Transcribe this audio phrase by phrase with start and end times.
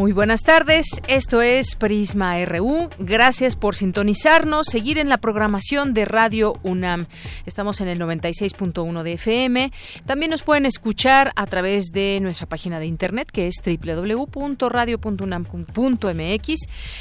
[0.00, 2.88] Muy buenas tardes, esto es Prisma RU.
[2.98, 7.04] Gracias por sintonizarnos, seguir en la programación de Radio UNAM.
[7.44, 9.70] Estamos en el 96.1 de FM.
[10.06, 16.54] También nos pueden escuchar a través de nuestra página de internet que es www.radio.unam.mx.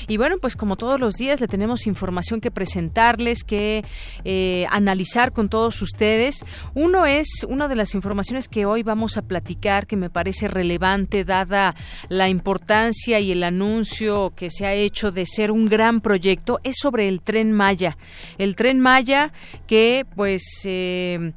[0.10, 3.86] Y bueno, pues como todos los días le tenemos información que presentarles, que
[4.26, 6.44] eh, analizar con todos ustedes.
[6.74, 11.24] Uno es una de las informaciones que hoy vamos a platicar que me parece relevante
[11.24, 11.76] dada
[12.10, 12.89] la importancia
[13.20, 17.22] y el anuncio que se ha hecho de ser un gran proyecto es sobre el
[17.22, 17.98] tren Maya.
[18.38, 19.32] El tren Maya
[19.68, 21.34] que pues eh,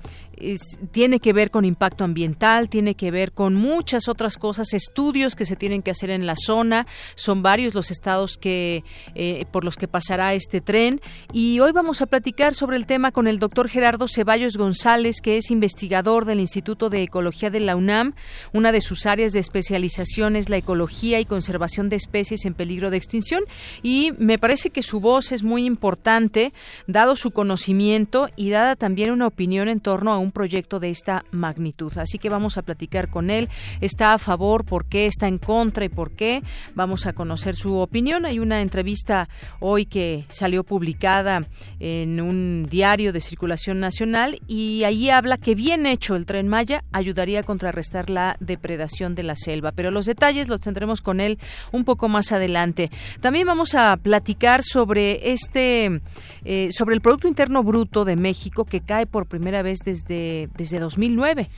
[0.91, 5.45] tiene que ver con impacto ambiental, tiene que ver con muchas otras cosas, estudios que
[5.45, 6.87] se tienen que hacer en la zona.
[7.15, 8.85] Son varios los estados que
[9.15, 11.01] eh, por los que pasará este tren.
[11.33, 15.37] Y hoy vamos a platicar sobre el tema con el doctor Gerardo Ceballos González, que
[15.37, 18.15] es investigador del Instituto de Ecología de la UNAM.
[18.53, 22.91] Una de sus áreas de especialización es la ecología y conservación de especies en peligro
[22.91, 23.45] de extinción.
[23.83, 26.53] Y me parece que su voz es muy importante,
[26.87, 31.25] dado su conocimiento y dada también una opinión en torno a un proyecto de esta
[31.31, 31.93] magnitud.
[31.97, 33.49] Así que vamos a platicar con él.
[33.81, 36.43] Está a favor, por qué, está en contra y por qué.
[36.75, 38.27] Vamos a conocer su opinión.
[38.27, 39.29] Hay una entrevista
[39.61, 41.47] hoy que salió publicada
[41.79, 46.85] en un diario de circulación nacional y ahí habla que bien hecho el tren Maya
[46.93, 49.73] ayudaría a contrarrestar la depredación de la selva.
[49.73, 51.39] Pero los detalles los tendremos con él
[51.71, 52.91] un poco más adelante.
[53.21, 56.01] También vamos a platicar sobre este,
[56.45, 60.12] eh, sobre el Producto Interno Bruto de México que cae por primera vez desde
[60.55, 61.49] desde, 2009.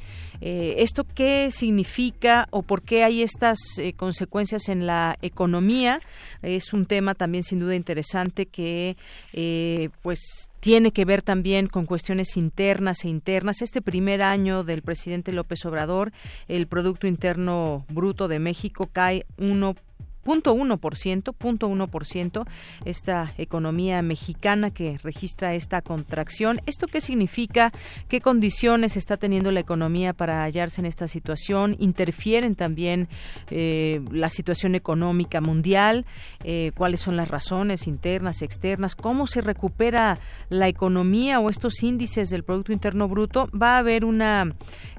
[0.40, 6.00] Eh, ¿Esto qué significa o por qué hay estas eh, consecuencias en la economía?
[6.42, 8.96] Es un tema también sin duda interesante que
[9.32, 13.62] eh, pues tiene que ver también con cuestiones internas e internas.
[13.62, 16.12] Este primer año del presidente López Obrador,
[16.48, 19.76] el Producto Interno Bruto de México cae 1
[20.24, 22.46] 0.1%,
[22.84, 26.60] esta economía mexicana que registra esta contracción.
[26.66, 27.72] ¿Esto qué significa?
[28.08, 31.76] ¿Qué condiciones está teniendo la economía para hallarse en esta situación?
[31.78, 33.08] ¿Interfieren también
[33.50, 36.06] eh, la situación económica mundial?
[36.42, 38.94] Eh, ¿Cuáles son las razones internas, externas?
[38.94, 40.18] ¿Cómo se recupera
[40.48, 43.48] la economía o estos índices del Producto Interno Bruto?
[43.50, 44.48] Va a haber una...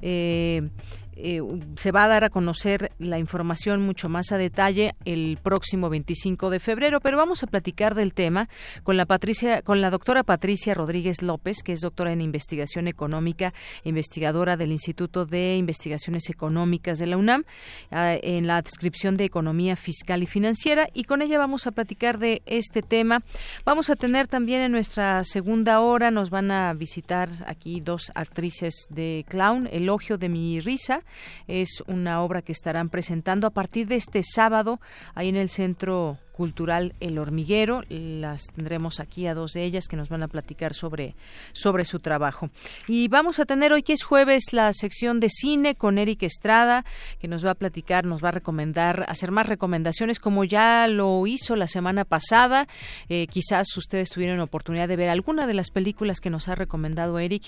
[0.02, 0.70] Eh,
[1.16, 1.42] eh,
[1.78, 6.50] se va a dar a conocer la información mucho más a detalle el próximo 25
[6.50, 8.50] de febrero, pero vamos a platicar del tema
[8.84, 13.54] con la Patricia, con la doctora Patricia Rodríguez López, que es doctora en investigación económica,
[13.84, 17.46] investigadora del Instituto de Investigaciones Económicas de la UNAM,
[17.92, 22.20] ah, en la descripción de economía fiscal y financiera, y con ella vamos a platicar
[22.20, 23.24] de este tema.
[23.64, 28.88] Vamos a tener también en nuestra segunda hora, nos van a visitar aquí dos actrices
[28.90, 31.02] de clown, Elogio de mi risa,
[31.48, 34.80] es una obra que estarán presentando a partir de este sábado
[35.14, 37.84] ahí en el Centro Cultural El Hormiguero.
[37.88, 41.16] Las tendremos aquí a dos de ellas que nos van a platicar sobre,
[41.54, 42.50] sobre su trabajo.
[42.88, 46.84] Y vamos a tener hoy que es jueves la sección de cine con Eric Estrada,
[47.20, 51.26] que nos va a platicar, nos va a recomendar, hacer más recomendaciones como ya lo
[51.26, 52.68] hizo la semana pasada.
[53.08, 57.18] Eh, quizás ustedes tuvieron oportunidad de ver alguna de las películas que nos ha recomendado
[57.18, 57.44] Eric.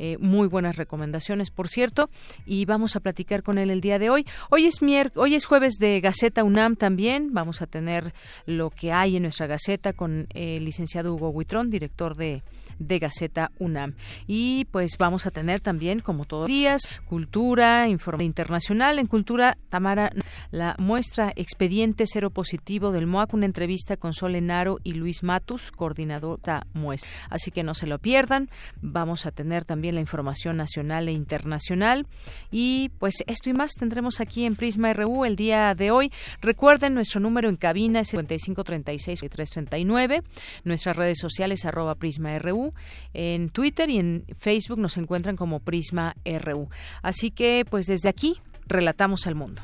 [0.00, 2.10] Eh, muy buenas recomendaciones, por cierto.
[2.44, 4.26] Y vamos a platicar con él el día de hoy.
[4.50, 4.80] Hoy es,
[5.14, 7.32] hoy es jueves de Gaceta UNAM también.
[7.32, 8.12] Vamos a tener
[8.46, 12.42] lo que hay en nuestra Gaceta con el licenciado Hugo Huitrón, director de
[12.86, 13.94] de Gaceta UNAM.
[14.26, 18.98] Y pues vamos a tener también, como todos los días, cultura, informe internacional.
[18.98, 20.12] En cultura, Tamara,
[20.50, 25.72] la muestra expediente cero positivo del MOAC, una entrevista con Sol Enaro y Luis Matus,
[25.72, 27.10] coordinador de muestra.
[27.30, 28.50] Así que no se lo pierdan.
[28.80, 32.06] Vamos a tener también la información nacional e internacional.
[32.50, 36.12] Y pues esto y más tendremos aquí en Prisma RU el día de hoy.
[36.40, 40.22] Recuerden, nuestro número en cabina es 5536 339.
[40.64, 42.71] Nuestras redes sociales arroba Prisma RU
[43.14, 46.68] en Twitter y en Facebook nos encuentran como Prisma RU.
[47.02, 48.36] Así que, pues desde aquí,
[48.66, 49.62] relatamos al mundo.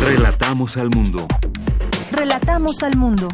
[0.00, 1.26] Relatamos al mundo.
[2.12, 3.28] Relatamos al mundo.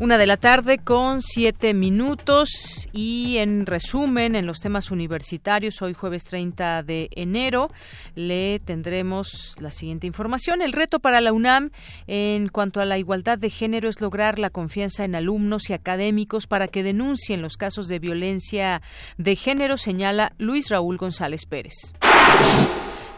[0.00, 5.92] Una de la tarde con siete minutos y en resumen en los temas universitarios hoy
[5.92, 7.70] jueves 30 de enero
[8.14, 10.62] le tendremos la siguiente información.
[10.62, 11.70] El reto para la UNAM
[12.06, 16.46] en cuanto a la igualdad de género es lograr la confianza en alumnos y académicos
[16.46, 18.80] para que denuncien los casos de violencia
[19.18, 21.92] de género, señala Luis Raúl González Pérez.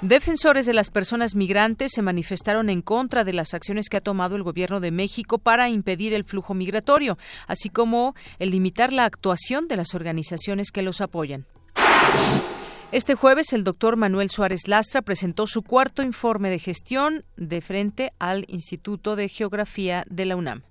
[0.02, 4.34] Defensores de las personas migrantes se manifestaron en contra de las acciones que ha tomado
[4.34, 9.68] el Gobierno de México para impedir el flujo migratorio, así como el limitar la actuación
[9.68, 11.46] de las organizaciones que los apoyan.
[12.90, 18.12] Este jueves, el doctor Manuel Suárez Lastra presentó su cuarto informe de gestión de frente
[18.18, 20.64] al Instituto de Geografía de la UNAM.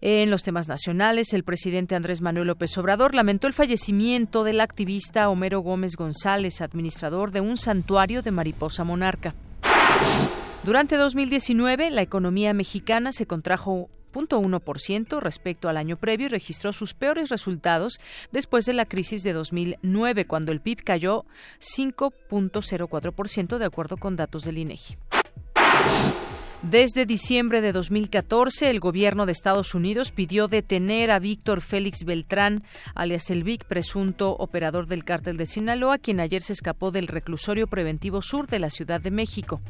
[0.00, 5.28] En los temas nacionales, el presidente Andrés Manuel López Obrador lamentó el fallecimiento del activista
[5.28, 9.34] Homero Gómez González, administrador de un santuario de mariposa monarca.
[10.62, 16.94] Durante 2019, la economía mexicana se contrajo 0.1% respecto al año previo y registró sus
[16.94, 18.00] peores resultados
[18.32, 21.24] después de la crisis de 2009, cuando el PIB cayó
[21.60, 24.96] 5.04% de acuerdo con datos del INEGI.
[26.62, 32.64] Desde diciembre de 2014, el gobierno de Estados Unidos pidió detener a Víctor Félix Beltrán,
[32.96, 37.68] alias el Vic, presunto operador del cártel de Sinaloa, quien ayer se escapó del reclusorio
[37.68, 39.60] preventivo sur de la Ciudad de México.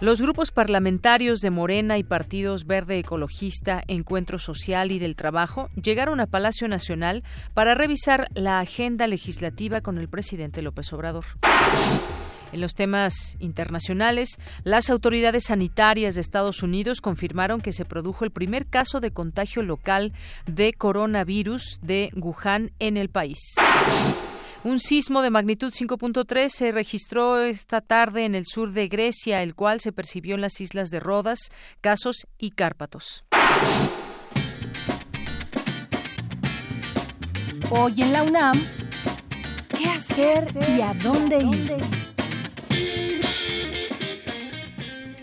[0.00, 6.18] Los grupos parlamentarios de Morena y partidos Verde Ecologista, Encuentro Social y del Trabajo llegaron
[6.18, 7.22] a Palacio Nacional
[7.54, 11.24] para revisar la agenda legislativa con el presidente López Obrador.
[12.52, 18.30] En los temas internacionales, las autoridades sanitarias de Estados Unidos confirmaron que se produjo el
[18.30, 20.12] primer caso de contagio local
[20.46, 23.38] de coronavirus de Wuhan en el país.
[24.64, 29.54] Un sismo de magnitud 5.3 se registró esta tarde en el sur de Grecia, el
[29.54, 31.38] cual se percibió en las islas de Rodas,
[31.80, 33.24] Casos y Cárpatos.
[37.70, 38.62] Hoy en la UNAM,
[39.76, 42.11] ¿qué hacer y a dónde ir?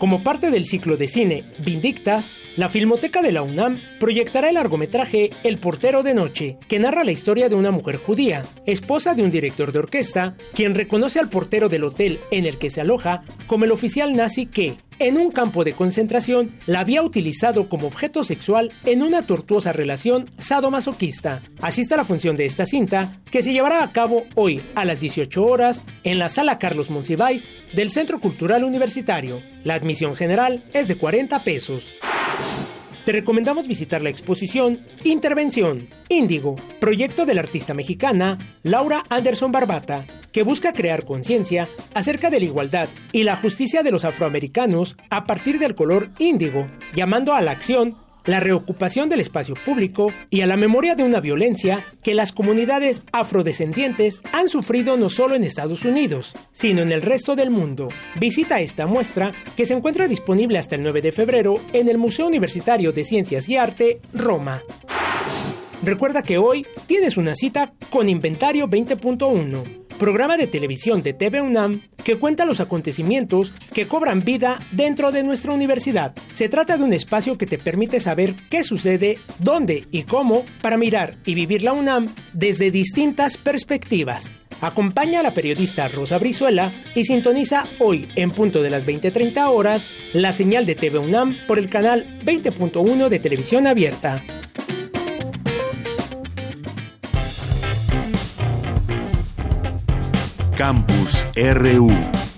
[0.00, 5.28] Como parte del ciclo de cine Vindictas, la Filmoteca de la UNAM proyectará el largometraje
[5.44, 9.30] El portero de noche, que narra la historia de una mujer judía, esposa de un
[9.30, 13.66] director de orquesta, quien reconoce al portero del hotel en el que se aloja como
[13.66, 18.70] el oficial nazi que, en un campo de concentración, la había utilizado como objeto sexual
[18.84, 21.42] en una tortuosa relación sadomasoquista.
[21.60, 25.00] Así está la función de esta cinta, que se llevará a cabo hoy a las
[25.00, 29.42] 18 horas en la sala Carlos Monsiváis del Centro Cultural Universitario.
[29.64, 31.94] La admisión general es de 40 pesos.
[33.04, 40.04] Te recomendamos visitar la exposición Intervención, Índigo, proyecto de la artista mexicana Laura Anderson Barbata,
[40.32, 45.24] que busca crear conciencia acerca de la igualdad y la justicia de los afroamericanos a
[45.24, 50.46] partir del color índigo, llamando a la acción la reocupación del espacio público y a
[50.46, 55.84] la memoria de una violencia que las comunidades afrodescendientes han sufrido no solo en Estados
[55.84, 57.88] Unidos, sino en el resto del mundo.
[58.16, 62.26] Visita esta muestra que se encuentra disponible hasta el 9 de febrero en el Museo
[62.26, 64.62] Universitario de Ciencias y Arte, Roma.
[65.82, 71.82] Recuerda que hoy tienes una cita con Inventario 20.1, programa de televisión de TV UNAM
[72.02, 76.14] que cuenta los acontecimientos que cobran vida dentro de nuestra universidad.
[76.32, 80.78] Se trata de un espacio que te permite saber qué sucede, dónde y cómo para
[80.78, 84.32] mirar y vivir la UNAM desde distintas perspectivas.
[84.62, 89.90] Acompaña a la periodista Rosa Brizuela y sintoniza hoy en punto de las 20:30 horas
[90.14, 94.22] la señal de TV UNAM por el canal 20.1 de televisión abierta.
[100.60, 102.29] Campus RU.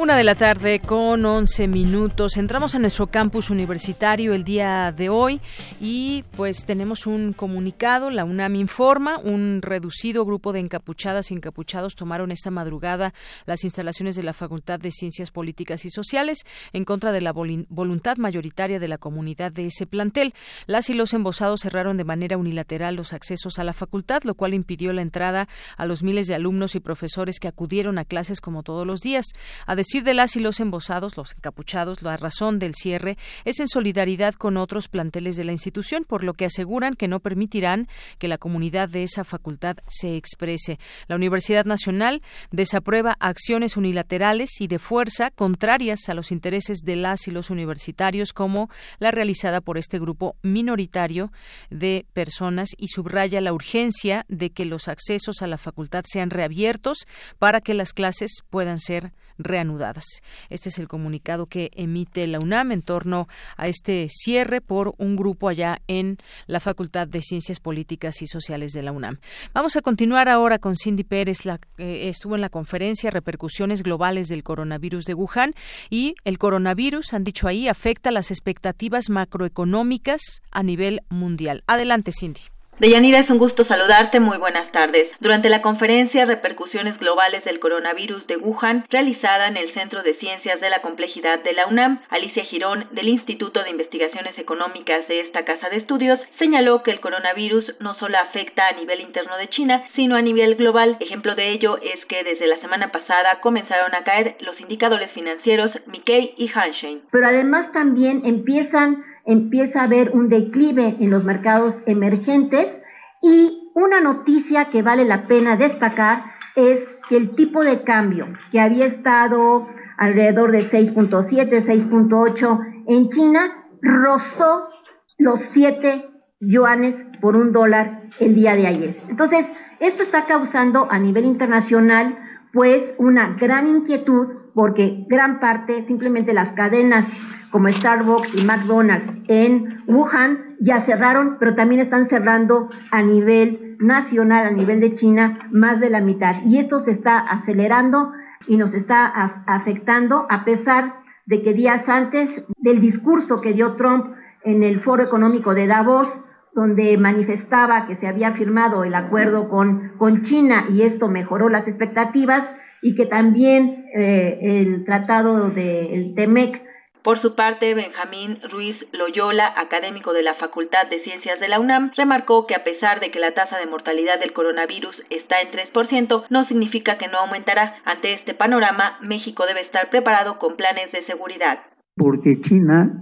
[0.00, 2.38] Una de la tarde con 11 minutos.
[2.38, 5.42] Entramos a nuestro campus universitario el día de hoy
[5.78, 8.08] y pues tenemos un comunicado.
[8.08, 13.12] La UNAM informa, un reducido grupo de encapuchadas y encapuchados tomaron esta madrugada
[13.44, 18.16] las instalaciones de la Facultad de Ciencias Políticas y Sociales en contra de la voluntad
[18.16, 20.32] mayoritaria de la comunidad de ese plantel.
[20.66, 24.54] Las y los embosados cerraron de manera unilateral los accesos a la facultad, lo cual
[24.54, 28.62] impidió la entrada a los miles de alumnos y profesores que acudieron a clases como
[28.62, 29.26] todos los días.
[29.66, 33.66] A decir de las y los embosados, los encapuchados, la razón del cierre es en
[33.66, 37.88] solidaridad con otros planteles de la institución, por lo que aseguran que no permitirán
[38.20, 40.78] que la comunidad de esa facultad se exprese.
[41.08, 47.26] La Universidad Nacional desaprueba acciones unilaterales y de fuerza contrarias a los intereses de las
[47.26, 48.70] y los universitarios, como
[49.00, 51.32] la realizada por este grupo minoritario
[51.68, 57.08] de personas y subraya la urgencia de que los accesos a la facultad sean reabiertos
[57.40, 60.04] para que las clases puedan ser reanudadas.
[60.48, 65.16] Este es el comunicado que emite la UNAM en torno a este cierre por un
[65.16, 69.18] grupo allá en la Facultad de Ciencias Políticas y Sociales de la UNAM.
[69.52, 74.28] Vamos a continuar ahora con Cindy Pérez, la, eh, estuvo en la conferencia Repercusiones Globales
[74.28, 75.54] del Coronavirus de Wuhan
[75.88, 80.20] y el coronavirus, han dicho ahí, afecta las expectativas macroeconómicas
[80.50, 81.62] a nivel mundial.
[81.66, 82.40] Adelante, Cindy.
[82.80, 84.20] Deyanira, es un gusto saludarte.
[84.20, 85.04] Muy buenas tardes.
[85.20, 90.62] Durante la conferencia Repercusiones Globales del Coronavirus de Wuhan, realizada en el Centro de Ciencias
[90.62, 95.44] de la Complejidad de la UNAM, Alicia Girón, del Instituto de Investigaciones Económicas de esta
[95.44, 99.84] casa de estudios, señaló que el coronavirus no solo afecta a nivel interno de China,
[99.94, 100.96] sino a nivel global.
[101.00, 105.70] Ejemplo de ello es que desde la semana pasada comenzaron a caer los indicadores financieros
[105.86, 107.02] Nikkei y Hanshin.
[107.12, 112.82] Pero además también empiezan empieza a haber un declive en los mercados emergentes
[113.22, 116.24] y una noticia que vale la pena destacar
[116.56, 119.68] es que el tipo de cambio que había estado
[119.98, 124.68] alrededor de 6.7, 6.8 en China rozó
[125.16, 126.08] los 7
[126.40, 128.96] yuanes por un dólar el día de ayer.
[129.08, 132.18] Entonces, esto está causando a nivel internacional
[132.52, 137.08] pues una gran inquietud porque gran parte, simplemente las cadenas
[137.50, 144.46] como Starbucks y McDonald's en Wuhan ya cerraron, pero también están cerrando a nivel nacional,
[144.46, 146.34] a nivel de China, más de la mitad.
[146.46, 148.12] Y esto se está acelerando
[148.46, 149.06] y nos está
[149.46, 154.14] afectando a pesar de que días antes del discurso que dio Trump
[154.44, 156.22] en el Foro Económico de Davos,
[156.54, 161.68] donde manifestaba que se había firmado el acuerdo con, con China y esto mejoró las
[161.68, 162.44] expectativas
[162.82, 166.69] y que también eh, el tratado del TEMEC
[167.02, 171.92] por su parte, Benjamín Ruiz Loyola, académico de la Facultad de Ciencias de la UNAM,
[171.96, 176.26] remarcó que a pesar de que la tasa de mortalidad del coronavirus está en 3%,
[176.28, 177.76] no significa que no aumentará.
[177.86, 181.60] Ante este panorama, México debe estar preparado con planes de seguridad.
[181.96, 182.92] Porque China,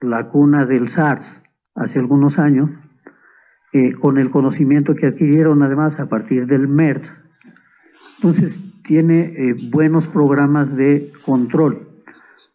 [0.00, 1.42] la cuna del SARS,
[1.74, 2.70] hace algunos años,
[3.74, 7.12] eh, con el conocimiento que adquirieron además a partir del MERS,
[8.16, 11.87] entonces tiene eh, buenos programas de control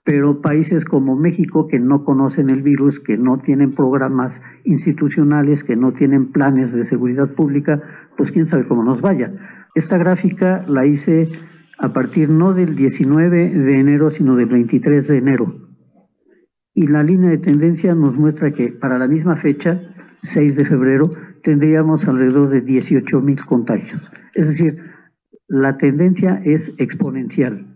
[0.04, 5.78] pero países como México que no conocen el virus, que no tienen programas institucionales, que
[5.78, 7.82] no tienen planes de seguridad pública,
[8.18, 9.34] pues quién sabe cómo nos vaya.
[9.76, 11.30] Esta gráfica la hice
[11.80, 15.56] a partir no del 19 de enero, sino del 23 de enero.
[16.74, 19.82] Y la línea de tendencia nos muestra que para la misma fecha,
[20.24, 21.12] 6 de febrero,
[21.44, 24.02] tendríamos alrededor de 18 mil contagios.
[24.34, 24.80] Es decir,
[25.48, 27.73] la tendencia es exponencial.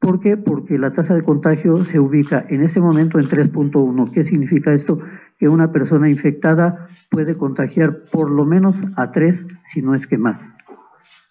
[0.00, 0.38] ¿Por qué?
[0.38, 4.10] Porque la tasa de contagio se ubica en ese momento en 3.1.
[4.12, 4.98] ¿Qué significa esto?
[5.38, 10.16] Que una persona infectada puede contagiar por lo menos a tres, si no es que
[10.16, 10.54] más.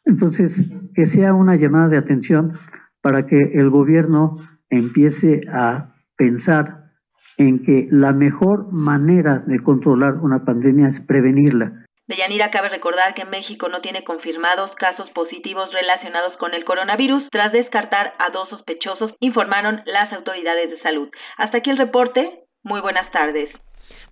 [0.05, 2.53] Entonces, que sea una llamada de atención
[3.01, 4.37] para que el gobierno
[4.69, 6.91] empiece a pensar
[7.37, 11.85] en que la mejor manera de controlar una pandemia es prevenirla.
[12.09, 17.51] Deyanira, cabe recordar que México no tiene confirmados casos positivos relacionados con el coronavirus tras
[17.51, 21.07] descartar a dos sospechosos, informaron las autoridades de salud.
[21.37, 22.39] Hasta aquí el reporte.
[22.63, 23.51] Muy buenas tardes.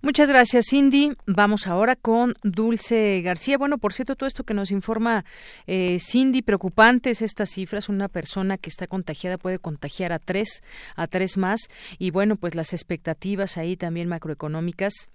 [0.00, 1.10] Muchas gracias, Cindy.
[1.26, 3.58] Vamos ahora con Dulce García.
[3.58, 5.24] Bueno, por cierto, todo esto que nos informa
[5.66, 7.88] eh, Cindy, preocupantes estas cifras.
[7.88, 10.62] Una persona que está contagiada puede contagiar a tres,
[10.94, 11.66] a tres más.
[11.98, 15.10] Y bueno, pues las expectativas ahí también macroeconómicas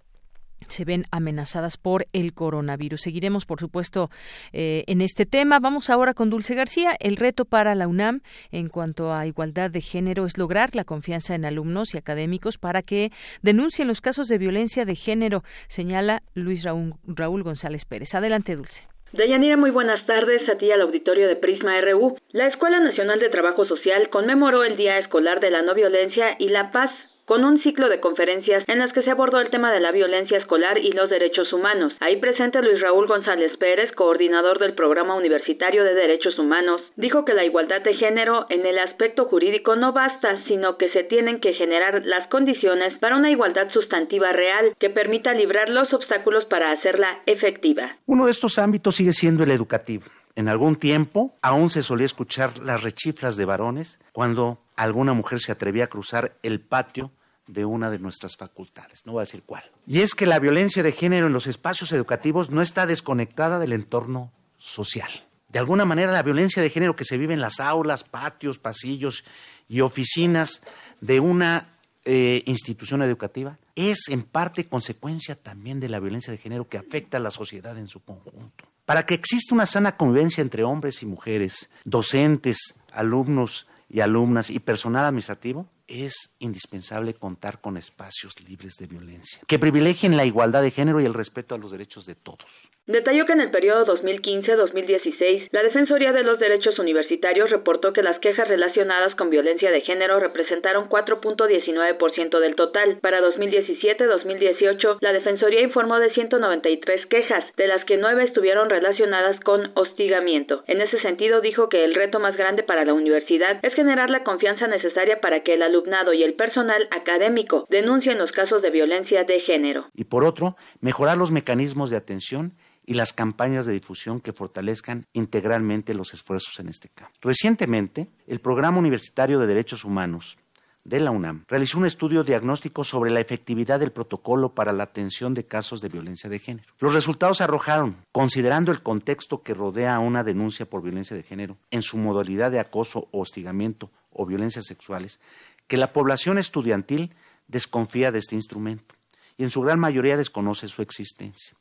[0.67, 3.01] se ven amenazadas por el coronavirus.
[3.01, 4.09] Seguiremos, por supuesto,
[4.51, 5.59] eh, en este tema.
[5.59, 6.95] Vamos ahora con Dulce García.
[6.99, 11.35] El reto para la UNAM en cuanto a igualdad de género es lograr la confianza
[11.35, 16.63] en alumnos y académicos para que denuncien los casos de violencia de género, señala Luis
[16.63, 18.15] Raúl, Raúl González Pérez.
[18.15, 18.87] Adelante, Dulce.
[19.13, 22.17] Deyanira, muy buenas tardes a ti al auditorio de Prisma RU.
[22.31, 26.49] La Escuela Nacional de Trabajo Social conmemoró el Día Escolar de la No Violencia y
[26.49, 26.89] la Paz
[27.25, 30.37] con un ciclo de conferencias en las que se abordó el tema de la violencia
[30.37, 31.93] escolar y los derechos humanos.
[31.99, 37.33] Ahí presente Luis Raúl González Pérez, coordinador del Programa Universitario de Derechos Humanos, dijo que
[37.33, 41.53] la igualdad de género en el aspecto jurídico no basta, sino que se tienen que
[41.53, 47.21] generar las condiciones para una igualdad sustantiva real que permita librar los obstáculos para hacerla
[47.25, 47.97] efectiva.
[48.05, 50.05] Uno de estos ámbitos sigue siendo el educativo.
[50.35, 55.51] En algún tiempo aún se solía escuchar las rechiflas de varones cuando alguna mujer se
[55.51, 57.11] atrevía a cruzar el patio
[57.47, 59.63] de una de nuestras facultades, no voy a decir cuál.
[59.85, 63.73] Y es que la violencia de género en los espacios educativos no está desconectada del
[63.73, 65.11] entorno social.
[65.49, 69.23] De alguna manera la violencia de género que se vive en las aulas, patios, pasillos
[69.67, 70.61] y oficinas
[71.01, 71.69] de una
[72.05, 77.17] eh, institución educativa es en parte consecuencia también de la violencia de género que afecta
[77.17, 78.65] a la sociedad en su conjunto.
[78.85, 84.59] Para que exista una sana convivencia entre hombres y mujeres, docentes, alumnos y alumnas y
[84.59, 90.71] personal administrativo, es indispensable contar con espacios libres de violencia, que privilegien la igualdad de
[90.71, 92.72] género y el respeto a los derechos de todos.
[92.85, 98.19] Detalló que en el periodo 2015-2016, la Defensoría de los Derechos Universitarios reportó que las
[98.19, 102.97] quejas relacionadas con violencia de género representaron 4.19% del total.
[102.99, 109.71] Para 2017-2018, la Defensoría informó de 193 quejas, de las que 9 estuvieron relacionadas con
[109.75, 110.65] hostigamiento.
[110.67, 114.25] En ese sentido, dijo que el reto más grande para la universidad es generar la
[114.25, 119.23] confianza necesaria para que el alumnado y el personal académico denuncien los casos de violencia
[119.23, 119.85] de género.
[119.95, 122.51] Y por otro, mejorar los mecanismos de atención
[122.85, 127.13] y las campañas de difusión que fortalezcan integralmente los esfuerzos en este campo.
[127.21, 130.37] Recientemente, el Programa Universitario de Derechos Humanos
[130.83, 135.33] de la UNAM realizó un estudio diagnóstico sobre la efectividad del protocolo para la atención
[135.33, 136.73] de casos de violencia de género.
[136.79, 141.57] Los resultados arrojaron, considerando el contexto que rodea a una denuncia por violencia de género
[141.71, 145.19] en su modalidad de acoso hostigamiento o violencias sexuales,
[145.67, 147.13] que la población estudiantil
[147.47, 148.95] desconfía de este instrumento
[149.37, 151.57] y en su gran mayoría desconoce su existencia.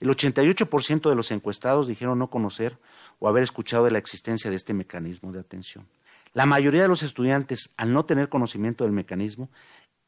[0.00, 2.76] El 88% de los encuestados dijeron no conocer
[3.18, 5.86] o haber escuchado de la existencia de este mecanismo de atención.
[6.32, 9.50] La mayoría de los estudiantes, al no tener conocimiento del mecanismo,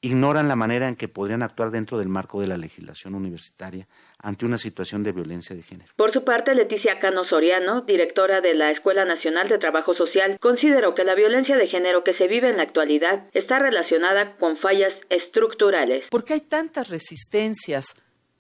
[0.01, 3.87] ignoran la manera en que podrían actuar dentro del marco de la legislación universitaria
[4.19, 5.91] ante una situación de violencia de género.
[5.97, 10.95] Por su parte, Leticia Cano Soriano, directora de la Escuela Nacional de Trabajo Social, consideró
[10.95, 14.93] que la violencia de género que se vive en la actualidad está relacionada con fallas
[15.11, 16.05] estructurales.
[16.11, 17.95] Porque hay tantas resistencias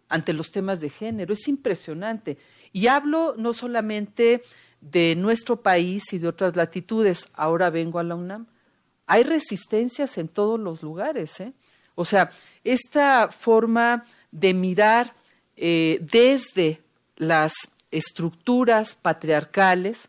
[0.09, 1.33] ante los temas de género.
[1.33, 2.39] Es impresionante.
[2.73, 4.43] Y hablo no solamente
[4.81, 7.29] de nuestro país y de otras latitudes.
[7.35, 8.47] Ahora vengo a la UNAM.
[9.07, 11.41] Hay resistencias en todos los lugares.
[11.41, 11.53] ¿eh?
[11.95, 12.31] O sea,
[12.65, 15.15] esta forma de mirar
[15.57, 16.81] eh, desde
[17.17, 17.55] las
[17.91, 20.09] estructuras patriarcales,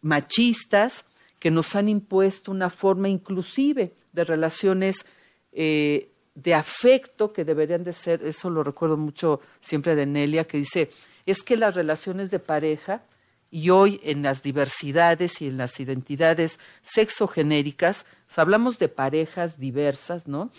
[0.00, 1.04] machistas,
[1.38, 5.04] que nos han impuesto una forma inclusive de relaciones
[5.52, 10.58] eh, de afecto que deberían de ser, eso lo recuerdo mucho siempre de Nelia, que
[10.58, 10.90] dice,
[11.24, 13.02] es que las relaciones de pareja,
[13.50, 20.50] y hoy en las diversidades y en las identidades sexogenéricas, hablamos de parejas diversas, ¿no?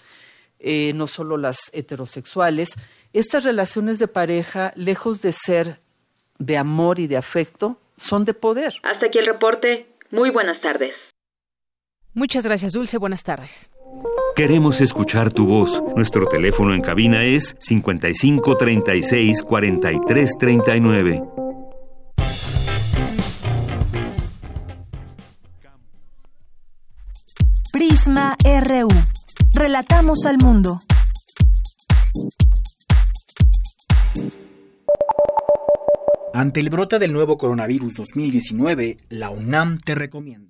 [0.59, 2.69] Eh, no solo las heterosexuales,
[3.13, 5.79] estas relaciones de pareja, lejos de ser
[6.39, 8.73] de amor y de afecto, son de poder.
[8.83, 9.85] Hasta aquí el reporte.
[10.09, 10.95] Muy buenas tardes.
[12.13, 12.97] Muchas gracias, Dulce.
[12.97, 13.69] Buenas tardes.
[14.37, 15.83] Queremos escuchar tu voz.
[15.95, 21.23] Nuestro teléfono en cabina es 55 36 43 39.
[27.71, 28.87] Prisma RU.
[29.55, 30.81] Relatamos al mundo.
[36.35, 40.47] Ante el brote del nuevo coronavirus 2019, la UNAM te recomienda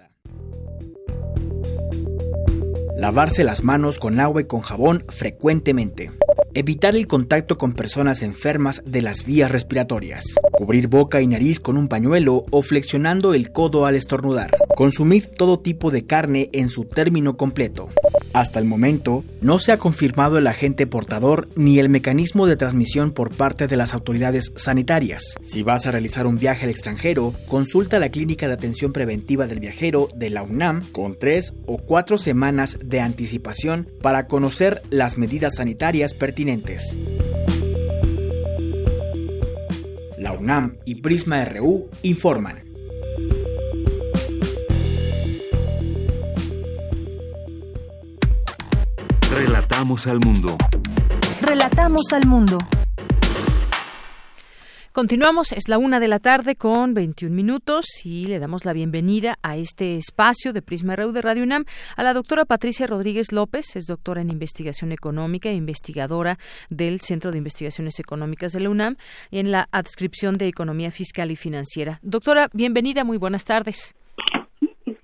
[2.97, 6.11] lavarse las manos con agua y con jabón frecuentemente,
[6.57, 11.77] evitar el contacto con personas enfermas de las vías respiratorias, cubrir boca y nariz con
[11.77, 16.85] un pañuelo o flexionando el codo al estornudar, consumir todo tipo de carne en su
[16.85, 17.89] término completo,
[18.37, 23.11] hasta el momento, no se ha confirmado el agente portador ni el mecanismo de transmisión
[23.11, 25.23] por parte de las autoridades sanitarias.
[25.41, 29.59] Si vas a realizar un viaje al extranjero, consulta la Clínica de Atención Preventiva del
[29.59, 35.55] Viajero de la UNAM con tres o cuatro semanas de anticipación para conocer las medidas
[35.55, 36.46] sanitarias pertinentes.
[40.17, 42.63] La UNAM y Prisma RU informan.
[49.29, 50.55] Relatamos al mundo.
[51.41, 52.57] Relatamos al mundo.
[54.97, 59.35] Continuamos, es la una de la tarde con 21 minutos y le damos la bienvenida
[59.43, 63.75] a este espacio de Prisma RU de Radio UNAM a la doctora Patricia Rodríguez López,
[63.75, 66.37] es doctora en investigación económica e investigadora
[66.71, 68.95] del Centro de Investigaciones Económicas de la UNAM
[69.29, 71.99] y en la adscripción de Economía Fiscal y Financiera.
[72.01, 73.95] Doctora, bienvenida, muy buenas tardes.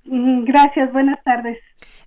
[0.05, 1.59] Gracias, buenas tardes.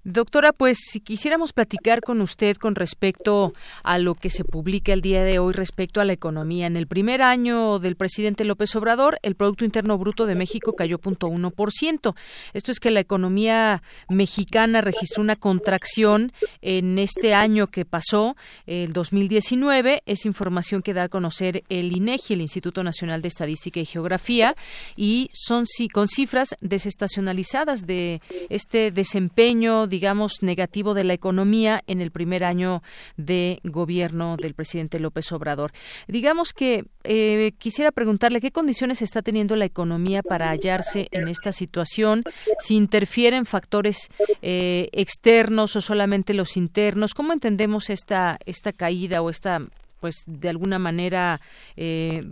[0.08, 5.00] Doctora, pues si quisiéramos platicar con usted con respecto a lo que se publica el
[5.00, 6.68] día de hoy respecto a la economía.
[6.68, 11.00] En el primer año del presidente López Obrador, el Producto Interno Bruto de México cayó
[11.00, 12.14] 0.1%.
[12.52, 18.92] Esto es que la economía mexicana registró una contracción en este año que pasó, el
[18.92, 20.04] 2019.
[20.06, 24.54] Es información que da a conocer el INEGI, el Instituto Nacional de Estadística y Geografía,
[24.94, 32.11] y son con cifras desestacionalizadas de este desempeño digamos, negativo de la economía en el
[32.11, 32.82] primer año
[33.16, 35.72] de gobierno del presidente López Obrador.
[36.06, 41.50] Digamos que eh, quisiera preguntarle qué condiciones está teniendo la economía para hallarse en esta
[41.50, 42.24] situación,
[42.59, 44.11] si interfieren factores
[44.42, 47.14] eh, externos o solamente los internos.
[47.14, 49.61] ¿Cómo entendemos esta, esta caída o esta,
[50.00, 51.38] pues, de alguna manera,
[51.74, 52.22] eh,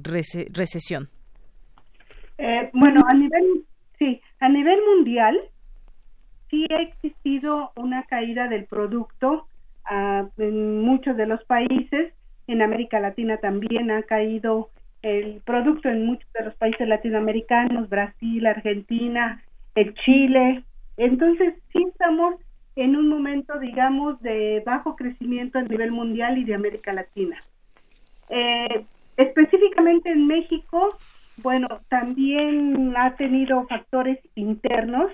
[0.53, 1.09] recesión?
[2.75, 3.65] bueno, a nivel,
[3.99, 5.41] sí, a nivel mundial,
[6.55, 9.47] sí ha existido una caída del producto
[9.85, 12.13] ah, en muchos de los países.
[12.47, 14.71] En América Latina también ha caído
[15.03, 19.43] el producto en muchos de los países latinoamericanos, Brasil, Argentina,
[19.75, 20.63] el Chile.
[20.97, 22.37] Entonces, sí estamos
[22.77, 27.37] en un momento, digamos, de bajo crecimiento a nivel mundial y de América Latina.
[28.31, 28.85] Eh,
[29.17, 30.97] específicamente en México,
[31.43, 35.11] bueno, también ha tenido factores internos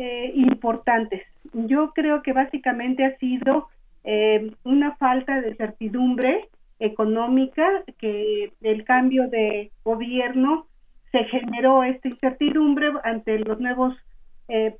[0.00, 1.22] eh, importantes.
[1.52, 3.68] Yo creo que básicamente ha sido
[4.02, 10.66] eh, una falta de certidumbre económica, que el cambio de gobierno
[11.12, 13.94] se generó esta incertidumbre ante los nuevos
[14.48, 14.74] eh,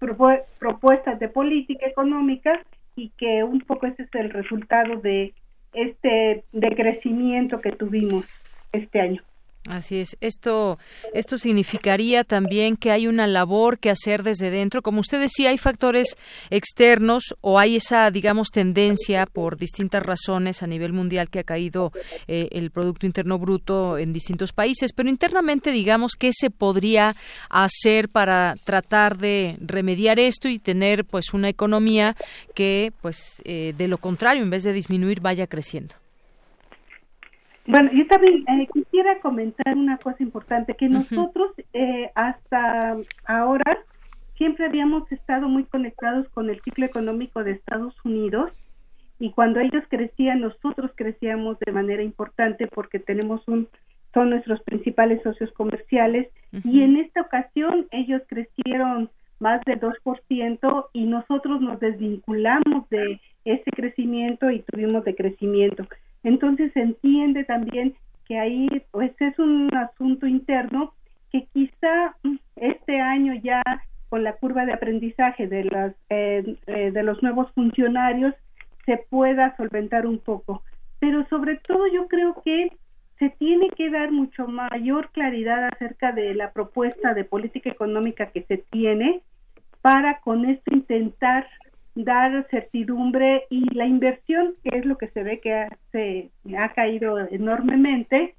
[0.58, 2.64] propuestas de política económica
[2.96, 5.34] y que un poco ese es el resultado de
[5.74, 8.24] este decrecimiento que tuvimos
[8.72, 9.22] este año.
[9.68, 10.16] Así es.
[10.22, 10.78] Esto,
[11.12, 14.80] esto significaría también que hay una labor que hacer desde dentro.
[14.80, 16.16] Como usted decía, hay factores
[16.48, 21.92] externos o hay esa, digamos, tendencia por distintas razones a nivel mundial que ha caído
[22.26, 24.94] eh, el Producto Interno Bruto en distintos países.
[24.94, 27.14] Pero internamente, digamos, ¿qué se podría
[27.50, 32.16] hacer para tratar de remediar esto y tener, pues, una economía
[32.54, 35.99] que, pues, eh, de lo contrario, en vez de disminuir, vaya creciendo?
[37.66, 42.96] Bueno, yo también eh, quisiera comentar una cosa importante, que nosotros eh, hasta
[43.26, 43.78] ahora
[44.36, 48.50] siempre habíamos estado muy conectados con el ciclo económico de Estados Unidos
[49.18, 53.68] y cuando ellos crecían, nosotros crecíamos de manera importante porque tenemos un,
[54.14, 56.28] son nuestros principales socios comerciales
[56.64, 63.70] y en esta ocasión ellos crecieron más del 2% y nosotros nos desvinculamos de ese
[63.70, 65.86] crecimiento y tuvimos de crecimiento.
[66.22, 67.94] Entonces se entiende también
[68.26, 70.92] que ahí pues es un asunto interno
[71.32, 72.16] que quizá
[72.56, 73.62] este año ya
[74.08, 78.34] con la curva de aprendizaje de las eh, eh, de los nuevos funcionarios
[78.86, 80.62] se pueda solventar un poco.
[80.98, 82.72] Pero sobre todo yo creo que
[83.18, 88.42] se tiene que dar mucho mayor claridad acerca de la propuesta de política económica que
[88.44, 89.20] se tiene
[89.82, 91.46] para con esto intentar
[91.94, 97.18] dar certidumbre y la inversión, que es lo que se ve que se ha caído
[97.30, 98.34] enormemente,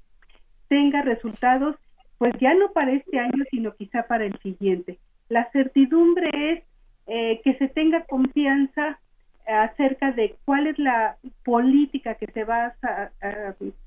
[0.68, 1.76] tenga resultados,
[2.18, 4.98] pues ya no para este año, sino quizá para el siguiente.
[5.28, 6.62] La certidumbre es
[7.06, 8.98] eh, que se tenga confianza
[9.46, 13.10] acerca de cuál es la política que se va a,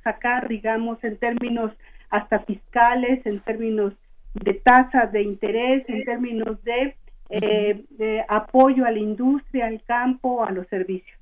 [0.04, 1.72] sacar, digamos, en términos
[2.10, 3.94] hasta fiscales, en términos
[4.34, 6.96] de tasa de interés, en términos de
[7.30, 11.18] eh, de apoyo a la industria, al campo, a los servicios.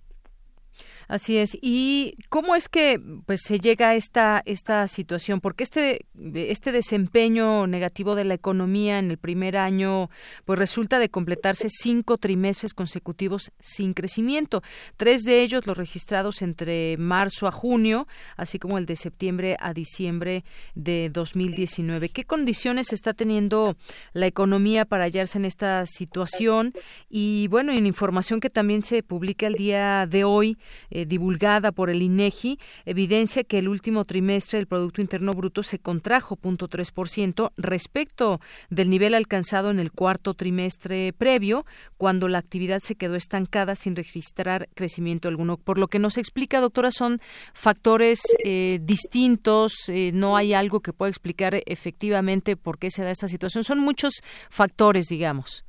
[1.07, 1.57] Así es.
[1.61, 5.41] ¿Y cómo es que pues se llega a esta esta situación?
[5.41, 10.09] Porque este este desempeño negativo de la economía en el primer año
[10.45, 14.61] pues resulta de completarse cinco trimestres consecutivos sin crecimiento.
[14.97, 19.73] Tres de ellos los registrados entre marzo a junio, así como el de septiembre a
[19.73, 20.43] diciembre
[20.75, 22.09] de 2019.
[22.09, 23.75] ¿Qué condiciones está teniendo
[24.13, 26.73] la economía para hallarse en esta situación?
[27.09, 30.57] Y bueno, en información que también se publica el día de hoy
[30.95, 35.79] eh, divulgada por el INEGI evidencia que el último trimestre del Producto Interno Bruto se
[35.79, 41.65] contrajo 0.3% respecto del nivel alcanzado en el cuarto trimestre previo,
[41.97, 45.57] cuando la actividad se quedó estancada sin registrar crecimiento alguno.
[45.57, 47.19] Por lo que nos explica, doctora, son
[47.53, 53.11] factores eh, distintos, eh, no hay algo que pueda explicar efectivamente por qué se da
[53.11, 53.63] esta situación.
[53.63, 55.65] Son muchos factores, digamos.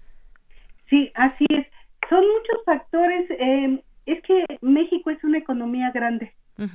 [0.90, 1.66] Sí, así es.
[2.10, 3.30] Son muchos factores.
[3.30, 6.32] Eh, es que México es una economía grande,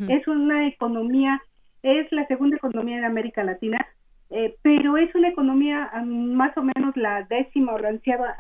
[0.08, 1.42] es una economía,
[1.84, 3.86] es la segunda economía de América Latina,
[4.30, 7.90] eh, pero es una economía más o menos la décima o la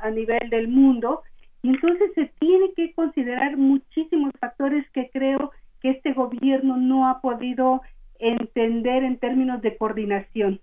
[0.02, 1.23] a nivel del mundo,
[1.62, 7.21] y entonces se tiene que considerar muchísimos factores que creo que este gobierno no ha
[7.21, 7.82] podido
[8.19, 10.60] entender en términos de coordinación,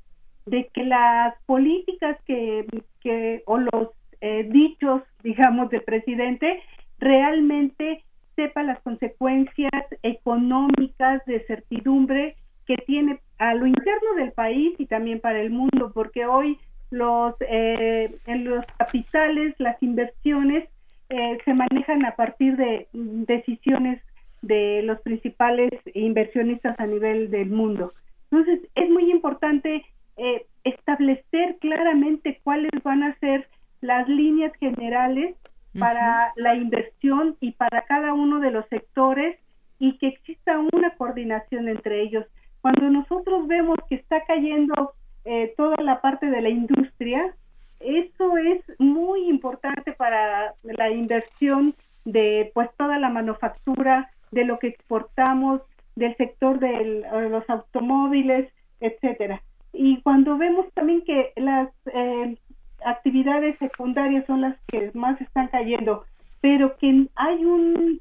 [0.46, 2.66] de que las políticas que,
[3.00, 6.62] que o los eh, dichos, digamos, del presidente
[6.98, 8.04] realmente
[8.36, 9.72] sepa las consecuencias
[10.02, 15.90] económicas de certidumbre que tiene a lo interno del país y también para el mundo,
[15.92, 16.58] porque hoy
[16.90, 20.68] los eh, en los capitales, las inversiones
[21.08, 24.00] eh, se manejan a partir de decisiones
[24.42, 27.90] de los principales inversionistas a nivel del mundo.
[28.30, 29.84] Entonces, es muy importante
[30.16, 33.48] eh, establecer claramente cuáles van a ser
[33.80, 35.36] las líneas generales
[35.78, 39.38] para la inversión y para cada uno de los sectores
[39.78, 42.26] y que exista una coordinación entre ellos.
[42.60, 44.92] Cuando nosotros vemos que está cayendo
[45.24, 47.34] eh, toda la parte de la industria,
[47.80, 54.68] eso es muy importante para la inversión de pues toda la manufactura, de lo que
[54.68, 55.62] exportamos,
[55.94, 59.42] del sector de los automóviles, etcétera.
[59.72, 62.36] Y cuando vemos también que las eh,
[62.84, 66.04] actividades secundarias son las que más están cayendo,
[66.40, 68.00] pero que hay un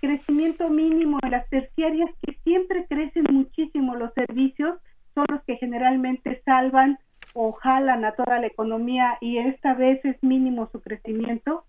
[0.00, 4.78] crecimiento mínimo en las terciarias que siempre crecen muchísimo los servicios,
[5.14, 6.98] son los que generalmente salvan
[7.34, 11.64] o jalan a toda la economía y esta vez es mínimo su crecimiento,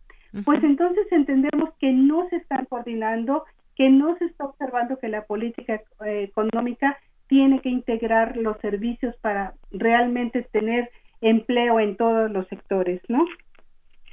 [0.45, 5.25] pues entonces entendemos que no se están coordinando, que no se está observando que la
[5.25, 10.89] política eh, económica tiene que integrar los servicios para realmente tener
[11.21, 13.25] empleo en todos los sectores, ¿no?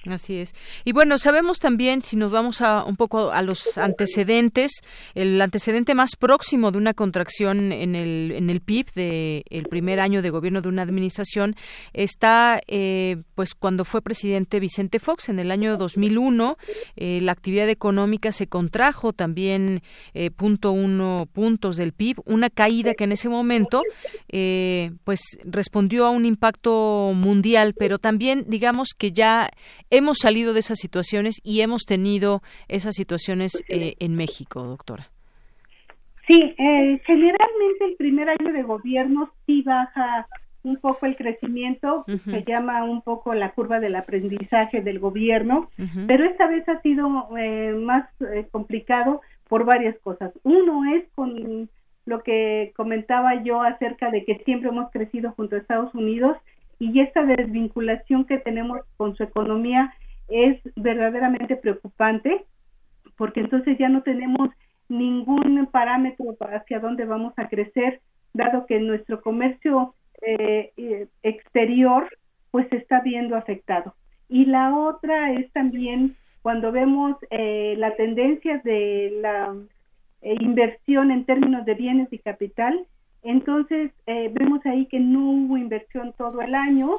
[0.07, 0.55] Así es.
[0.85, 4.83] Y bueno, sabemos también, si nos vamos a un poco a los antecedentes,
[5.15, 10.01] el antecedente más próximo de una contracción en el, en el PIB del el primer
[10.01, 11.57] año de gobierno de una administración
[11.95, 16.59] está, eh, pues, cuando fue presidente Vicente Fox en el año 2001,
[16.97, 22.95] eh, la actividad económica se contrajo también eh, punto uno puntos del PIB, una caída
[22.95, 23.83] que en ese momento,
[24.29, 29.51] eh, pues, respondió a un impacto mundial, pero también, digamos que ya
[29.97, 35.09] hemos salido de esas situaciones y hemos tenido esas situaciones eh, en México, doctora.
[36.27, 40.27] Sí, eh, generalmente el primer año de gobierno sí baja
[40.63, 45.69] un poco el crecimiento, se llama un poco la curva del aprendizaje del gobierno,
[46.07, 48.09] pero esta vez ha sido eh, más
[48.51, 50.33] complicado por varias cosas.
[50.43, 51.69] Uno es con
[52.07, 56.39] lo que comentaba yo acerca de que siempre hemos crecido junto a Estados Unidos
[56.79, 59.95] y esta desvinculación que tenemos con su economía
[60.29, 62.45] es verdaderamente preocupante
[63.17, 64.51] porque entonces ya no tenemos
[64.89, 68.01] ningún parámetro hacia dónde vamos a crecer,
[68.33, 72.09] dado que nuestro comercio eh, eh, exterior
[72.51, 73.95] pues se está viendo afectado.
[74.29, 79.55] Y la otra es también cuando vemos eh, la tendencia de la
[80.23, 82.87] inversión en términos de bienes y capital,
[83.25, 86.91] entonces, eh, vemos ahí que no hubo inversión todo el año,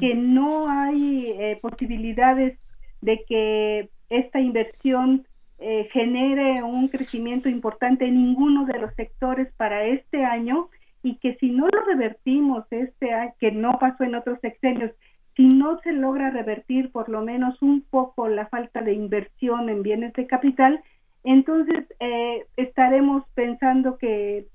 [0.00, 2.58] que no hay eh, posibilidades
[3.02, 5.26] de que esta inversión
[5.58, 10.70] eh, genere un crecimiento importante en ninguno de los sectores para este año
[11.02, 14.92] y que si no lo revertimos este año, que no pasó en otros sexenios,
[15.36, 19.82] si no se logra revertir por lo menos un poco la falta de inversión en
[19.82, 20.82] bienes de capital,
[21.24, 24.46] entonces eh, estaremos pensando que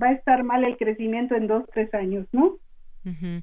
[0.00, 2.56] va a estar mal el crecimiento en dos, tres años, ¿no?
[3.04, 3.42] Bien,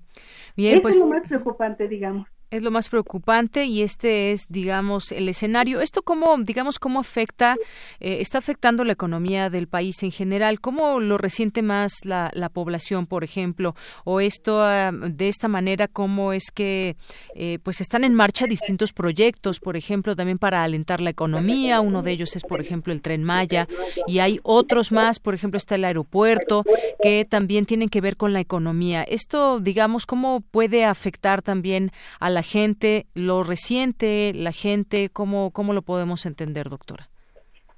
[0.73, 5.11] Eso pues, es lo más preocupante, digamos es lo más preocupante y este es, digamos,
[5.11, 5.81] el escenario.
[5.81, 7.57] ¿Esto cómo, digamos, cómo afecta,
[7.99, 10.59] eh, está afectando la economía del país en general?
[10.59, 13.75] ¿Cómo lo resiente más la, la población, por ejemplo?
[14.03, 16.95] ¿O esto, de esta manera, cómo es que,
[17.35, 21.81] eh, pues, están en marcha distintos proyectos, por ejemplo, también para alentar la economía?
[21.81, 23.67] Uno de ellos es, por ejemplo, el Tren Maya
[24.07, 26.63] y hay otros más, por ejemplo, está el aeropuerto,
[27.01, 29.03] que también tienen que ver con la economía.
[29.03, 35.51] Esto, digamos, ¿cómo puede afectar también a la la gente lo resiente, la gente, ¿cómo,
[35.51, 37.09] cómo lo podemos entender, doctora?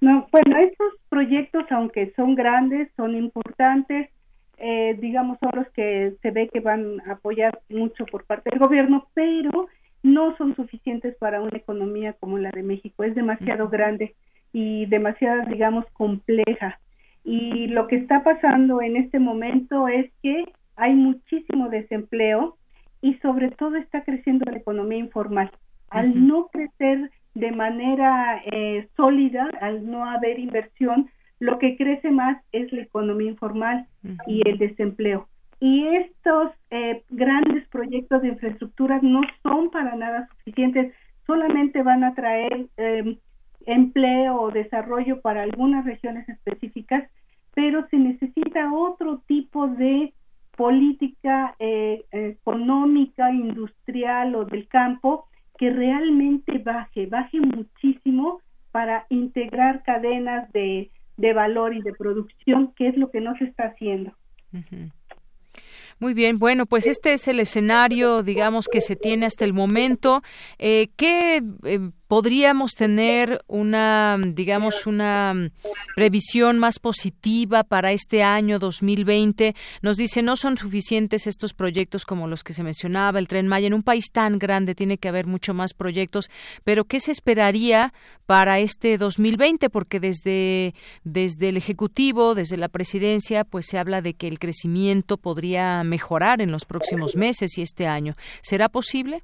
[0.02, 4.12] No, bueno, estos proyectos, aunque son grandes, son importantes,
[4.60, 8.60] eh, digamos, son los que se ve que van a apoyar mucho por parte del
[8.60, 9.68] gobierno, pero
[10.04, 13.04] no son suficientes para una economía como la de México.
[13.04, 14.14] Es demasiado grande
[14.54, 16.80] y demasiado, digamos, compleja.
[17.24, 20.44] Y lo que está pasando en este momento es que
[20.76, 22.58] hay muchísimo desempleo,
[23.02, 25.52] y sobre todo está creciendo la economía informal.
[25.90, 31.10] Al no crecer de manera eh, sólida, al no haber inversión,
[31.40, 33.88] lo que crece más es la economía informal
[34.28, 35.28] y el desempleo.
[35.60, 40.94] Y estos eh, grandes proyectos de infraestructura no son para nada suficientes,
[41.26, 43.18] solamente van a traer em,
[43.66, 47.10] empleo o desarrollo para algunas regiones específicas,
[47.54, 50.14] pero se necesita otro tipo de
[50.62, 55.26] política eh, económica, industrial o del campo
[55.58, 62.90] que realmente baje, baje muchísimo para integrar cadenas de, de valor y de producción, que
[62.90, 64.12] es lo que no se está haciendo.
[65.98, 70.22] Muy bien, bueno, pues este es el escenario, digamos, que se tiene hasta el momento.
[70.60, 75.34] Eh, ¿Qué eh, podríamos tener una, digamos, una
[75.96, 79.56] previsión más positiva para este año 2020.
[79.82, 83.68] Nos dice, no son suficientes estos proyectos como los que se mencionaba, el Tren Maya.
[83.68, 86.30] En un país tan grande tiene que haber mucho más proyectos,
[86.66, 87.94] pero ¿qué se esperaría
[88.26, 89.70] para este 2020?
[89.70, 95.16] Porque desde, desde el Ejecutivo, desde la Presidencia, pues se habla de que el crecimiento
[95.16, 98.18] podría mejorar en los próximos meses y este año.
[98.42, 99.24] ¿Será posible?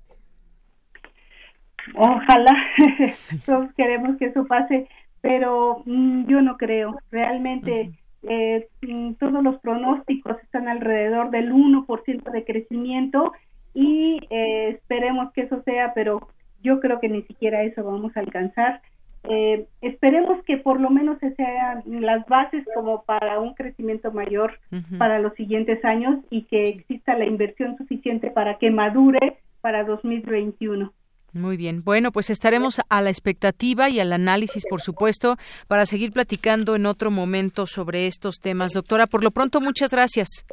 [1.96, 2.56] Ojalá,
[3.46, 4.88] todos queremos que eso pase,
[5.22, 6.98] pero mm, yo no creo.
[7.12, 7.92] Realmente
[8.24, 13.34] eh, mm, todos los pronósticos están alrededor del 1% de crecimiento
[13.74, 16.28] y eh, esperemos que eso sea, pero
[16.64, 18.82] yo creo que ni siquiera eso vamos a alcanzar.
[19.30, 24.58] Eh, esperemos que por lo menos se sean las bases como para un crecimiento mayor
[24.98, 30.94] para los siguientes años y que exista la inversión suficiente para que madure para 2021.
[31.38, 31.84] Muy bien.
[31.84, 36.86] Bueno, pues estaremos a la expectativa y al análisis, por supuesto, para seguir platicando en
[36.86, 38.74] otro momento sobre estos temas.
[38.74, 40.46] Doctora, por lo pronto, muchas gracias.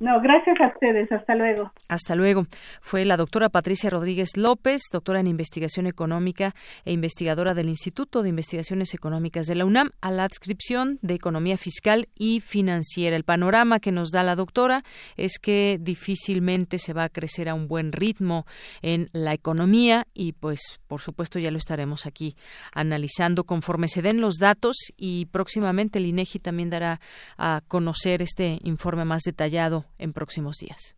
[0.00, 1.10] No, gracias a ustedes.
[1.12, 1.72] Hasta luego.
[1.88, 2.46] Hasta luego.
[2.80, 6.54] Fue la doctora Patricia Rodríguez López, doctora en investigación económica
[6.84, 11.56] e investigadora del Instituto de Investigaciones Económicas de la UNAM, a la adscripción de Economía
[11.56, 13.16] Fiscal y Financiera.
[13.16, 14.84] El panorama que nos da la doctora
[15.16, 18.46] es que difícilmente se va a crecer a un buen ritmo
[18.82, 22.36] en la economía y, pues, por supuesto, ya lo estaremos aquí
[22.72, 27.00] analizando conforme se den los datos y próximamente el INEGI también dará
[27.38, 30.96] a conocer este informe más detallado en próximos días.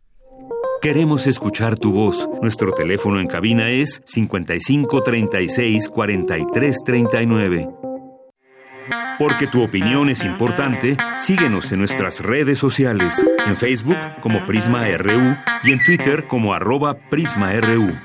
[0.81, 2.29] Queremos escuchar tu voz.
[2.41, 7.69] Nuestro teléfono en cabina es 55 36 43 39.
[9.17, 15.35] Porque tu opinión es importante, síguenos en nuestras redes sociales, en Facebook como Prisma RU
[15.63, 17.97] y en Twitter como arroba PrismaRU.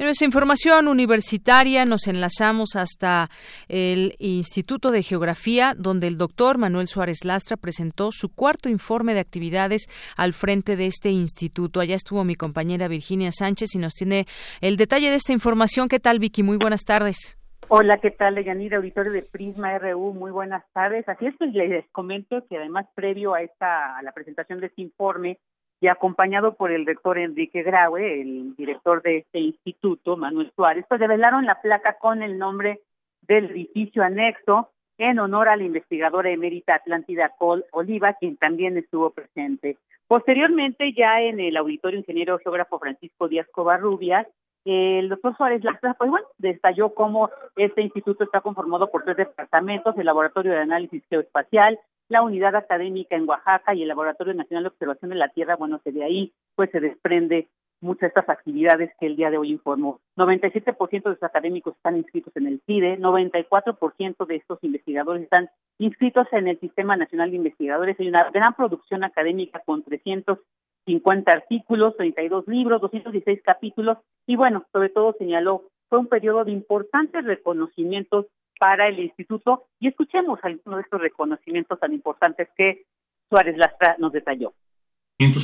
[0.00, 3.30] En nuestra información universitaria nos enlazamos hasta
[3.66, 9.18] el Instituto de Geografía, donde el doctor Manuel Suárez Lastra presentó su cuarto informe de
[9.18, 11.80] actividades al frente de este instituto.
[11.80, 14.26] Allá estuvo mi compañera Virginia Sánchez y nos tiene
[14.60, 15.88] el detalle de esta información.
[15.88, 16.44] ¿Qué tal, Vicky?
[16.44, 17.36] Muy buenas tardes.
[17.66, 20.14] Hola, ¿qué tal, Yanira, auditorio de Prisma RU?
[20.14, 21.08] Muy buenas tardes.
[21.08, 24.80] Así es, pues les comento que además previo a esta a la presentación de este
[24.80, 25.40] informe,
[25.80, 31.00] y acompañado por el rector Enrique Graue, el director de este instituto, Manuel Suárez, pues
[31.00, 32.80] develaron la placa con el nombre
[33.22, 39.10] del edificio anexo en honor a la investigadora emérita Atlántida Col Oliva, quien también estuvo
[39.10, 39.76] presente.
[40.08, 44.26] Posteriormente, ya en el auditorio ingeniero geógrafo Francisco Díaz Covarrubias,
[44.64, 49.96] el doctor Suárez Lastra, pues bueno, destalló cómo este instituto está conformado por tres departamentos,
[49.96, 51.78] el Laboratorio de Análisis Geoespacial,
[52.08, 55.80] la unidad académica en Oaxaca y el Laboratorio Nacional de Observación de la Tierra, bueno,
[55.82, 57.48] que de ahí pues se desprende
[57.80, 60.00] muchas de estas actividades que el día de hoy informó.
[60.16, 66.26] 97% de los académicos están inscritos en el CIDE, 94% de estos investigadores están inscritos
[66.32, 67.98] en el Sistema Nacional de Investigadores.
[68.00, 74.88] Hay una gran producción académica con 350 artículos, 32 libros, 216 capítulos y bueno, sobre
[74.88, 78.26] todo señaló, fue un periodo de importantes reconocimientos
[78.58, 82.84] para el instituto y escuchemos algunos de estos reconocimientos tan importantes que
[83.28, 84.52] Suárez Lastra nos detalló.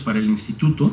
[0.05, 0.93] Para el instituto,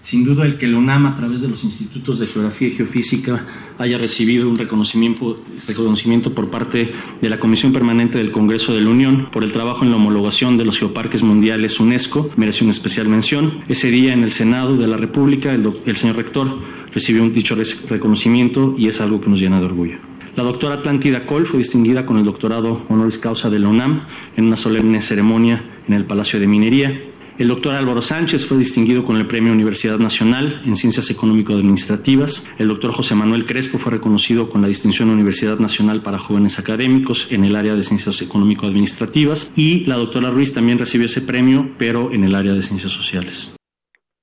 [0.00, 3.46] sin duda el que el UNAM a través de los institutos de geografía y geofísica
[3.78, 8.90] haya recibido un reconocimiento, reconocimiento por parte de la Comisión Permanente del Congreso de la
[8.90, 13.08] Unión por el trabajo en la homologación de los geoparques mundiales UNESCO merece una especial
[13.08, 13.60] mención.
[13.68, 16.48] Ese día en el Senado de la República el, el señor rector
[16.92, 17.54] recibió un dicho
[17.88, 20.09] reconocimiento y es algo que nos llena de orgullo.
[20.36, 24.02] La doctora Atlántida Cole fue distinguida con el doctorado honoris causa de la UNAM
[24.36, 27.02] en una solemne ceremonia en el Palacio de Minería.
[27.38, 32.46] El doctor Álvaro Sánchez fue distinguido con el Premio Universidad Nacional en Ciencias Económico-Administrativas.
[32.58, 37.28] El doctor José Manuel Crespo fue reconocido con la distinción Universidad Nacional para Jóvenes Académicos
[37.30, 39.50] en el área de Ciencias Económico-Administrativas.
[39.56, 43.52] Y la doctora Ruiz también recibió ese premio, pero en el área de Ciencias Sociales.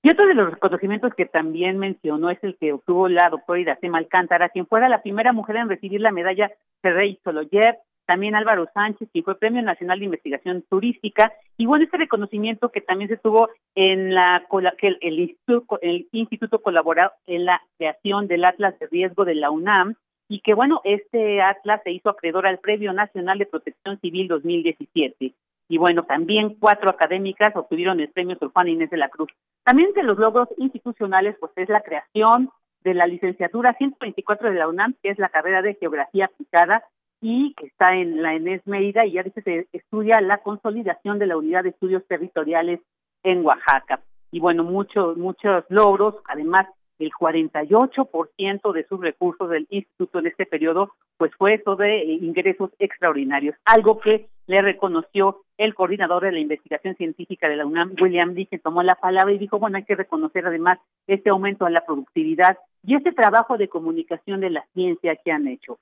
[0.08, 3.98] Y otro de los reconocimientos que también mencionó es el que obtuvo la doctora Iracema
[3.98, 6.50] Alcántara, quien fuera la primera mujer en recibir la medalla
[6.82, 11.98] Ferrey Soloyev, también Álvaro Sánchez, quien fue Premio Nacional de Investigación Turística, y bueno, este
[11.98, 14.46] reconocimiento que también se tuvo en la
[14.78, 19.52] que el, instituto, el instituto colaboró en la creación del Atlas de Riesgo de la
[19.52, 19.96] UNAM,
[20.30, 25.34] y que bueno, este atlas se hizo acreedor al Premio Nacional de Protección Civil 2017
[25.70, 29.30] y bueno, también cuatro académicas obtuvieron el premio Sor Juana Inés de la Cruz.
[29.64, 32.50] También de los logros institucionales, pues es la creación
[32.84, 36.84] de la licenciatura 124 de la UNAM, que es la carrera de Geografía Aplicada
[37.20, 41.28] y que está en la ENES Mérida y ya dice se estudia la consolidación de
[41.28, 42.80] la Unidad de Estudios Territoriales
[43.24, 44.02] en Oaxaca.
[44.32, 46.68] Y bueno, muchos, muchos logros, además
[47.00, 52.20] el 48% de sus recursos del instituto en este periodo pues fue eso de eh,
[52.22, 57.96] ingresos extraordinarios, algo que le reconoció el coordinador de la investigación científica de la UNAM,
[58.00, 61.66] William Lee, que tomó la palabra y dijo, bueno, hay que reconocer además este aumento
[61.66, 65.80] a la productividad y este trabajo de comunicación de la ciencia que han hecho.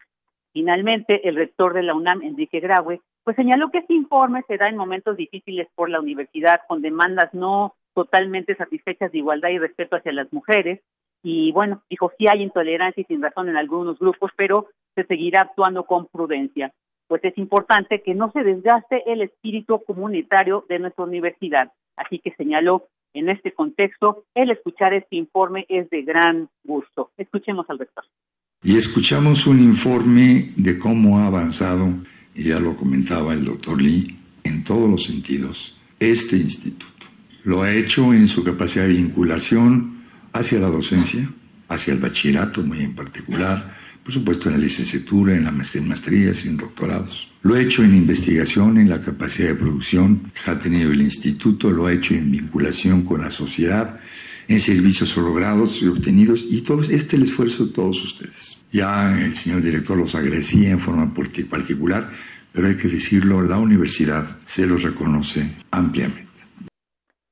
[0.53, 4.69] Finalmente, el rector de la UNAM, Enrique Graue, pues señaló que este informe se da
[4.69, 9.95] en momentos difíciles por la universidad, con demandas no totalmente satisfechas de igualdad y respeto
[9.95, 10.81] hacia las mujeres,
[11.27, 15.41] y bueno, dijo, sí hay intolerancia y sin razón en algunos grupos, pero se seguirá
[15.41, 16.71] actuando con prudencia.
[17.07, 21.71] Pues es importante que no se desgaste el espíritu comunitario de nuestra universidad.
[21.95, 27.09] Así que señaló, en este contexto, el escuchar este informe es de gran gusto.
[27.17, 28.03] Escuchemos al rector.
[28.61, 31.87] Y escuchamos un informe de cómo ha avanzado,
[32.35, 37.07] y ya lo comentaba el doctor Lee, en todos los sentidos, este instituto.
[37.43, 39.94] Lo ha hecho en su capacidad de vinculación
[40.35, 41.29] hacia la docencia,
[41.69, 43.73] hacia el bachillerato muy en particular,
[44.03, 47.31] por supuesto en la licenciatura, en la maestrías y doctorados.
[47.41, 51.71] Lo ha hecho en investigación, en la capacidad de producción que ha tenido el instituto,
[51.71, 53.99] lo ha hecho en vinculación con la sociedad,
[54.47, 58.65] en servicios logrados y obtenidos, y todo este es el esfuerzo de todos ustedes.
[58.71, 61.11] Ya el señor director los agradecía en forma
[61.49, 62.11] particular,
[62.51, 66.24] pero hay que decirlo, la universidad se los reconoce ampliamente.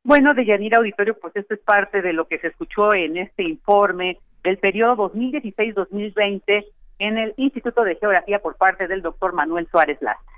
[0.04, 3.44] Bueno, de Yanira Auditorio, pues esto es parte de lo que se escuchó en este
[3.44, 6.66] informe del periodo 2016-2020
[7.00, 10.34] en el Instituto de Geografía por parte del doctor Manuel Suárez Lastra.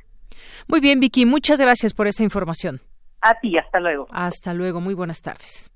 [0.67, 2.81] Muy bien, Vicky, muchas gracias por esta información.
[3.21, 4.07] A ti, hasta luego.
[4.11, 5.71] Hasta luego, muy buenas tardes.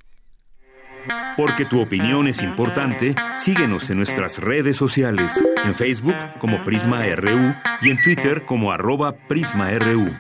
[1.35, 7.55] Porque tu opinión es importante, síguenos en nuestras redes sociales, en Facebook como Prisma RU
[7.81, 10.11] y en Twitter como arroba PrismaRU.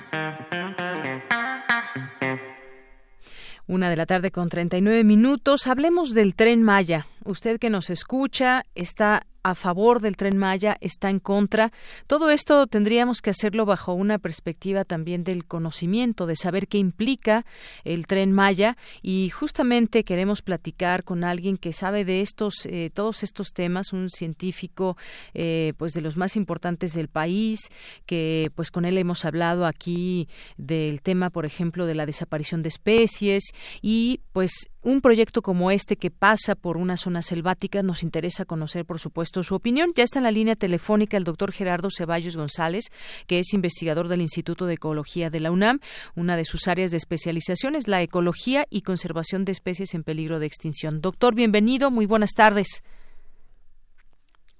[3.69, 5.67] Una de la tarde con 39 minutos.
[5.67, 7.05] Hablemos del tren Maya.
[7.23, 11.71] Usted que nos escucha está a favor del tren Maya, está en contra.
[12.07, 17.45] Todo esto tendríamos que hacerlo bajo una perspectiva también del conocimiento, de saber qué implica
[17.83, 23.23] el tren Maya y justamente queremos platicar con alguien que sabe de estos, eh, todos
[23.23, 24.97] estos temas, un científico
[25.33, 27.59] eh, pues de los más importantes del país,
[28.05, 30.27] que pues con él hemos hablado aquí
[30.57, 33.43] del tema, por ejemplo, de la desaparición de especies
[33.81, 38.85] y pues un proyecto como este que pasa por una zona selvática nos interesa conocer,
[38.85, 39.91] por supuesto, su opinión.
[39.95, 42.85] Ya está en la línea telefónica el doctor Gerardo Ceballos González,
[43.27, 45.79] que es investigador del Instituto de Ecología de la UNAM.
[46.15, 50.39] Una de sus áreas de especialización es la ecología y conservación de especies en peligro
[50.39, 51.01] de extinción.
[51.01, 51.91] Doctor, bienvenido.
[51.91, 52.83] Muy buenas tardes.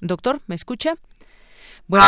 [0.02, 0.96] Doctor, ¿me escucha?
[1.88, 2.06] Bueno,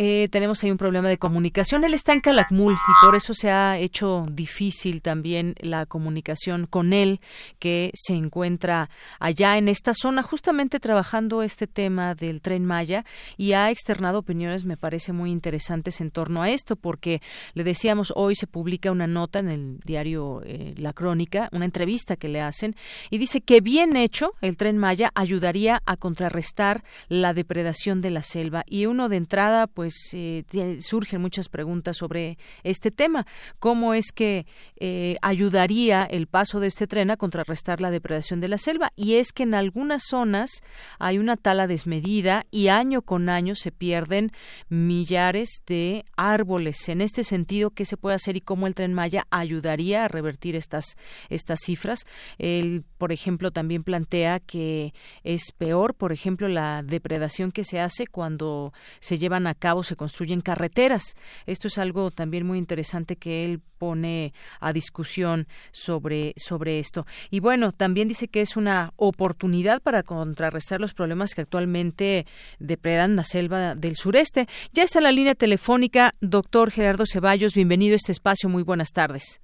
[0.00, 1.82] eh, tenemos ahí un problema de comunicación.
[1.82, 6.92] Él está en Calakmul y por eso se ha hecho difícil también la comunicación con
[6.92, 7.20] él,
[7.58, 13.04] que se encuentra allá en esta zona, justamente trabajando este tema del tren Maya
[13.36, 17.20] y ha externado opiniones, me parece muy interesantes en torno a esto, porque
[17.54, 22.14] le decíamos, hoy se publica una nota en el diario eh, La Crónica, una entrevista
[22.14, 22.76] que le hacen,
[23.10, 28.22] y dice que bien hecho el tren Maya ayudaría a contrarrestar la depredación de la
[28.22, 28.62] selva.
[28.68, 30.44] Y uno de entrada, pues, pues eh,
[30.80, 33.26] surgen muchas preguntas sobre este tema.
[33.58, 34.44] ¿Cómo es que
[34.76, 38.92] eh, ayudaría el paso de este tren a contrarrestar la depredación de la selva?
[38.96, 40.50] Y es que en algunas zonas
[40.98, 44.30] hay una tala desmedida y año con año se pierden
[44.68, 46.90] millares de árboles.
[46.90, 50.54] En este sentido, ¿qué se puede hacer y cómo el tren Maya ayudaría a revertir
[50.54, 50.98] estas,
[51.30, 52.00] estas cifras?
[52.36, 54.92] Él, por ejemplo, también plantea que
[55.24, 59.96] es peor, por ejemplo, la depredación que se hace cuando se llevan a cabo se
[59.96, 61.16] construyen carreteras.
[61.46, 67.06] Esto es algo también muy interesante que él pone a discusión sobre, sobre esto.
[67.30, 72.26] Y bueno, también dice que es una oportunidad para contrarrestar los problemas que actualmente
[72.58, 74.48] depredan la selva del sureste.
[74.72, 77.54] Ya está la línea telefónica, doctor Gerardo Ceballos.
[77.54, 78.48] Bienvenido a este espacio.
[78.48, 79.40] Muy buenas tardes.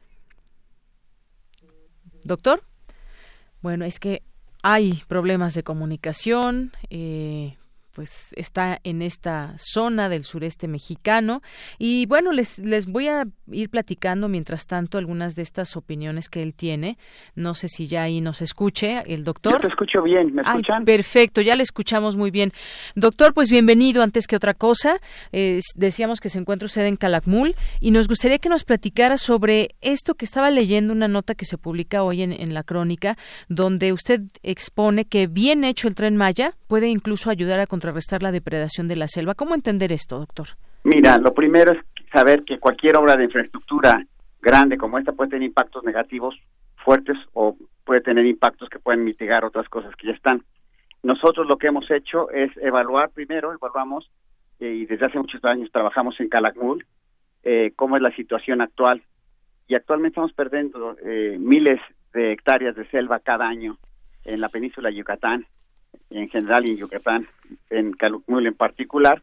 [2.25, 2.65] Doctor.
[3.61, 4.23] Bueno, es que
[4.63, 6.73] hay problemas de comunicación.
[6.91, 7.57] Eh,
[7.95, 11.43] pues está en esta zona del sureste mexicano.
[11.79, 16.43] Y bueno les les voy a ir platicando mientras tanto algunas de estas opiniones que
[16.43, 16.99] él tiene.
[17.35, 19.55] No sé si ya ahí nos escuche el doctor.
[19.55, 22.53] Yo te escucho bien me escuchan perfecto ya le escuchamos muy bien.
[22.97, 24.99] Doctor pues bienvenido antes que otra cosa.
[25.77, 30.15] Decíamos que se encuentra usted en Calakmul y nos gustaría que nos platicara sobre esto
[30.15, 33.17] que estaba leyendo una nota que se publica hoy en, en la crónica
[33.49, 38.33] donde usted expone que bien hecho el tren Maya puede incluso ayudar a contrarrestar la
[38.33, 39.35] depredación de la selva.
[39.35, 40.47] ¿Cómo entender esto, doctor?
[40.85, 41.79] Mira, lo primero es
[42.11, 44.03] saber que cualquier obra de infraestructura
[44.41, 46.35] grande como esta puede tener impactos negativos
[46.83, 50.43] fuertes o puede tener impactos que pueden mitigar otras cosas que ya están.
[51.03, 54.11] nosotros lo que hemos hecho es evaluar primero, evaluamos,
[54.61, 56.87] eh, y desde hace muchos años trabajamos en Calakmul,
[57.43, 59.03] eh, cómo es la situación actual.
[59.69, 61.81] Y actualmente estamos perdiendo eh, miles
[62.15, 63.77] de hectáreas de selva cada año
[64.25, 65.47] en la península de Yucatán,
[66.11, 67.29] en general y en Yucatán,
[67.71, 69.23] en Calakmul en particular.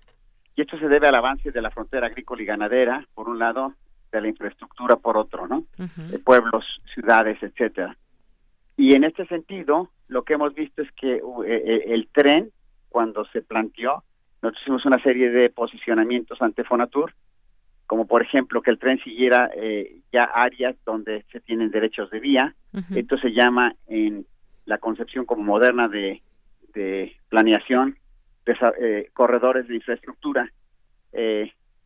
[0.55, 3.73] Y esto se debe al avance de la frontera agrícola y ganadera, por un lado,
[4.11, 5.63] de la infraestructura por otro, ¿no?
[5.77, 7.95] De pueblos, ciudades, etcétera.
[8.77, 12.51] Y en este sentido, lo que hemos visto es que uh, eh, eh, el tren,
[12.89, 14.03] cuando se planteó,
[14.41, 17.13] nosotros hicimos una serie de posicionamientos ante Fonatur,
[17.85, 22.19] como por ejemplo que el tren siguiera eh, ya áreas donde se tienen derechos de
[22.19, 22.55] vía.
[22.95, 24.25] Esto se llama en
[24.65, 26.21] la concepción como moderna de,
[26.73, 27.97] de planeación,
[28.45, 30.51] de, corredores de infraestructura.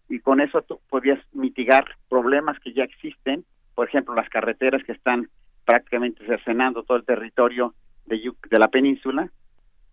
[0.08, 4.94] y con eso tú podías mitigar problemas que ya existen, por ejemplo, las carreteras que
[4.94, 5.30] están
[5.66, 7.74] prácticamente cercenando todo el territorio
[8.06, 9.30] de, de la península,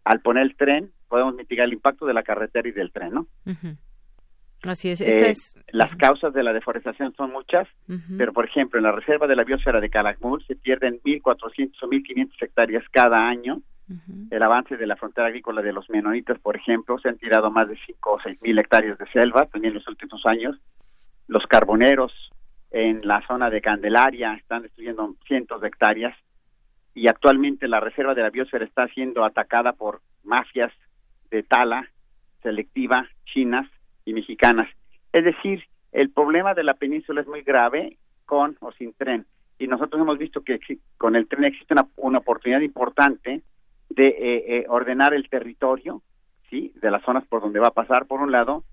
[0.04, 3.26] al poner el tren podemos mitigar el impacto de la carretera y del tren, ¿no?
[4.62, 5.00] Así es.
[5.02, 5.58] Esta eh, es...
[5.72, 7.68] Las causas de la deforestación son muchas,
[8.16, 11.86] pero por ejemplo, en la reserva de la biosfera de Calakmul se pierden 1.400 o
[11.86, 13.60] 1.500 hectáreas cada año.
[14.30, 17.68] El avance de la frontera agrícola de los menonitas, por ejemplo, se han tirado más
[17.68, 20.56] de 5 o 6.000 hectáreas de selva también en los últimos años.
[21.28, 22.12] Los carboneros
[22.70, 26.16] en la zona de Candelaria están destruyendo cientos de hectáreas
[26.94, 30.72] y actualmente la reserva de la biosfera está siendo atacada por mafias
[31.30, 31.88] de tala
[32.42, 33.68] selectiva chinas
[34.04, 34.68] y mexicanas.
[35.12, 39.26] Es decir, el problema de la península es muy grave con o sin tren
[39.58, 40.58] y nosotros hemos visto que
[40.98, 43.42] con el tren existe una, oportunidad importante
[43.94, 46.02] de eh, eh, ordenar el territorio,
[46.50, 48.64] sí, de las zonas por donde va a pasar por un lado,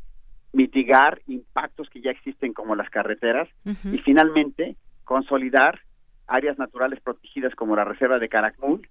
[0.51, 5.79] mitigar impactos que ya existen como las carreteras y finalmente consolidar
[6.27, 8.87] áreas naturales protegidas como la reserva de Caracmul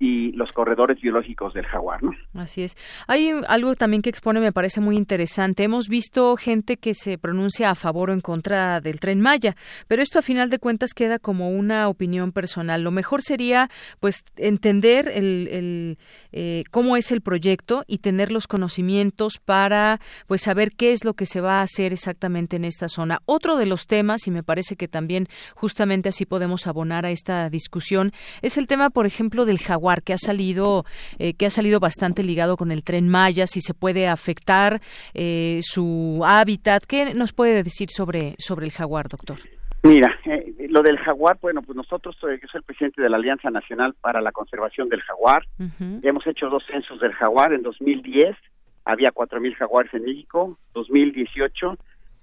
[0.00, 2.12] y los corredores biológicos del jaguar, ¿no?
[2.34, 2.76] Así es.
[3.08, 5.64] Hay algo también que expone, me parece muy interesante.
[5.64, 9.56] Hemos visto gente que se pronuncia a favor o en contra del tren Maya,
[9.88, 12.82] pero esto a final de cuentas queda como una opinión personal.
[12.82, 15.98] Lo mejor sería, pues, entender el,
[16.30, 21.14] eh, cómo es el proyecto y tener los conocimientos para, pues, saber qué es lo
[21.14, 23.20] que se va a hacer exactamente en esta zona.
[23.24, 25.26] Otro de los temas, y me parece que también
[25.56, 30.12] justamente así podemos abonar a esta discusión, es el tema, por ejemplo, del jaguar que
[30.12, 30.84] ha salido
[31.18, 34.80] eh, que ha salido bastante ligado con el tren Maya, si se puede afectar
[35.14, 36.84] eh, su hábitat.
[36.86, 39.38] ¿Qué nos puede decir sobre sobre el jaguar, doctor?
[39.82, 43.48] Mira, eh, lo del jaguar, bueno, pues nosotros, yo soy el presidente de la Alianza
[43.50, 45.46] Nacional para la Conservación del Jaguar.
[46.02, 47.52] Hemos hecho dos censos del jaguar.
[47.52, 48.36] En 2010
[48.84, 50.58] había 4.000 jaguares en México.
[50.74, 51.76] 2018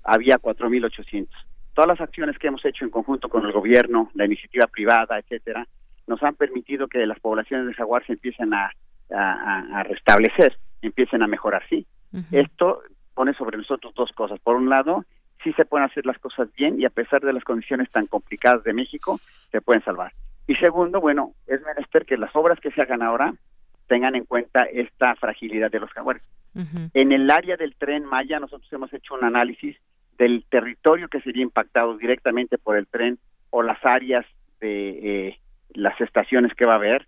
[0.03, 1.27] había 4.800.
[1.73, 5.65] Todas las acciones que hemos hecho en conjunto con el gobierno, la iniciativa privada, etcétera,
[6.07, 8.71] nos han permitido que las poblaciones de jaguar se empiecen a,
[9.83, 11.85] restablecer, empiecen a mejorar, sí.
[12.31, 12.81] Esto
[13.13, 14.39] pone sobre nosotros dos cosas.
[14.39, 15.05] Por un lado,
[15.43, 18.63] sí se pueden hacer las cosas bien y a pesar de las condiciones tan complicadas
[18.63, 19.17] de México,
[19.51, 20.13] se pueden salvar.
[20.47, 23.33] Y segundo, bueno, es menester que las obras que se hagan ahora
[23.87, 26.23] tengan en cuenta esta fragilidad de los jaguares.
[26.93, 29.75] En el área del tren Maya, nosotros hemos hecho un análisis
[30.17, 34.25] del territorio que sería impactado directamente por el tren o las áreas
[34.61, 35.39] de eh,
[35.75, 37.07] las estaciones que va a haber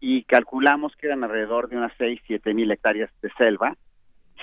[0.00, 3.76] y calculamos que eran alrededor de unas 6, 7 mil hectáreas de selva.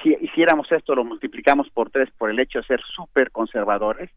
[0.03, 4.09] Si hiciéramos esto, lo multiplicamos por tres por el hecho de ser súper conservadores,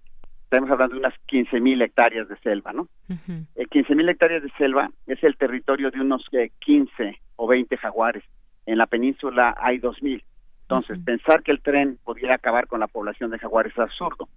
[0.50, 2.88] estamos hablando de unas 15 mil hectáreas de selva, ¿no?
[3.08, 6.24] Uh 15 mil hectáreas de selva es el territorio de unos
[6.60, 8.24] 15 eh, o 20 jaguares.
[8.64, 10.24] En la península hay 2 mil.
[10.62, 14.28] Entonces, pensar que el tren pudiera acabar con la población de jaguares es absurdo.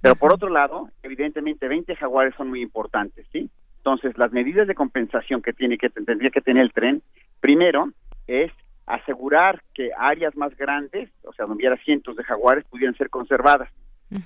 [0.00, 3.48] Pero por otro lado, evidentemente 20 jaguares son muy importantes, ¿sí?
[3.80, 7.02] Entonces, las medidas de compensación que tiene que tendría que tener el tren,
[7.40, 7.90] primero
[8.26, 8.52] es
[8.86, 13.70] asegurar que áreas más grandes, o sea, donde hubiera cientos de jaguares, pudieran ser conservadas.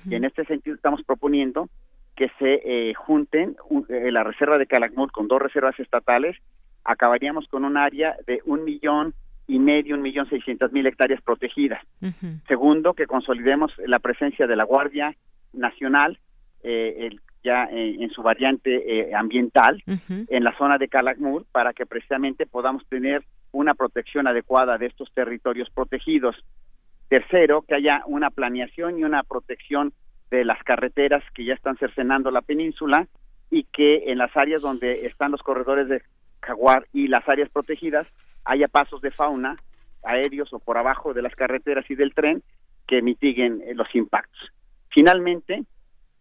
[0.09, 1.69] Y en este sentido estamos proponiendo
[2.15, 3.55] que se eh, junten
[3.89, 6.35] eh, la reserva de Calakmul con dos reservas estatales,
[6.83, 9.13] acabaríamos con un área de un millón
[9.47, 11.81] y medio, un millón seiscientas mil hectáreas protegidas.
[12.47, 15.15] Segundo, que consolidemos la presencia de la Guardia
[15.53, 16.17] Nacional,
[16.63, 21.85] eh, el ya en, su variante eh, ambiental en la zona de Calakmul para que
[21.85, 26.35] precisamente podamos tener una protección adecuada de estos territorios protegidos.
[27.07, 29.93] Tercero, que haya una planeación y una protección
[30.31, 33.07] de las carreteras que ya están cercenando la península
[33.51, 36.01] y que en las áreas donde están los corredores de
[36.41, 38.07] jaguar y las áreas protegidas
[38.43, 39.55] haya pasos de fauna
[40.03, 42.41] aéreos o por abajo de las carreteras y del tren
[42.87, 44.51] que mitiguen eh, los impactos.
[44.89, 45.63] Finalmente,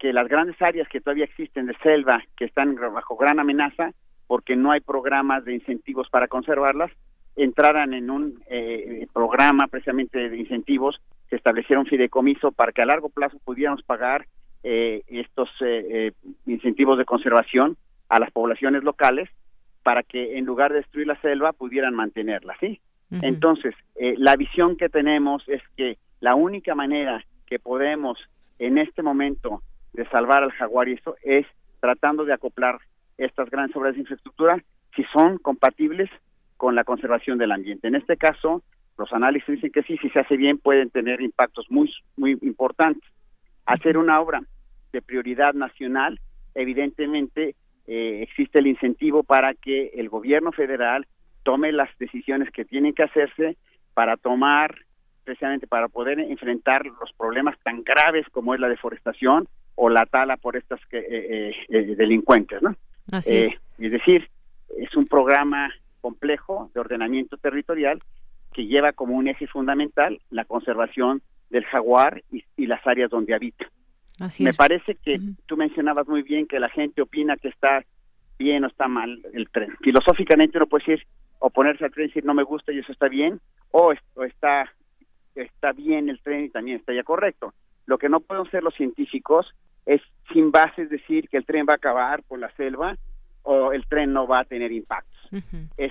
[0.04, 3.92] que las grandes áreas que todavía existen de selva, que están bajo gran amenaza,
[4.26, 6.90] porque no hay programas de incentivos para conservarlas,
[7.36, 11.00] entraran en un eh, programa precisamente de incentivos,
[11.30, 14.26] se estableciera un fideicomiso para que a largo plazo pudiéramos pagar
[14.62, 16.12] eh, estos eh,
[16.44, 17.78] incentivos de conservación
[18.10, 19.30] a las poblaciones locales
[19.84, 22.78] para que en lugar de destruir la selva pudieran mantenerla, ¿sí?
[23.22, 28.18] Entonces, la visión que tenemos es que la única manera que podemos
[28.58, 29.62] en este momento
[29.94, 31.46] de salvar al jaguar y esto es
[31.80, 32.78] tratando de acoplar
[33.16, 34.62] estas grandes obras de infraestructura
[34.94, 36.10] si son compatibles
[36.56, 37.88] con la conservación del ambiente.
[37.88, 38.62] En este caso,
[38.98, 43.08] los análisis dicen que sí, si se hace bien pueden tener impactos muy muy importantes.
[43.66, 44.42] Hacer una obra
[44.92, 46.20] de prioridad nacional,
[46.54, 47.54] evidentemente
[47.86, 51.06] eh, existe el incentivo para que el gobierno federal
[51.42, 53.56] tome las decisiones que tienen que hacerse
[53.94, 54.74] para tomar
[55.24, 60.36] precisamente para poder enfrentar los problemas tan graves como es la deforestación o la tala
[60.36, 62.76] por estas eh, eh, delincuentes, ¿no?
[63.12, 63.48] Así es.
[63.78, 64.28] es decir,
[64.78, 68.02] es un programa complejo de ordenamiento territorial
[68.52, 73.66] que lleva como un eje fundamental la conservación del jaguar y, las áreas donde habita.
[74.38, 77.84] Me parece que tú mencionabas muy bien que la gente opina que está
[78.38, 79.76] bien o está mal el tren.
[79.80, 81.06] Filosóficamente uno puede decir,
[81.38, 84.72] oponerse al tren y decir no me gusta y eso está bien, o, está,
[85.34, 87.52] está bien el tren y también está ya correcto.
[87.86, 89.54] Lo que no pueden ser los científicos
[89.86, 90.00] es
[90.32, 92.96] sin bases decir que el tren va a acabar por la selva
[93.42, 95.14] o el tren no va a tener impactos.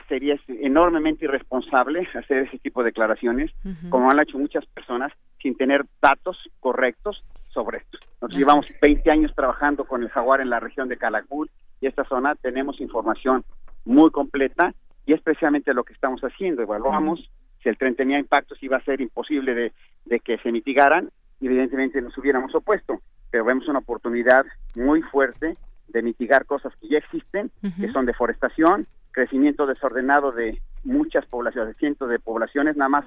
[0.08, 3.52] sería enormemente irresponsable hacer ese tipo de declaraciones,
[3.90, 7.98] como han hecho muchas personas, sin tener datos correctos sobre esto.
[8.22, 11.50] Nosotros llevamos 20 años trabajando con el jaguar en la región de Calakmul
[11.82, 13.44] y esta zona tenemos información
[13.86, 14.74] muy completa
[15.06, 16.62] y es precisamente lo que estamos haciendo.
[16.62, 17.30] Evaluamos
[17.62, 19.74] si el tren tenía impactos, iba a ser imposible de,
[20.06, 21.10] de que se mitigaran,
[21.42, 23.02] evidentemente nos hubiéramos opuesto,
[23.34, 25.58] pero vemos una oportunidad muy fuerte
[25.88, 31.80] de mitigar cosas que ya existen, que son deforestación, crecimiento desordenado de muchas poblaciones, de
[31.80, 33.06] cientos de poblaciones, nada más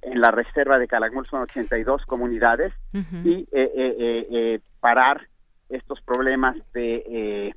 [0.00, 5.28] en la reserva de Calakmul son 82 comunidades, y eh, eh, eh, parar
[5.68, 7.54] estos problemas de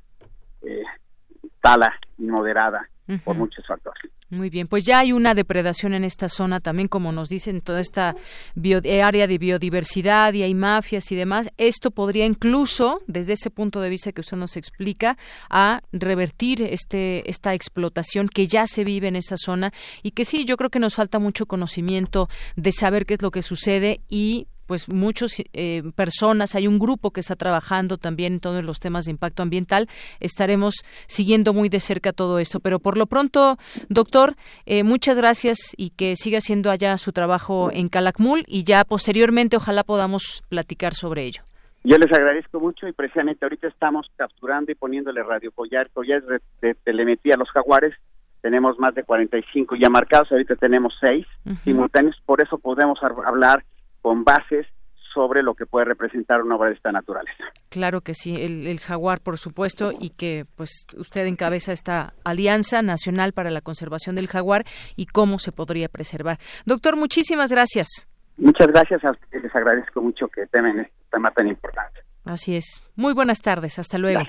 [1.62, 2.90] tala inmoderada
[3.24, 4.12] por muchos factores.
[4.28, 7.80] Muy bien, pues ya hay una depredación en esta zona también, como nos dicen, toda
[7.80, 8.16] esta
[8.60, 11.48] eh, área de biodiversidad y hay mafias y demás.
[11.58, 15.16] Esto podría incluso, desde ese punto de vista que usted nos explica,
[15.48, 20.44] a revertir este esta explotación que ya se vive en esta zona y que sí,
[20.44, 24.48] yo creo que nos falta mucho conocimiento de saber qué es lo que sucede y
[24.66, 29.04] pues muchas eh, personas, hay un grupo que está trabajando también en todos los temas
[29.04, 29.88] de impacto ambiental.
[30.20, 32.60] Estaremos siguiendo muy de cerca todo esto.
[32.60, 33.58] Pero por lo pronto,
[33.88, 34.34] doctor,
[34.66, 39.56] eh, muchas gracias y que siga haciendo allá su trabajo en Calakmul y ya posteriormente
[39.56, 41.42] ojalá podamos platicar sobre ello.
[41.84, 46.24] Yo les agradezco mucho y precisamente ahorita estamos capturando y poniéndole radio collar, collares
[46.60, 47.94] de, telemetría a los jaguares.
[48.40, 51.24] Tenemos más de 45 ya marcados, ahorita tenemos seis
[51.62, 53.62] simultáneos, por eso podemos hablar
[54.06, 54.68] con bases
[55.12, 57.42] sobre lo que puede representar una obra de esta naturaleza.
[57.70, 63.32] Claro que sí, el, jaguar, por supuesto, y que pues usted encabeza esta alianza nacional
[63.32, 64.62] para la conservación del jaguar
[64.94, 66.36] y cómo se podría preservar.
[66.66, 67.88] Doctor, muchísimas gracias.
[68.36, 72.02] Muchas gracias a ustedes, les agradezco mucho que temen este tema tan importante.
[72.26, 72.82] Así es.
[72.96, 73.78] Muy buenas tardes.
[73.78, 74.22] Hasta luego.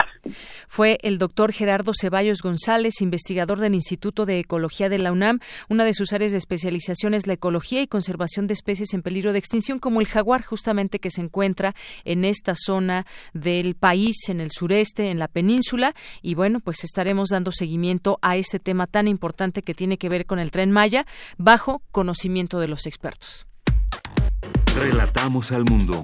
[0.68, 5.40] Fue el doctor Gerardo Ceballos González, investigador del Instituto de Ecología de la UNAM.
[5.68, 9.34] Una de sus áreas de especialización es la ecología y conservación de especies en peligro
[9.34, 11.74] de extinción, como el jaguar, justamente que se encuentra
[12.06, 15.96] en esta zona del país, en el sureste, en la península.
[16.22, 20.28] Y bueno, pues estaremos dando seguimiento a este tema tan importante que tiene que ver
[20.28, 23.48] con el tren Maya, bajo conocimiento de los expertos.
[24.76, 26.04] Relatamos al mundo.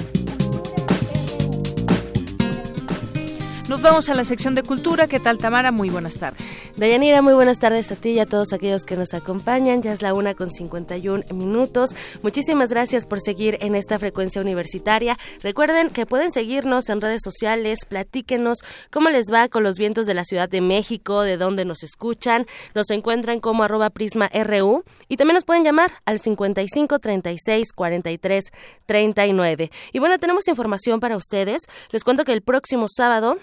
[3.71, 5.07] Nos vamos a la sección de cultura.
[5.07, 5.71] ¿Qué tal, Tamara?
[5.71, 6.73] Muy buenas tardes.
[6.75, 9.81] Dayanira, muy buenas tardes a ti y a todos aquellos que nos acompañan.
[9.81, 11.91] Ya es la una con 51 minutos.
[12.21, 15.17] Muchísimas gracias por seguir en esta frecuencia universitaria.
[15.41, 18.57] Recuerden que pueden seguirnos en redes sociales, platíquenos
[18.91, 22.47] cómo les va con los vientos de la Ciudad de México, de dónde nos escuchan.
[22.75, 28.43] Nos encuentran como arroba prisma RU y también nos pueden llamar al 55 36 43
[28.85, 29.71] 39.
[29.93, 31.61] Y bueno, tenemos información para ustedes.
[31.91, 33.37] Les cuento que el próximo sábado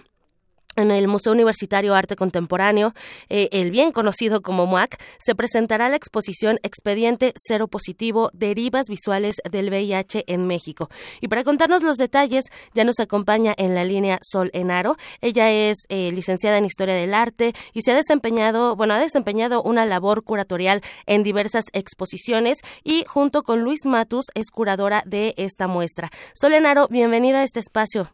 [0.78, 2.94] en el Museo Universitario Arte Contemporáneo,
[3.28, 9.36] eh, el bien conocido como MUAC, se presentará la exposición Expediente Cero Positivo, Derivas Visuales
[9.50, 10.88] del VIH en México.
[11.20, 14.96] Y para contarnos los detalles, ya nos acompaña en la línea Sol Enaro.
[15.20, 19.62] Ella es eh, licenciada en Historia del Arte y se ha desempeñado, bueno, ha desempeñado
[19.62, 25.66] una labor curatorial en diversas exposiciones y junto con Luis Matus es curadora de esta
[25.66, 26.10] muestra.
[26.34, 28.08] Sol Enaro, bienvenida a este espacio.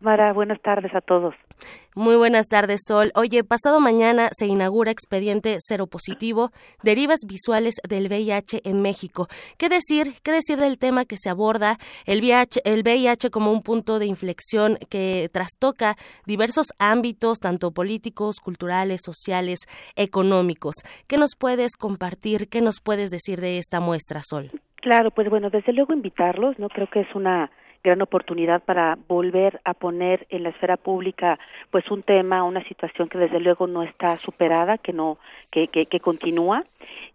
[0.00, 1.34] Mara, buenas tardes a todos.
[1.94, 3.10] Muy buenas tardes, Sol.
[3.14, 6.50] Oye, pasado mañana se inaugura expediente cero positivo,
[6.82, 9.28] derivas visuales del VIH en México.
[9.56, 10.08] ¿Qué decir?
[10.22, 11.78] ¿Qué decir del tema que se aborda?
[12.04, 15.94] El VIH, el VIH como un punto de inflexión que trastoca
[16.26, 19.60] diversos ámbitos, tanto políticos, culturales, sociales,
[19.96, 20.74] económicos.
[21.08, 22.50] ¿Qué nos puedes compartir?
[22.50, 24.50] ¿Qué nos puedes decir de esta muestra, Sol?
[24.82, 26.68] Claro, pues bueno, desde luego invitarlos, ¿no?
[26.68, 27.50] Creo que es una
[27.86, 31.38] gran oportunidad para volver a poner en la esfera pública
[31.70, 35.18] pues un tema, una situación que desde luego no está superada, que no
[35.50, 36.64] que, que, continúa.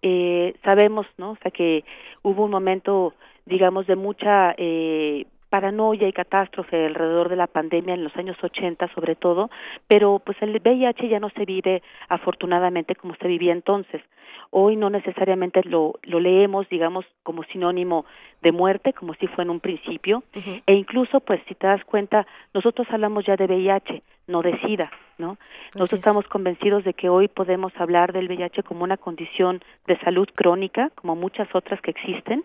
[0.02, 1.32] Eh, sabemos, ¿no?
[1.32, 1.84] O sea que
[2.24, 3.14] hubo un momento
[3.46, 8.88] digamos de mucha eh, paranoia y catástrofe alrededor de la pandemia en los años 80
[8.96, 9.52] sobre todo,
[9.90, 14.02] pero pues el VIH ya no se vive afortunadamente como se vivía entonces.
[14.50, 18.06] Hoy no necesariamente lo, lo leemos, digamos, como sinónimo
[18.42, 20.24] de muerte, como si fue en un principio,
[20.66, 24.92] e incluso, pues, si te das cuenta, nosotros hablamos ya de VIH, no de SIDA,
[25.18, 25.38] ¿no?
[25.76, 30.28] Nosotros estamos convencidos de que hoy podemos hablar del VIH como una condición de salud
[30.34, 32.44] crónica, como muchas otras que existen,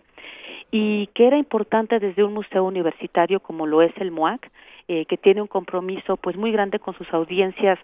[0.70, 4.50] y que era importante desde un museo universitario como lo es el MUAC,
[4.88, 7.78] eh, que tiene un compromiso pues muy grande con sus audiencias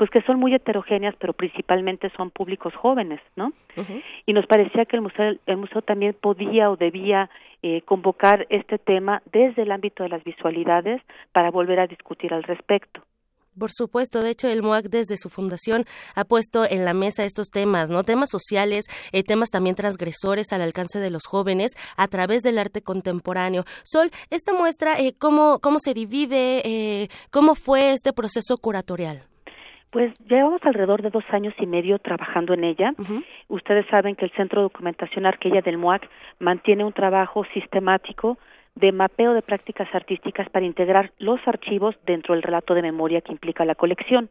[0.00, 3.52] pues que son muy heterogéneas, pero principalmente son públicos jóvenes, ¿no?
[4.24, 7.28] Y nos parecía que el museo, el museo también podía o debía
[7.62, 12.44] eh, convocar este tema desde el ámbito de las visualidades para volver a discutir al
[12.44, 13.02] respecto.
[13.58, 15.84] Por supuesto, de hecho el MOAC desde su fundación
[16.14, 18.04] ha puesto en la mesa estos temas, ¿no?
[18.04, 22.82] Temas sociales, eh, temas también transgresores al alcance de los jóvenes a través del arte
[22.82, 23.64] contemporáneo.
[23.82, 26.62] Sol, esta muestra, eh, ¿cómo, ¿cómo se divide?
[26.64, 29.22] Eh, ¿Cómo fue este proceso curatorial?
[29.90, 32.92] Pues llevamos alrededor de dos años y medio trabajando en ella.
[33.48, 38.38] Ustedes saben que el Centro de Documentación Arquella del MOAC mantiene un trabajo sistemático
[38.74, 43.32] de mapeo de prácticas artísticas para integrar los archivos dentro del relato de memoria que
[43.32, 44.30] implica la colección.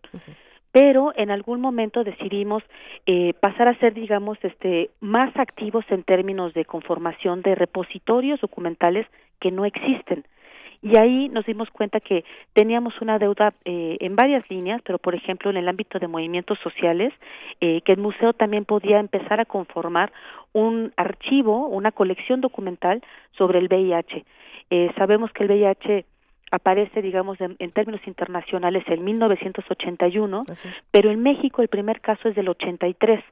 [0.72, 2.64] Pero en algún momento decidimos
[3.06, 9.08] eh, pasar a ser, digamos, este, más activos en términos de conformación de repositorios documentales
[9.40, 10.26] que no existen
[10.82, 12.24] y ahí nos dimos cuenta que
[12.54, 16.58] teníamos una deuda eh, en varias líneas, pero por ejemplo en el ámbito de movimientos
[16.60, 17.14] sociales,
[17.60, 20.12] eh, que el museo también podía empezar a conformar
[20.54, 23.04] un archivo, una colección documental
[23.38, 24.26] sobre el VIH.
[24.70, 26.06] Eh, sabemos que el VIH
[26.52, 30.46] aparece, digamos, en, en, términos internacionales en 1981,
[30.92, 33.24] pero en México el primer caso es del 83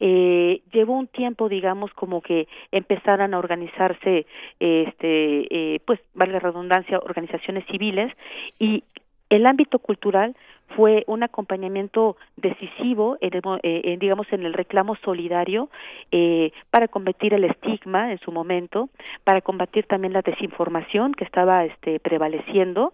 [0.00, 4.26] eh, llevó un tiempo, digamos, como que empezaran a organizarse,
[4.60, 8.12] este, eh, pues, vale redundancia, organizaciones civiles
[8.58, 8.82] y
[9.30, 10.34] el ámbito cultural
[10.76, 15.70] fue un acompañamiento decisivo, eh, digamos, en el reclamo solidario
[16.12, 18.90] eh, para combatir el estigma en su momento,
[19.24, 22.92] para combatir también la desinformación que estaba este, prevaleciendo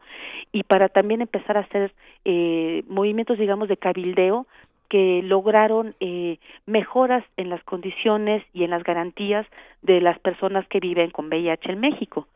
[0.53, 1.93] y para también empezar a hacer
[2.25, 4.47] eh, movimientos, digamos, de cabildeo
[4.95, 9.45] que lograron eh, mejoras en las condiciones y en las garantías
[9.83, 12.29] de las personas que viven con VIH en México.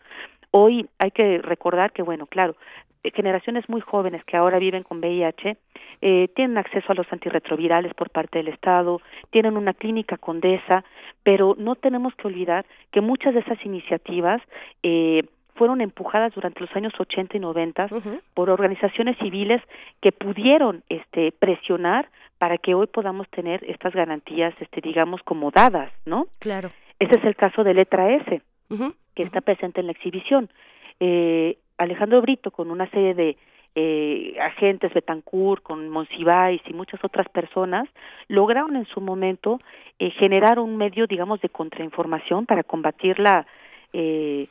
[0.51, 2.57] Hoy hay que recordar que, bueno, claro,
[3.05, 5.57] eh, generaciones muy jóvenes que ahora viven con VIH
[6.01, 9.01] eh, tienen acceso a los antirretrovirales por parte del Estado,
[9.31, 10.83] tienen una clínica condesa,
[11.23, 14.43] pero no tenemos que olvidar que muchas de esas iniciativas
[14.83, 15.23] eh,
[15.59, 17.89] fueron empujadas durante los años 80 y 90
[18.35, 19.61] por organizaciones civiles
[20.01, 25.93] que pudieron este presionar para que hoy podamos tener estas garantías este digamos como dadas,
[26.07, 26.29] ¿no?
[26.39, 26.71] Claro.
[26.99, 28.43] Ese es el caso de letra S,
[29.15, 30.49] que está presente en la exhibición.
[31.01, 33.37] Eh, Alejandro Brito con una serie de
[33.75, 37.89] eh, agentes Betancourt, con Monsiváis y muchas otras personas,
[38.27, 39.61] lograron en su momento
[39.99, 43.47] eh, generar un medio, digamos, de contrainformación para combatir la
[43.93, 44.49] eh,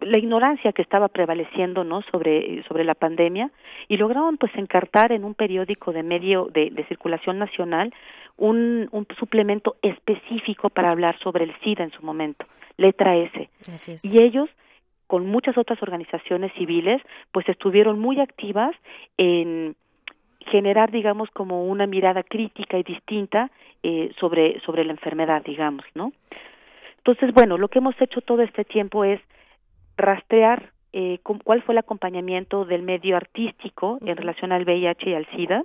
[0.00, 3.50] la ignorancia que estaba prevaleciendo no sobre sobre la pandemia
[3.88, 7.92] y lograron pues encartar en un periódico de medio de, de circulación nacional
[8.36, 13.48] un, un, suplemento específico para hablar sobre el SIDA en su momento letra S.
[14.02, 14.50] Y ellos
[15.06, 18.74] con muchas otras organizaciones civiles pues estuvieron muy activas
[19.16, 19.76] en
[20.46, 23.50] generar digamos como una mirada crítica y distinta
[23.82, 26.12] eh, sobre sobre la enfermedad digamos no
[26.98, 29.20] entonces bueno lo que hemos hecho todo este tiempo es
[29.96, 35.26] rastrear eh, cuál fue el acompañamiento del medio artístico en relación al VIH y al
[35.34, 35.64] SIDA,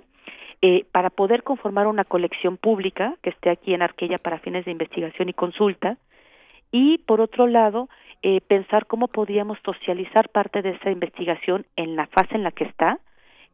[0.62, 4.72] eh, para poder conformar una colección pública que esté aquí en Arquella para fines de
[4.72, 5.96] investigación y consulta,
[6.72, 7.88] y por otro lado,
[8.22, 12.64] eh, pensar cómo podíamos socializar parte de esa investigación en la fase en la que
[12.64, 12.98] está,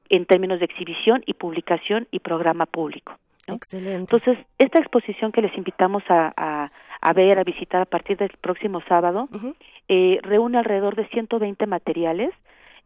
[0.08, 3.12] en términos de exhibición y publicación y programa público.
[3.48, 4.14] Excelente.
[4.14, 6.70] Entonces, esta exposición que les invitamos a,
[7.00, 9.28] a, ver, a visitar a partir del próximo sábado,
[9.88, 12.30] eh, reúne alrededor de 120 materiales,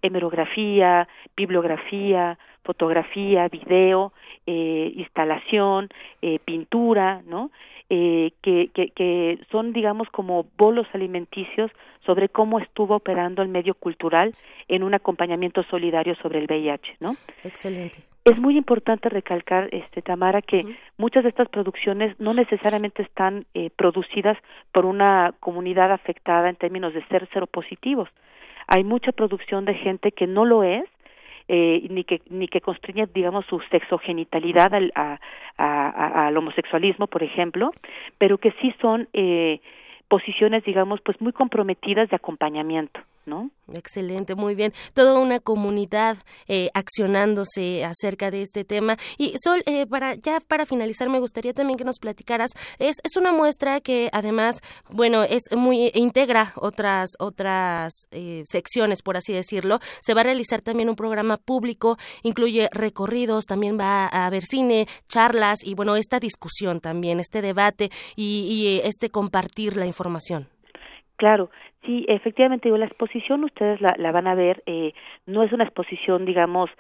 [0.03, 4.13] hemerografía, bibliografía, fotografía, video,
[4.47, 5.89] eh, instalación,
[6.23, 7.51] eh, pintura, ¿no?
[7.93, 11.73] Eh, que, que, que son, digamos, como bolos alimenticios
[12.07, 14.35] sobre cómo estuvo operando el medio cultural
[14.69, 17.17] en un acompañamiento solidario sobre el VIH, ¿no?
[17.43, 18.10] Excelente.
[18.31, 20.65] Es muy importante recalcar, este Tamara, que
[20.99, 24.39] muchas de estas producciones no necesariamente están eh, producidas
[24.71, 28.09] por una comunidad afectada en términos de ser seropositivos.
[28.69, 30.85] Hay mucha producción de gente que no lo es,
[31.49, 35.19] eh, ni que ni que constriñe digamos su sexogenitalidad al, a,
[35.59, 37.73] a, al homosexualismo por ejemplo
[38.19, 39.61] pero que sí son eh,
[40.07, 43.51] posiciones digamos pues muy comprometidas de acompañamiento ¿no?
[43.73, 44.73] Excelente, muy bien.
[44.95, 46.17] Toda una comunidad
[46.49, 48.97] eh, accionándose acerca de este tema.
[49.19, 52.51] Y Sol, eh, para ya para finalizar, me gustaría también que nos platicaras.
[52.79, 54.61] Es, es una muestra que además,
[54.91, 59.79] bueno, es muy integra otras otras eh, secciones, por así decirlo.
[60.01, 64.87] Se va a realizar también un programa público, incluye recorridos, también va a haber cine,
[65.09, 70.49] charlas y bueno, esta discusión también, este debate y, y este compartir la información.
[71.17, 71.51] Claro,
[71.85, 74.93] Sí, efectivamente, digo, la exposición ustedes la, la van a ver, eh,
[75.27, 76.71] no es una exposición, digamos,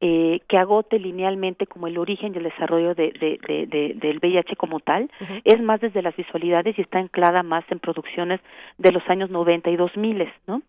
[0.00, 4.56] eh, que agote linealmente como el origen y el desarrollo de, de, de, del VIH
[4.56, 5.10] como tal,
[5.44, 8.40] es más desde las visualidades y está anclada más en producciones
[8.76, 10.60] de los años 90 y 2000, ¿no?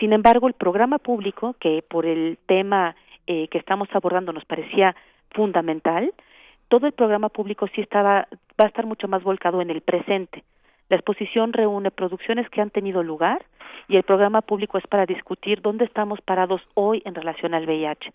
[0.00, 2.96] Sin embargo, el programa público, que por el tema
[3.28, 4.96] eh, que estamos abordando nos parecía
[5.30, 6.12] fundamental,
[6.66, 8.26] todo el programa público sí estaba,
[8.60, 10.42] va a estar mucho más volcado en el presente,
[10.88, 13.42] la exposición reúne producciones que han tenido lugar
[13.88, 18.12] y el programa público es para discutir dónde estamos parados hoy en relación al VIH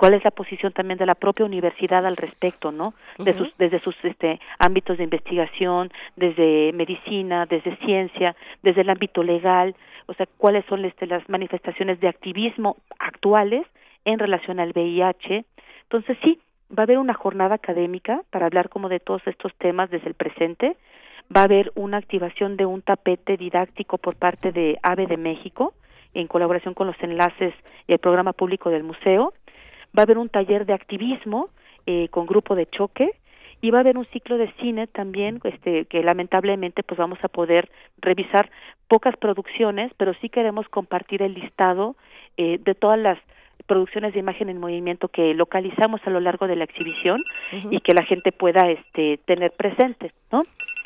[0.00, 2.94] cuál es la posición también de la propia universidad al respecto, ¿no?
[3.18, 9.22] De sus, desde sus este, ámbitos de investigación, desde medicina, desde ciencia, desde el ámbito
[9.22, 13.66] legal, o sea, cuáles son este, las manifestaciones de activismo actuales
[14.06, 15.44] en relación al VIH.
[15.82, 16.38] Entonces, sí,
[16.70, 20.14] va a haber una jornada académica para hablar como de todos estos temas desde el
[20.14, 20.78] presente,
[21.34, 25.74] va a haber una activación de un tapete didáctico por parte de AVE de México,
[26.12, 27.54] en colaboración con los enlaces
[27.86, 29.32] y el programa público del museo.
[29.96, 31.50] Va a haber un taller de activismo
[31.86, 33.12] eh, con grupo de choque
[33.60, 37.28] y va a haber un ciclo de cine también, este, que lamentablemente pues vamos a
[37.28, 38.50] poder revisar
[38.88, 41.96] pocas producciones, pero sí queremos compartir el listado
[42.36, 43.18] eh, de todas las
[43.66, 47.22] producciones de imagen en movimiento que localizamos a lo largo de la exhibición
[47.70, 50.42] y que la gente pueda este tener presente, ¿no?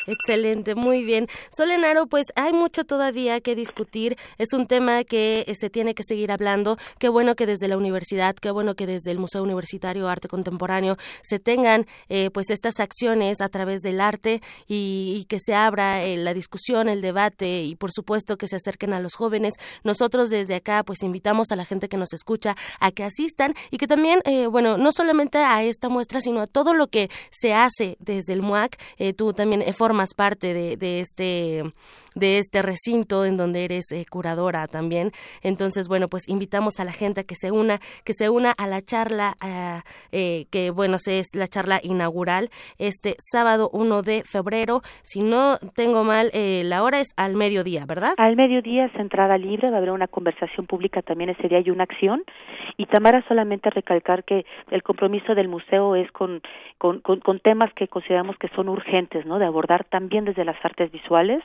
[0.06, 1.28] Excelente, muy bien.
[1.50, 4.18] Solenaro, pues hay mucho todavía que discutir.
[4.36, 6.76] Es un tema que eh, se tiene que seguir hablando.
[6.98, 10.98] Qué bueno que desde la universidad, qué bueno que desde el Museo Universitario Arte Contemporáneo
[11.22, 16.18] se tengan eh, pues estas acciones a través del arte y, que se abra eh,
[16.18, 19.54] la discusión, el debate y por supuesto que se acerquen a los jóvenes.
[19.84, 23.78] Nosotros desde acá pues invitamos a la gente que nos escucha a que asistan y
[23.78, 27.96] que también, bueno, no solamente a esta muestra, sino a todo lo que se hace
[28.00, 28.76] desde el MUAC.
[29.16, 31.64] tú también formas más parte de, de, este
[32.14, 35.10] de este recinto en donde eres eh, curadora también.
[35.42, 38.66] Entonces, bueno, pues invitamos a la gente a que se una, que se una a
[38.66, 39.34] la charla,
[40.12, 42.48] eh, que bueno, es la charla inaugural
[42.78, 44.80] este sábado 1 de febrero.
[45.02, 48.14] Si no tengo mal, eh, la hora es al mediodía, ¿verdad?
[48.16, 51.70] Al mediodía es entrada libre, va a haber una conversación pública también ese día y
[51.70, 52.22] una acción.
[52.76, 56.42] Y Tamara solamente recalcar que el compromiso del museo es con,
[56.78, 59.38] con, con temas que consideramos que son urgentes, ¿no?
[59.38, 61.42] De abordar también desde las artes visuales,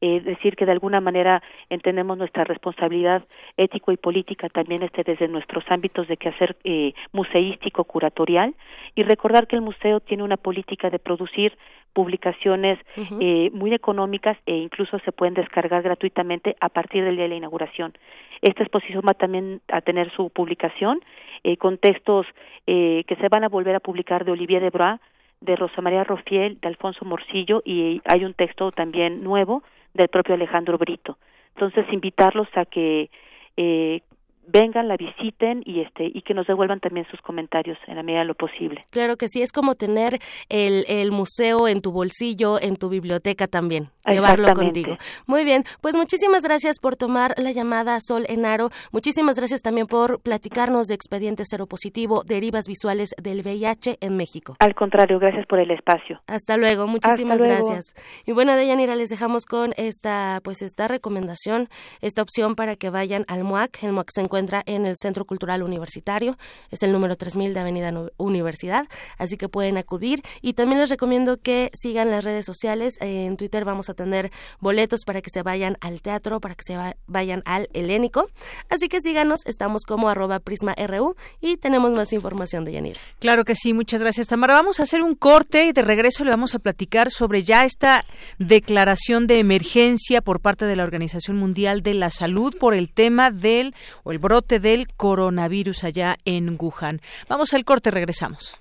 [0.00, 3.22] eh, decir que de alguna manera entendemos nuestra responsabilidad
[3.56, 8.54] ético y política también este desde nuestros ámbitos de quehacer eh, museístico, curatorial,
[8.94, 11.56] y recordar que el museo tiene una política de producir
[11.92, 12.78] publicaciones
[13.20, 17.34] eh, muy económicas e incluso se pueden descargar gratuitamente a partir del día de la
[17.34, 17.92] inauguración.
[18.40, 21.00] Esta exposición va también a tener su publicación
[21.42, 22.26] eh, con textos
[22.66, 25.00] eh, que se van a volver a publicar de Olivier Debrois,
[25.40, 29.62] de Rosa María Rofiel, de Alfonso Morcillo y hay un texto también nuevo
[29.94, 31.18] del propio Alejandro Brito.
[31.54, 33.10] Entonces, invitarlos a que
[33.56, 34.02] eh,
[34.48, 38.20] vengan, la visiten y este y que nos devuelvan también sus comentarios en la medida
[38.20, 38.86] de lo posible.
[38.90, 40.18] Claro que sí, es como tener
[40.48, 43.90] el, el museo en tu bolsillo, en tu biblioteca también.
[44.10, 44.96] Llevarlo contigo.
[45.26, 48.70] Muy bien, pues muchísimas gracias por tomar la llamada Sol Enaro.
[48.92, 54.56] Muchísimas gracias también por platicarnos de expediente seropositivo, derivas visuales del VIH en México.
[54.58, 56.20] Al contrario, gracias por el espacio.
[56.26, 57.94] Hasta luego, muchísimas gracias.
[58.26, 61.68] Y bueno, Deyanira, les dejamos con esta, pues esta recomendación,
[62.00, 63.82] esta opción para que vayan al MUAC.
[63.82, 66.36] El MUAC se encuentra en el Centro Cultural Universitario,
[66.70, 68.86] es el número 3000 de Avenida Universidad,
[69.18, 70.20] así que pueden acudir.
[70.42, 72.96] Y también les recomiendo que sigan las redes sociales.
[73.00, 74.30] En Twitter vamos a tener
[74.60, 78.30] boletos para que se vayan al teatro, para que se vayan al helénico.
[78.70, 83.00] Así que síganos, estamos como arroba prisma.ru y tenemos más información de Yanira.
[83.18, 84.54] Claro que sí, muchas gracias Tamara.
[84.54, 88.04] Vamos a hacer un corte y de regreso le vamos a platicar sobre ya esta
[88.38, 93.30] declaración de emergencia por parte de la Organización Mundial de la Salud por el tema
[93.30, 93.74] del
[94.04, 97.00] o el brote del coronavirus allá en Wuhan.
[97.28, 98.60] Vamos al corte, regresamos.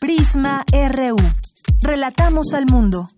[0.00, 1.16] Prisma RU.
[1.80, 3.08] Relatamos al mundo.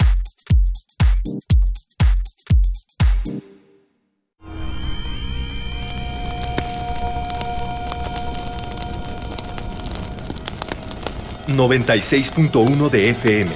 [11.48, 13.50] ...96.1 de FM.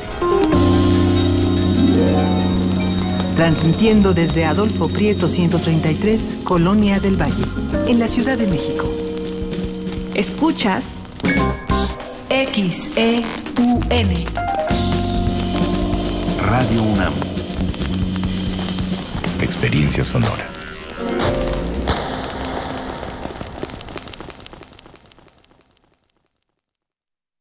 [3.36, 7.44] Transmitiendo desde Adolfo Prieto 133, Colonia del Valle,
[7.88, 8.84] en la Ciudad de México.
[10.14, 11.00] Escuchas
[12.28, 13.24] XEUN.
[16.42, 17.12] Radio UNAM.
[19.40, 20.59] Experiencia sonora.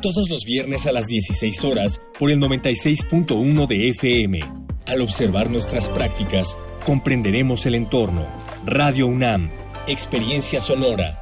[0.00, 4.40] todos los viernes a las 16 horas por el 96.1 de FM.
[4.86, 8.26] Al observar nuestras prácticas, comprenderemos el entorno.
[8.64, 9.50] Radio UNAM,
[9.86, 11.21] Experiencia Sonora.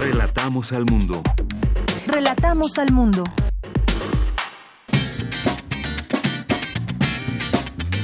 [0.00, 1.22] Relatamos al mundo.
[2.06, 3.24] Relatamos al mundo.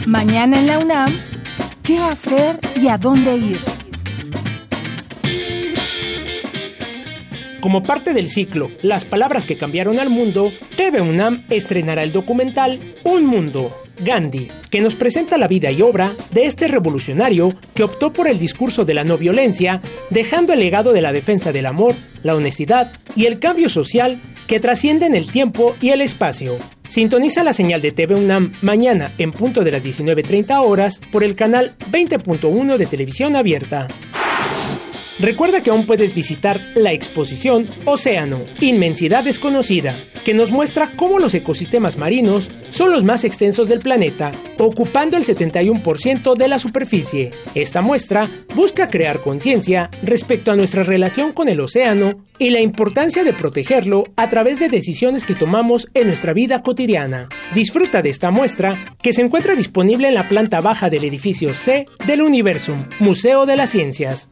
[0.05, 1.12] Mañana en la UNAM,
[1.84, 3.61] ¿qué hacer y a dónde ir?
[7.61, 12.97] Como parte del ciclo Las palabras que cambiaron al mundo, TV UNAM estrenará el documental
[13.05, 18.12] Un Mundo, Gandhi, que nos presenta la vida y obra de este revolucionario que optó
[18.12, 19.80] por el discurso de la no violencia,
[20.11, 24.61] dejando el legado de la defensa del amor, la honestidad y el cambio social que
[24.61, 26.59] trascienden el tiempo y el espacio.
[26.86, 31.34] Sintoniza la señal de TV UNAM mañana en punto de las 19.30 horas por el
[31.34, 33.88] canal 20.1 de televisión abierta.
[35.18, 41.34] Recuerda que aún puedes visitar la exposición Océano, Inmensidad Desconocida, que nos muestra cómo los
[41.34, 47.30] ecosistemas marinos son los más extensos del planeta, ocupando el 71% de la superficie.
[47.54, 53.22] Esta muestra busca crear conciencia respecto a nuestra relación con el océano y la importancia
[53.22, 57.28] de protegerlo a través de decisiones que tomamos en nuestra vida cotidiana.
[57.54, 61.86] Disfruta de esta muestra que se encuentra disponible en la planta baja del edificio C
[62.06, 64.28] del Universum, Museo de las Ciencias.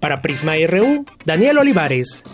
[0.00, 2.24] Para Prisma RU, Daniel Olivares.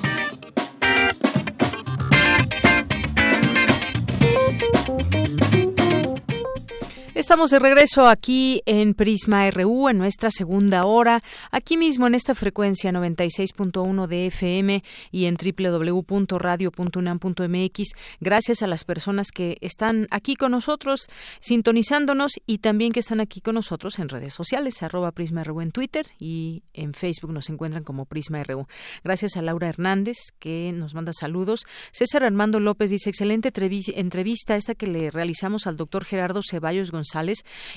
[7.19, 12.37] Estamos de regreso aquí en Prisma RU en nuestra segunda hora, aquí mismo en esta
[12.37, 17.89] frecuencia 96.1 de FM y en www.radio.unam.mx.
[18.21, 21.09] Gracias a las personas que están aquí con nosotros
[21.41, 25.73] sintonizándonos y también que están aquí con nosotros en redes sociales, arroba Prisma RU en
[25.73, 28.69] Twitter y en Facebook nos encuentran como Prisma RU.
[29.03, 31.67] Gracias a Laura Hernández que nos manda saludos.
[31.91, 33.51] César Armando López dice excelente
[33.97, 37.08] entrevista esta que le realizamos al doctor Gerardo Ceballos González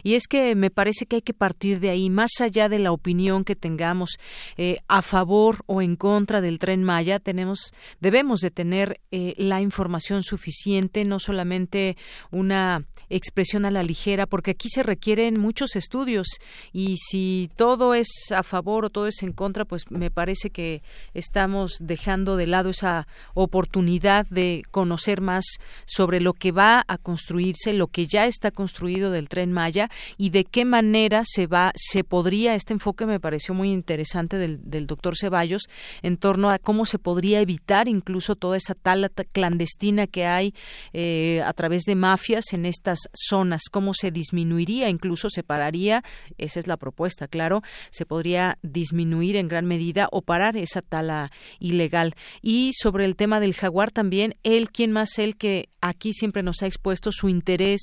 [0.03, 2.91] y es que me parece que hay que partir de ahí, más allá de la
[2.91, 4.17] opinión que tengamos
[4.57, 9.61] eh, a favor o en contra del tren Maya, tenemos, debemos de tener eh, la
[9.61, 11.97] información suficiente, no solamente
[12.31, 16.27] una expresión a la ligera, porque aquí se requieren muchos estudios.
[16.71, 20.81] Y si todo es a favor o todo es en contra, pues me parece que
[21.13, 25.45] estamos dejando de lado esa oportunidad de conocer más
[25.85, 30.31] sobre lo que va a construirse, lo que ya está construido del tren Maya y
[30.31, 35.15] de qué manera se va, se podría, este enfoque me pareció muy interesante del, doctor
[35.15, 35.63] Ceballos
[36.01, 40.55] en torno a cómo se podría evitar incluso toda esa tala clandestina que hay
[40.93, 46.03] eh, a través de mafias en estas zonas, cómo se disminuiría, incluso se pararía,
[46.39, 47.61] esa es la propuesta, claro,
[47.91, 52.15] se podría disminuir en gran medida o parar esa tala ilegal.
[52.41, 56.61] Y sobre el tema del jaguar también, él, quien más él que aquí siempre nos
[56.63, 57.81] ha expuesto su interés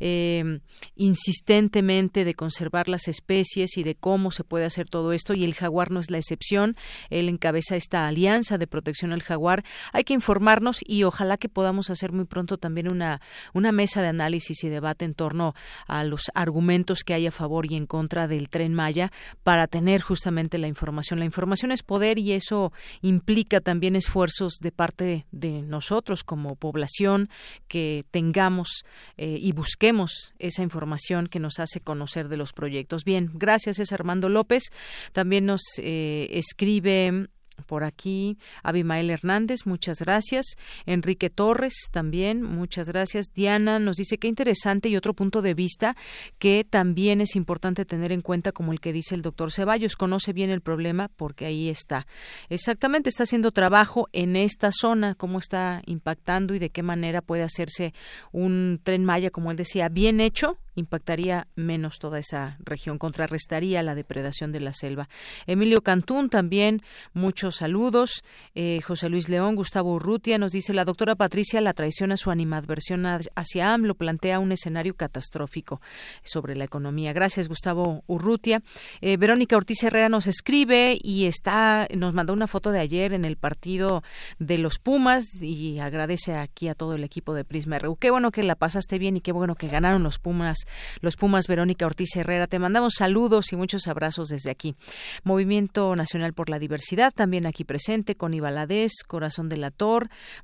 [0.00, 0.60] eh,
[0.94, 5.54] insistentemente de conservar las especies y de cómo se puede hacer todo esto y el
[5.54, 6.76] jaguar no es la excepción.
[7.10, 9.64] Él encabeza esta alianza de protección al jaguar.
[9.92, 13.20] Hay que informarnos y ojalá que podamos hacer muy pronto también una,
[13.52, 15.54] una mesa de análisis y debate en torno
[15.86, 19.12] a los argumentos que hay a favor y en contra del tren Maya
[19.42, 21.18] para tener justamente la información.
[21.18, 22.72] La información es poder y eso
[23.02, 27.28] implica también esfuerzos de parte de nosotros como población
[27.68, 28.84] que tengamos
[29.16, 33.04] eh, y busquemos esa información que nos hace conocer de los proyectos.
[33.04, 34.64] Bien, gracias es Armando López.
[35.12, 37.28] También nos eh, escribe
[37.66, 40.56] por aquí Abimael Hernández, muchas gracias.
[40.84, 43.26] Enrique Torres también, muchas gracias.
[43.34, 45.96] Diana nos dice que interesante y otro punto de vista
[46.38, 49.96] que también es importante tener en cuenta como el que dice el doctor Ceballos.
[49.96, 52.06] Conoce bien el problema porque ahí está.
[52.48, 57.42] Exactamente, está haciendo trabajo en esta zona, cómo está impactando y de qué manera puede
[57.42, 57.94] hacerse
[58.32, 63.94] un tren Maya, como él decía, bien hecho impactaría menos toda esa región, contrarrestaría la
[63.94, 65.08] depredación de la selva.
[65.46, 66.82] Emilio Cantún también,
[67.12, 68.22] muchos saludos.
[68.54, 72.30] Eh, José Luis León, Gustavo Urrutia nos dice la doctora Patricia la traición a su
[72.30, 75.80] animadversión hacia AMLO plantea un escenario catastrófico
[76.22, 77.12] sobre la economía.
[77.12, 78.62] Gracias, Gustavo Urrutia.
[79.00, 83.24] Eh, Verónica Ortiz Herrera nos escribe y está, nos mandó una foto de ayer en
[83.24, 84.02] el partido
[84.38, 87.96] de los Pumas y agradece aquí a todo el equipo de Prisma RU.
[87.96, 90.65] Qué bueno que la pasaste bien y qué bueno que ganaron los Pumas
[91.00, 92.48] los Pumas Verónica Ortiz Herrera.
[92.48, 94.74] Te mandamos saludos y muchos abrazos desde aquí.
[95.22, 99.70] Movimiento Nacional por la Diversidad, también aquí presente, con Ibaladés, Corazón de la.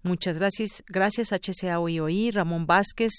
[0.03, 0.85] Muchas gracias.
[0.89, 3.13] Gracias, HCA OIOI, Ramón Vázquez,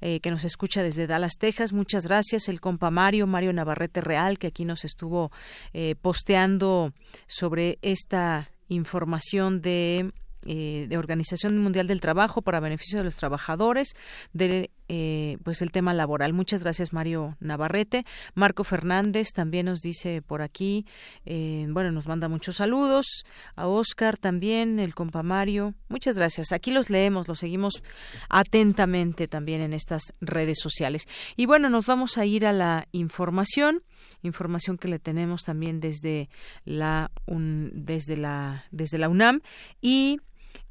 [0.00, 1.72] eh, que nos escucha desde Dallas, Texas.
[1.72, 2.48] Muchas gracias.
[2.48, 5.32] El compa Mario, Mario Navarrete Real, que aquí nos estuvo
[5.72, 6.92] eh, posteando
[7.26, 10.12] sobre esta información de
[10.46, 13.94] eh, de Organización Mundial del Trabajo para beneficio de los trabajadores
[14.32, 16.34] de eh, pues el tema laboral.
[16.34, 18.04] Muchas gracias Mario Navarrete.
[18.34, 20.84] Marco Fernández también nos dice por aquí,
[21.24, 23.24] eh, bueno, nos manda muchos saludos.
[23.56, 25.74] A Oscar también, el compa Mario.
[25.88, 26.52] Muchas gracias.
[26.52, 27.82] Aquí los leemos, los seguimos
[28.28, 31.06] atentamente también en estas redes sociales.
[31.36, 33.82] Y bueno, nos vamos a ir a la información
[34.22, 36.28] información que le tenemos también desde
[36.64, 39.40] la desde la desde la UNAM
[39.80, 40.18] y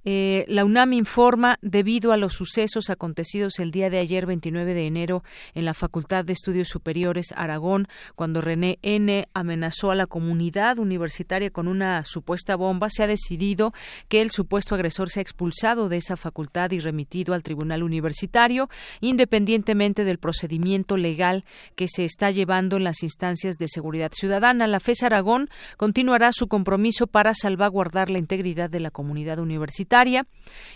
[0.05, 4.85] eh, la UNAM informa, debido a los sucesos acontecidos el día de ayer, 29 de
[4.85, 5.23] enero,
[5.53, 9.27] en la Facultad de Estudios Superiores Aragón, cuando René N.
[9.33, 13.73] amenazó a la comunidad universitaria con una supuesta bomba, se ha decidido
[14.09, 18.69] que el supuesto agresor sea expulsado de esa facultad y remitido al Tribunal Universitario,
[18.99, 24.67] independientemente del procedimiento legal que se está llevando en las instancias de seguridad ciudadana.
[24.67, 29.92] La FES Aragón continuará su compromiso para salvaguardar la integridad de la comunidad universitaria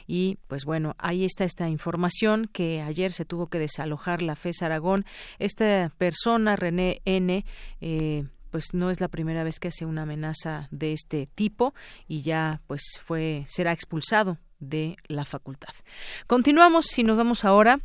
[0.06, 4.62] y pues bueno, ahí está esta información que ayer se tuvo que desalojar la FES
[4.62, 5.06] Aragón.
[5.40, 7.46] Esta persona, René N.,
[7.82, 11.74] eh, pues no es la primera vez que hace una amenaza de este tipo
[12.08, 15.74] y ya pues fue será expulsado de la facultad.
[16.28, 17.78] Continuamos y nos vamos ahora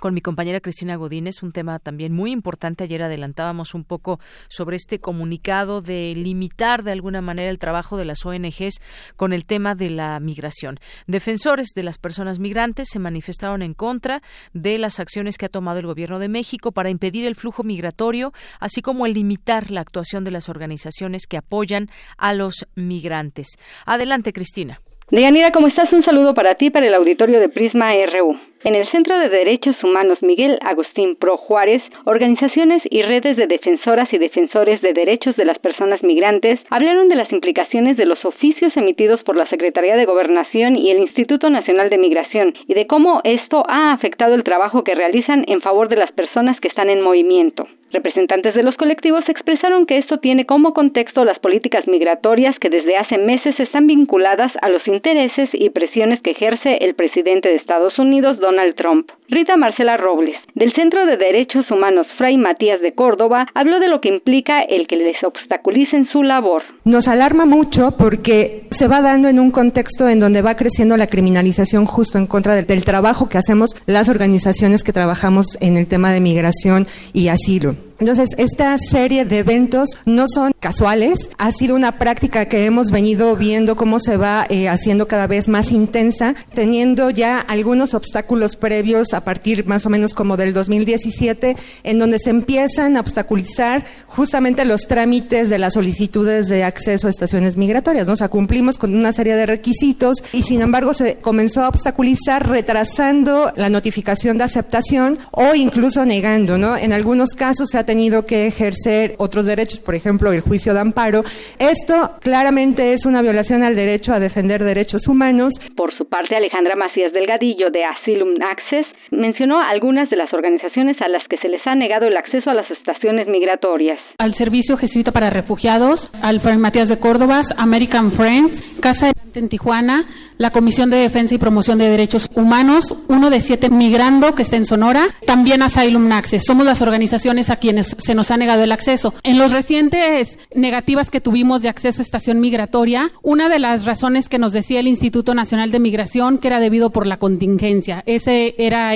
[0.00, 2.84] con mi compañera Cristina Godínez, un tema también muy importante.
[2.84, 8.04] Ayer adelantábamos un poco sobre este comunicado de limitar de alguna manera el trabajo de
[8.04, 8.80] las ONGs
[9.16, 10.78] con el tema de la migración.
[11.06, 14.22] Defensores de las personas migrantes se manifestaron en contra
[14.52, 18.32] de las acciones que ha tomado el Gobierno de México para impedir el flujo migratorio,
[18.60, 21.88] así como el limitar la actuación de las organizaciones que apoyan
[22.18, 23.56] a los migrantes.
[23.86, 24.80] Adelante, Cristina.
[25.10, 25.86] Deyanira, ¿cómo estás?
[25.92, 28.53] Un saludo para ti, para el auditorio de Prisma RU.
[28.64, 34.10] En el Centro de Derechos Humanos Miguel Agustín Pro Juárez, organizaciones y redes de defensoras
[34.10, 38.74] y defensores de derechos de las personas migrantes hablaron de las implicaciones de los oficios
[38.74, 43.20] emitidos por la Secretaría de Gobernación y el Instituto Nacional de Migración y de cómo
[43.24, 47.02] esto ha afectado el trabajo que realizan en favor de las personas que están en
[47.02, 47.68] movimiento.
[47.94, 52.96] Representantes de los colectivos expresaron que esto tiene como contexto las políticas migratorias que desde
[52.96, 57.96] hace meses están vinculadas a los intereses y presiones que ejerce el presidente de Estados
[58.00, 59.12] Unidos, Donald Trump.
[59.28, 64.00] Rita Marcela Robles, del Centro de Derechos Humanos Fray Matías de Córdoba, habló de lo
[64.00, 66.64] que implica el que les obstaculicen su labor.
[66.84, 71.06] Nos alarma mucho porque se va dando en un contexto en donde va creciendo la
[71.06, 75.86] criminalización justo en contra del, del trabajo que hacemos las organizaciones que trabajamos en el
[75.86, 77.83] tema de migración y asilo.
[78.04, 83.34] Entonces, esta serie de eventos no son casuales, ha sido una práctica que hemos venido
[83.34, 89.14] viendo cómo se va eh, haciendo cada vez más intensa, teniendo ya algunos obstáculos previos
[89.14, 94.66] a partir más o menos como del 2017, en donde se empiezan a obstaculizar justamente
[94.66, 98.06] los trámites de las solicitudes de acceso a estaciones migratorias.
[98.06, 98.12] ¿no?
[98.12, 102.46] O sea, cumplimos con una serie de requisitos y sin embargo se comenzó a obstaculizar
[102.46, 106.76] retrasando la notificación de aceptación o incluso negando, ¿no?
[106.76, 107.93] En algunos casos se ha tenido
[108.26, 111.22] que ejercer otros derechos, por ejemplo, el juicio de amparo.
[111.58, 115.54] Esto claramente es una violación al derecho a defender derechos humanos.
[115.76, 121.08] Por su parte, Alejandra Macías Delgadillo de Asylum Access mencionó algunas de las organizaciones a
[121.08, 123.98] las que se les ha negado el acceso a las estaciones migratorias.
[124.18, 130.06] Al Servicio Jesuita para Refugiados, al Fray Matías de Córdoba, American Friends, Casa en Tijuana,
[130.38, 134.56] la Comisión de Defensa y Promoción de Derechos Humanos, uno de siete Migrando, que está
[134.56, 136.44] en Sonora, también Asylum Access.
[136.44, 139.14] Somos las organizaciones a quienes se nos ha negado el acceso.
[139.22, 144.28] En los recientes negativas que tuvimos de acceso a estación migratoria, una de las razones
[144.28, 148.02] que nos decía el Instituto Nacional de Migración que era debido por la contingencia.
[148.06, 148.93] Ese era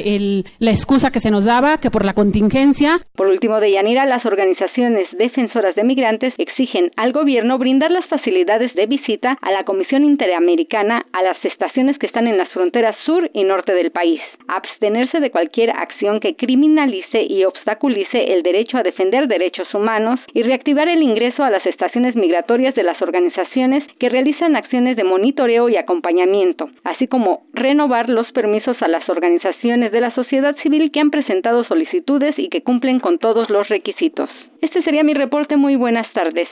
[0.58, 2.98] la excusa que se nos daba, que por la contingencia.
[3.16, 8.74] Por último, de Yanira, las organizaciones defensoras de migrantes exigen al gobierno brindar las facilidades
[8.74, 13.30] de visita a la Comisión Interamericana a las estaciones que están en las fronteras sur
[13.32, 18.82] y norte del país, abstenerse de cualquier acción que criminalice y obstaculice el derecho a
[18.82, 24.08] defender derechos humanos y reactivar el ingreso a las estaciones migratorias de las organizaciones que
[24.08, 30.00] realizan acciones de monitoreo y acompañamiento, así como renovar los permisos a las organizaciones de
[30.00, 34.28] la sociedad civil que han presentado solicitudes y que cumplen con todos los requisitos.
[34.60, 35.56] Este sería mi reporte.
[35.56, 36.48] Muy buenas tardes.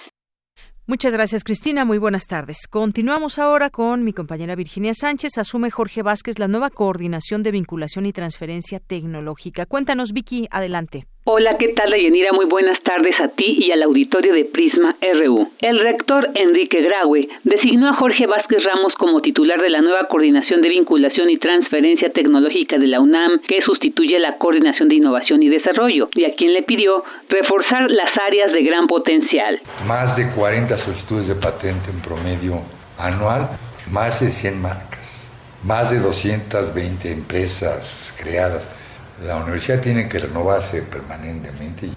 [0.89, 1.85] Muchas gracias, Cristina.
[1.85, 2.69] Muy buenas tardes.
[2.71, 5.37] Continuamos ahora con mi compañera Virginia Sánchez.
[5.37, 9.67] Asume Jorge Vázquez la nueva coordinación de vinculación y transferencia tecnológica.
[9.67, 11.07] Cuéntanos, Vicky, adelante.
[11.29, 12.31] Hola, ¿qué tal, Deyanira?
[12.33, 15.51] Muy buenas tardes a ti y al auditorio de Prisma RU.
[15.59, 20.63] El rector Enrique Graue designó a Jorge Vázquez Ramos como titular de la nueva Coordinación
[20.63, 25.49] de Vinculación y Transferencia Tecnológica de la UNAM, que sustituye la Coordinación de Innovación y
[25.49, 29.61] Desarrollo, y a quien le pidió reforzar las áreas de gran potencial.
[29.89, 32.63] Más de 40 solicitudes de patente en promedio
[33.01, 33.49] anual,
[33.91, 35.33] más de 100 marcas,
[35.65, 38.86] más de 220 empresas creadas
[39.25, 41.91] la universidad tiene que renovarse permanentemente,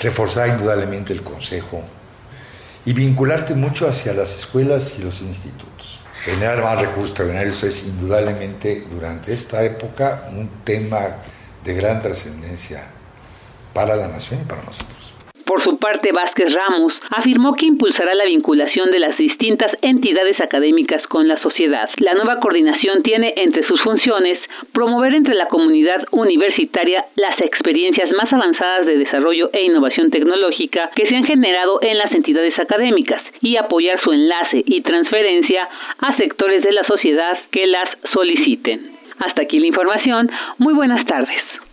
[0.00, 1.82] reforzar indudablemente el consejo
[2.84, 6.00] y vincularte mucho hacia las escuelas y los institutos.
[6.24, 11.00] Generar más recursos extraordinarios es indudablemente durante esta época un tema
[11.64, 12.84] de gran trascendencia
[13.72, 14.95] para la nación y para nosotros.
[15.86, 21.40] Parte, Vázquez Ramos afirmó que impulsará la vinculación de las distintas entidades académicas con la
[21.40, 21.88] sociedad.
[21.98, 24.40] La nueva coordinación tiene entre sus funciones
[24.72, 31.06] promover entre la comunidad universitaria las experiencias más avanzadas de desarrollo e innovación tecnológica que
[31.06, 35.68] se han generado en las entidades académicas y apoyar su enlace y transferencia
[36.04, 38.90] a sectores de la sociedad que las soliciten.
[39.24, 40.32] Hasta aquí la información.
[40.58, 41.65] Muy buenas tardes.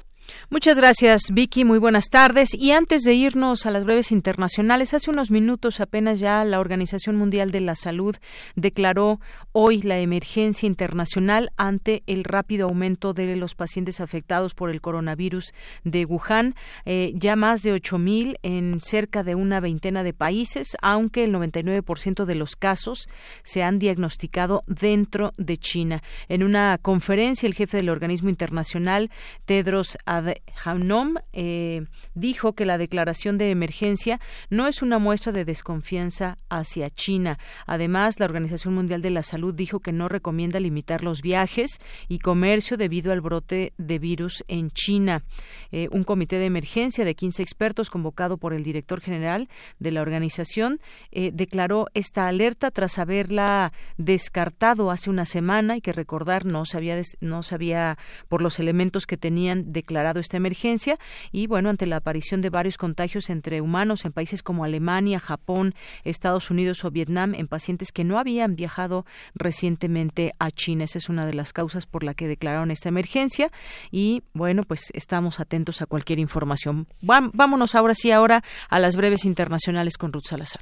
[0.49, 1.65] Muchas gracias, Vicky.
[1.65, 2.53] Muy buenas tardes.
[2.53, 7.15] Y antes de irnos a las breves internacionales, hace unos minutos apenas ya la Organización
[7.15, 8.15] Mundial de la Salud
[8.55, 9.19] declaró
[9.53, 15.53] hoy la emergencia internacional ante el rápido aumento de los pacientes afectados por el coronavirus
[15.83, 16.55] de Wuhan.
[16.85, 22.25] Eh, ya más de 8.000 en cerca de una veintena de países, aunque el 99%
[22.25, 23.07] de los casos
[23.43, 26.01] se han diagnosticado dentro de China.
[26.29, 29.11] En una conferencia, el jefe del organismo internacional,
[29.45, 30.33] Tedros Ad
[30.65, 31.85] Haunom eh,
[32.15, 34.19] dijo que la declaración de emergencia
[34.49, 37.37] no es una muestra de desconfianza hacia China.
[37.67, 42.19] Además, la Organización Mundial de la Salud dijo que no recomienda limitar los viajes y
[42.19, 45.23] comercio debido al brote de virus en China.
[45.71, 49.49] Eh, un comité de emergencia de 15 expertos convocado por el director general
[49.79, 50.79] de la organización
[51.11, 57.01] eh, declaró esta alerta tras haberla descartado hace una semana y que recordar no sabía
[57.21, 57.97] no sabía
[58.27, 60.99] por los elementos que tenían declarado esta emergencia
[61.31, 65.73] y bueno, ante la aparición de varios contagios entre humanos en países como Alemania, Japón,
[66.03, 69.05] Estados Unidos o Vietnam en pacientes que no habían viajado
[69.35, 70.83] recientemente a China.
[70.85, 73.51] Esa es una de las causas por la que declararon esta emergencia
[73.91, 76.87] y bueno, pues estamos atentos a cualquier información.
[77.01, 80.61] Vámonos ahora sí ahora a las breves internacionales con Ruth Salazar.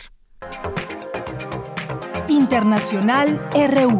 [2.27, 3.99] Internacional RU.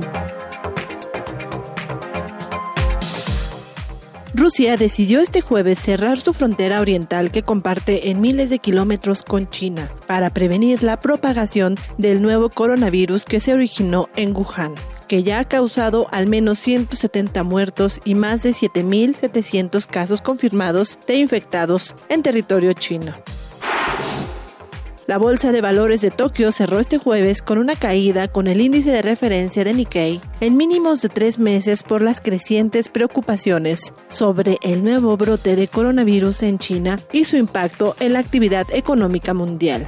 [4.33, 9.49] Rusia decidió este jueves cerrar su frontera oriental que comparte en miles de kilómetros con
[9.49, 14.73] China para prevenir la propagación del nuevo coronavirus que se originó en Wuhan
[15.11, 21.17] que ya ha causado al menos 170 muertos y más de 7.700 casos confirmados de
[21.17, 23.13] infectados en territorio chino.
[25.11, 28.91] La bolsa de valores de Tokio cerró este jueves con una caída con el índice
[28.91, 34.85] de referencia de Nikkei en mínimos de tres meses por las crecientes preocupaciones sobre el
[34.85, 39.85] nuevo brote de coronavirus en China y su impacto en la actividad económica mundial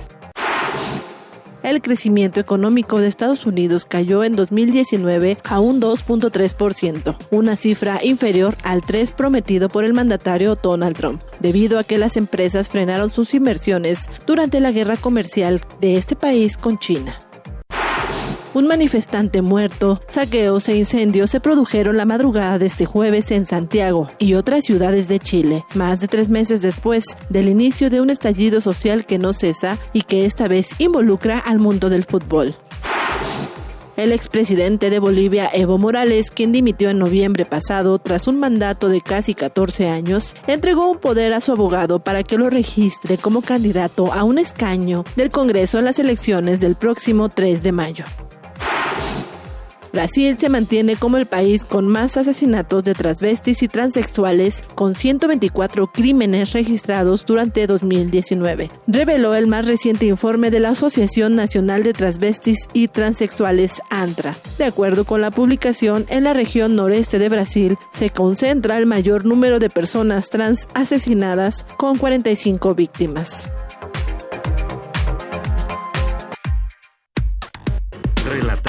[1.63, 8.55] el crecimiento económico de Estados Unidos cayó en 2019 a un 2.3%, una cifra inferior
[8.63, 13.33] al 3 prometido por el mandatario Donald Trump, debido a que las empresas frenaron sus
[13.33, 17.17] inversiones durante la guerra comercial de este país con China.
[18.53, 24.11] Un manifestante muerto, saqueos e incendios se produjeron la madrugada de este jueves en Santiago
[24.19, 28.61] y otras ciudades de Chile, más de tres meses después del inicio de un estallido
[28.61, 32.55] social que no cesa y que esta vez involucra al mundo del fútbol.
[33.95, 39.01] El expresidente de Bolivia, Evo Morales, quien dimitió en noviembre pasado tras un mandato de
[39.01, 44.13] casi 14 años, entregó un poder a su abogado para que lo registre como candidato
[44.13, 48.05] a un escaño del Congreso en las elecciones del próximo 3 de mayo.
[49.93, 55.85] Brasil se mantiene como el país con más asesinatos de transvestis y transexuales, con 124
[55.85, 62.67] crímenes registrados durante 2019, reveló el más reciente informe de la Asociación Nacional de Transvestis
[62.73, 64.35] y Transexuales ANTRA.
[64.57, 69.25] De acuerdo con la publicación, en la región noreste de Brasil se concentra el mayor
[69.25, 73.51] número de personas trans asesinadas, con 45 víctimas.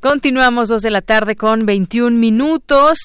[0.00, 2.98] Continuamos dos de la tarde con 21 minutos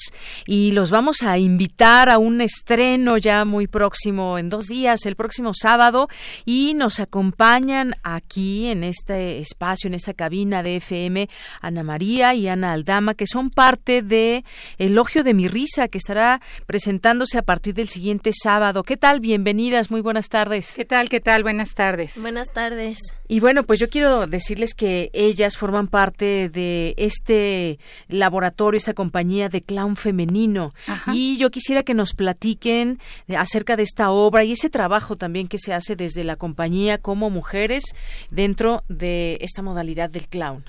[0.46, 5.16] y los vamos a invitar a un estreno ya muy próximo, en dos días, el
[5.16, 6.06] próximo sábado,
[6.44, 11.28] y nos acompañan aquí en este espacio, en esta cabina de FM,
[11.60, 14.44] Ana María y Ana Aldama, que son parte de
[14.78, 18.84] Elogio de mi risa, que estará presentándose a partir del siguiente sábado.
[18.84, 19.18] ¿Qué tal?
[19.18, 20.74] Bienvenidas, muy buenas tardes.
[20.76, 21.08] ¿Qué tal?
[21.08, 21.42] ¿Qué tal?
[21.42, 22.20] Buenas tardes.
[22.20, 23.00] Buenas tardes.
[23.26, 27.78] Y bueno, pues yo quiero decirles que ellas forman parte de este
[28.08, 30.74] laboratorio, esta compañía de clown femenino.
[31.12, 32.98] Y yo quisiera que nos platiquen
[33.36, 37.30] acerca de esta obra y ese trabajo también que se hace desde la compañía como
[37.30, 37.94] mujeres
[38.30, 40.64] dentro de esta modalidad del clown.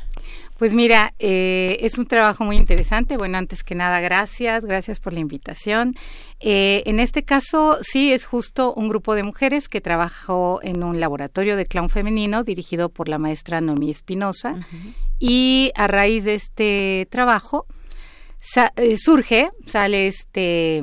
[0.57, 3.17] Pues mira, eh, es un trabajo muy interesante.
[3.17, 5.95] Bueno, antes que nada, gracias, gracias por la invitación.
[6.39, 11.01] Eh, en este caso, sí, es justo un grupo de mujeres que trabajó en un
[11.01, 14.55] laboratorio de clown femenino dirigido por la maestra Nomi Espinosa.
[15.19, 17.65] Y a raíz de este trabajo
[18.75, 20.81] eh, surge, sale este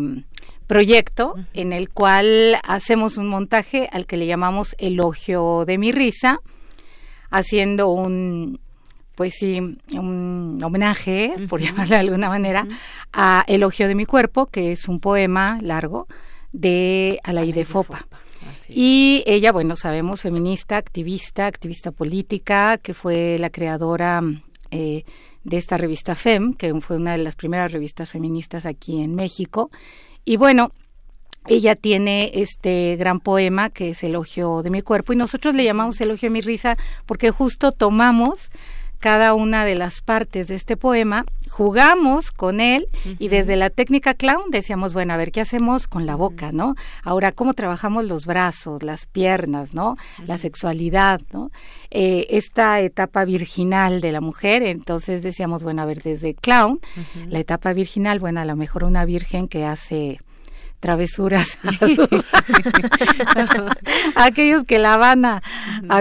[0.66, 6.40] proyecto en el cual hacemos un montaje al que le llamamos Elogio de mi risa,
[7.30, 8.58] haciendo un
[9.14, 9.60] pues sí,
[9.92, 12.66] un homenaje, por llamarlo de alguna manera,
[13.12, 16.06] a Elogio de mi cuerpo, que es un poema largo
[16.52, 18.06] de Alaide Fopa.
[18.74, 24.22] Y ella, bueno, sabemos, feminista, activista, activista política, que fue la creadora
[24.70, 25.04] eh,
[25.44, 29.70] de esta revista FEM, que fue una de las primeras revistas feministas aquí en México.
[30.24, 30.70] Y bueno,
[31.48, 36.00] ella tiene este gran poema que es Elogio de mi cuerpo y nosotros le llamamos
[36.00, 38.50] Elogio de mi risa porque justo tomamos
[39.02, 42.86] cada una de las partes de este poema, jugamos con él
[43.18, 46.76] y desde la técnica clown decíamos, bueno, a ver, ¿qué hacemos con la boca, no?
[47.02, 49.96] Ahora, ¿cómo trabajamos los brazos, las piernas, no?
[50.24, 51.50] La sexualidad, ¿no?
[51.90, 56.78] Eh, esta etapa virginal de la mujer, entonces decíamos, bueno, a ver, desde clown,
[57.26, 60.20] la etapa virginal, bueno, a lo mejor una virgen que hace
[60.82, 61.70] travesuras a,
[64.26, 65.40] aquellos que la van a,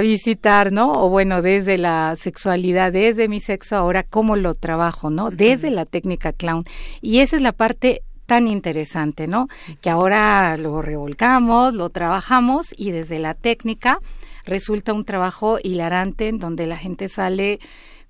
[0.01, 0.91] visitar, ¿no?
[0.91, 5.29] O bueno, desde la sexualidad, desde mi sexo, ahora cómo lo trabajo, ¿no?
[5.29, 6.63] Desde la técnica clown.
[6.99, 9.47] Y esa es la parte tan interesante, ¿no?
[9.81, 13.99] Que ahora lo revolcamos, lo trabajamos y desde la técnica
[14.45, 17.59] resulta un trabajo hilarante en donde la gente sale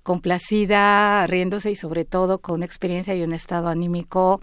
[0.02, 4.40] complacida, riéndose y sobre todo con una experiencia y un estado anímico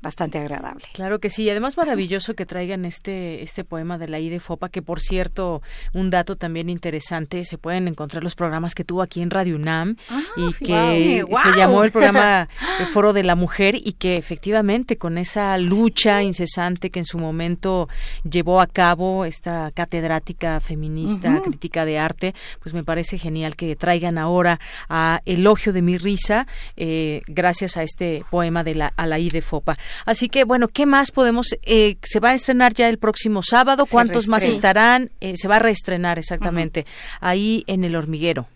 [0.00, 0.84] bastante agradable.
[0.92, 4.40] Claro que sí, y además maravilloso que traigan este este poema de la I de
[4.40, 5.62] Fopa, que por cierto,
[5.92, 9.96] un dato también interesante, se pueden encontrar los programas que tuvo aquí en Radio UNAM
[10.08, 12.48] ah, y que se llamó el programa
[12.78, 17.18] el Foro de la Mujer y que efectivamente con esa lucha incesante que en su
[17.18, 17.88] momento
[18.28, 24.18] llevó a cabo esta catedrática feminista, crítica de arte, pues me parece genial que traigan
[24.18, 26.46] ahora a Elogio de mi risa
[26.76, 29.76] eh, gracias a este poema de la a la I de Fopa.
[30.04, 31.56] Así que, bueno, ¿qué más podemos?
[31.62, 33.86] Eh, se va a estrenar ya el próximo sábado.
[33.86, 35.10] ¿Cuántos más estarán?
[35.20, 36.86] Eh, se va a reestrenar exactamente
[37.20, 38.46] ahí en el hormiguero.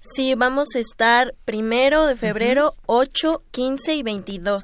[0.00, 4.62] Sí, vamos a estar primero de febrero, 8, 15 y 22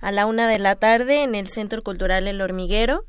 [0.00, 3.04] a la una de la tarde en el Centro Cultural El Hormiguero.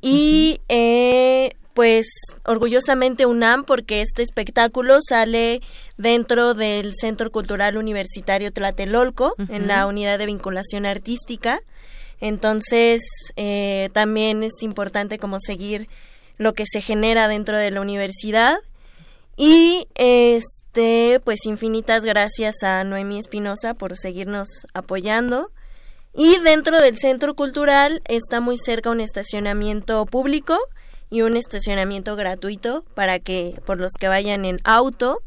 [0.00, 2.06] Y eh, pues
[2.44, 5.60] orgullosamente UNAM porque este espectáculo sale
[5.96, 11.60] dentro del Centro Cultural Universitario Tlatelolco en la unidad de vinculación artística.
[12.20, 13.00] Entonces
[13.36, 15.88] eh, también es importante como seguir
[16.36, 18.58] lo que se genera dentro de la universidad
[19.36, 25.50] y este pues infinitas gracias a Noemí Espinosa por seguirnos apoyando.
[26.12, 30.58] Y dentro del centro cultural está muy cerca un estacionamiento público
[31.10, 35.20] y un estacionamiento gratuito para que por los que vayan en auto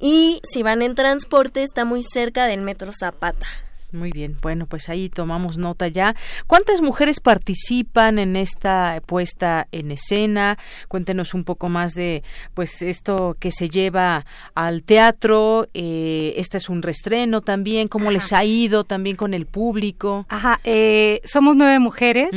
[0.00, 3.46] y si van en transporte está muy cerca del metro Zapata.
[3.92, 6.16] Muy bien, bueno, pues ahí tomamos nota ya.
[6.46, 10.58] ¿Cuántas mujeres participan en esta puesta en escena?
[10.88, 12.22] Cuéntenos un poco más de,
[12.54, 14.24] pues, esto que se lleva
[14.54, 15.68] al teatro.
[15.74, 17.88] Eh, este es un restreno también.
[17.88, 20.24] ¿Cómo les ha ido también con el público?
[20.30, 22.30] Ajá, eh, somos nueve mujeres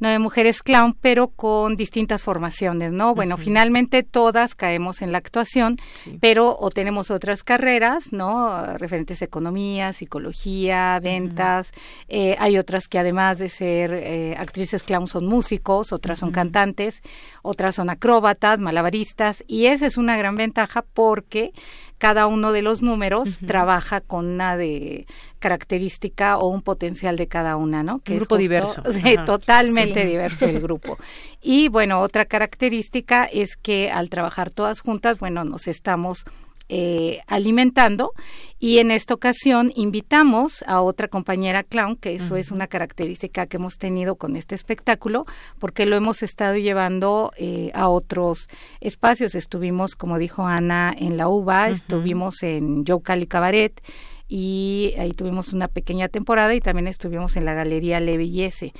[0.00, 3.14] nueve mujeres clown, pero con distintas formaciones, ¿no?
[3.14, 5.76] Bueno, finalmente todas caemos en la actuación,
[6.20, 8.76] pero o tenemos otras carreras, ¿no?
[8.78, 11.72] Referentes a economía, psicología, ventas.
[12.08, 17.02] Eh, hay otras que además de ser eh, actrices clown son músicos, otras son cantantes,
[17.42, 21.52] otras son acróbatas, malabaristas, y esa es una gran ventaja porque
[22.00, 25.06] cada uno de los números trabaja con una de
[25.38, 27.98] característica o un potencial de cada una, ¿no?
[27.98, 28.82] Que un grupo diverso.
[29.26, 30.96] totalmente diverso el grupo.
[31.42, 36.24] Y bueno, otra característica es que al trabajar todas juntas, bueno, nos estamos
[36.72, 38.12] eh, alimentando.
[38.60, 43.56] Y en esta ocasión invitamos a otra compañera clown, que eso es una característica que
[43.56, 45.26] hemos tenido con este espectáculo,
[45.58, 48.48] porque lo hemos estado llevando eh, a otros
[48.80, 49.34] espacios.
[49.34, 53.82] Estuvimos, como dijo Ana, en la UBA, estuvimos en Joe Cali Cabaret,
[54.28, 58.72] y ahí tuvimos una pequeña temporada y también estuvimos en la Galería Le Bellese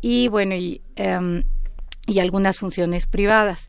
[0.00, 1.42] y bueno y, em,
[2.06, 3.68] y algunas funciones privadas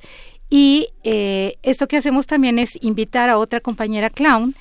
[0.49, 4.53] y eh, esto que hacemos también es invitar a otra compañera clown,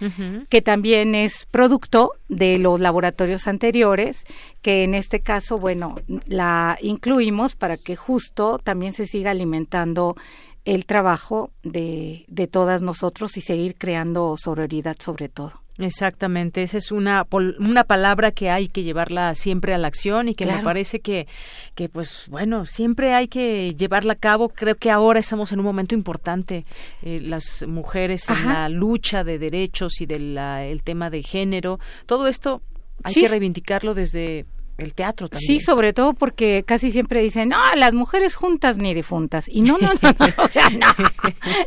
[0.49, 4.25] que también es producto de los laboratorios anteriores,
[4.63, 5.97] que en este caso, bueno,
[6.27, 10.17] la incluimos para que justo también se siga alimentando
[10.65, 15.64] el trabajo de, de todas nosotros y seguir creando sororidad sobre todo.
[15.79, 17.27] Exactamente, esa es una,
[17.59, 21.27] una palabra que hay que llevarla siempre a la acción y que me parece que,
[21.75, 24.51] que, pues bueno, siempre hay que llevarla a cabo.
[24.51, 26.65] Creo que ahora estamos en un momento importante,
[27.03, 32.29] eh, las mujeres en la lucha de derechos y del el tema de género, todo
[32.29, 32.63] esto
[33.03, 34.47] hay que reivindicarlo desde
[34.79, 35.47] el teatro también.
[35.47, 39.49] Sí, sobre todo porque casi siempre dicen, no, las mujeres juntas ni difuntas.
[39.49, 40.87] Y no, no, no, no, o sea, no,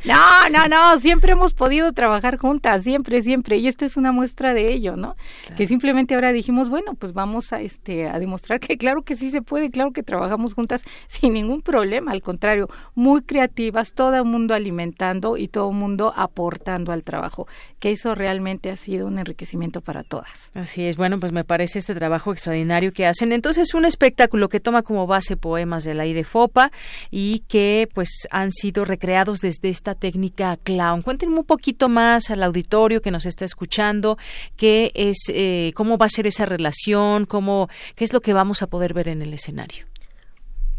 [0.05, 3.57] no, no, no, siempre hemos podido trabajar juntas, siempre, siempre.
[3.57, 5.15] Y esto es una muestra de ello, ¿no?
[5.55, 9.31] Que simplemente ahora dijimos, bueno, pues vamos a, este, a demostrar que claro que sí
[9.31, 14.25] se puede, claro que trabajamos juntas sin ningún problema, al contrario, muy creativas, todo el
[14.25, 17.47] mundo alimentando y todo el mundo aportando al trabajo,
[17.79, 20.51] que eso realmente ha sido un enriquecimiento para todas.
[20.53, 23.31] Así es, bueno, pues me parece este trabajo extraordinario que hacen.
[23.31, 26.71] Entonces, un espectáculo que toma como base poemas de la IDEFOPA
[27.11, 31.03] y que pues han sido recreados desde esta técnica clown.
[31.03, 34.17] Cuéntenme un poquito más al auditorio que nos está escuchando,
[34.55, 38.63] qué es, eh, cómo va a ser esa relación, cómo, qué es lo que vamos
[38.63, 39.85] a poder ver en el escenario.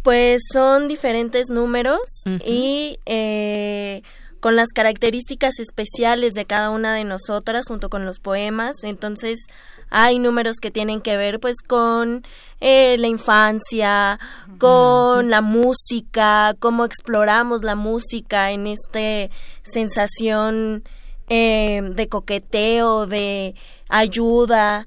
[0.02, 2.00] Pues son diferentes números
[2.44, 4.02] y eh,
[4.40, 8.82] con las características especiales de cada una de nosotras junto con los poemas.
[8.82, 9.46] Entonces
[9.90, 12.24] hay números que tienen que ver pues con
[12.60, 14.18] eh, la infancia,
[14.58, 20.84] con la música, cómo exploramos la música en esta sensación
[21.28, 23.54] eh, de coqueteo, de
[23.88, 24.86] ayuda.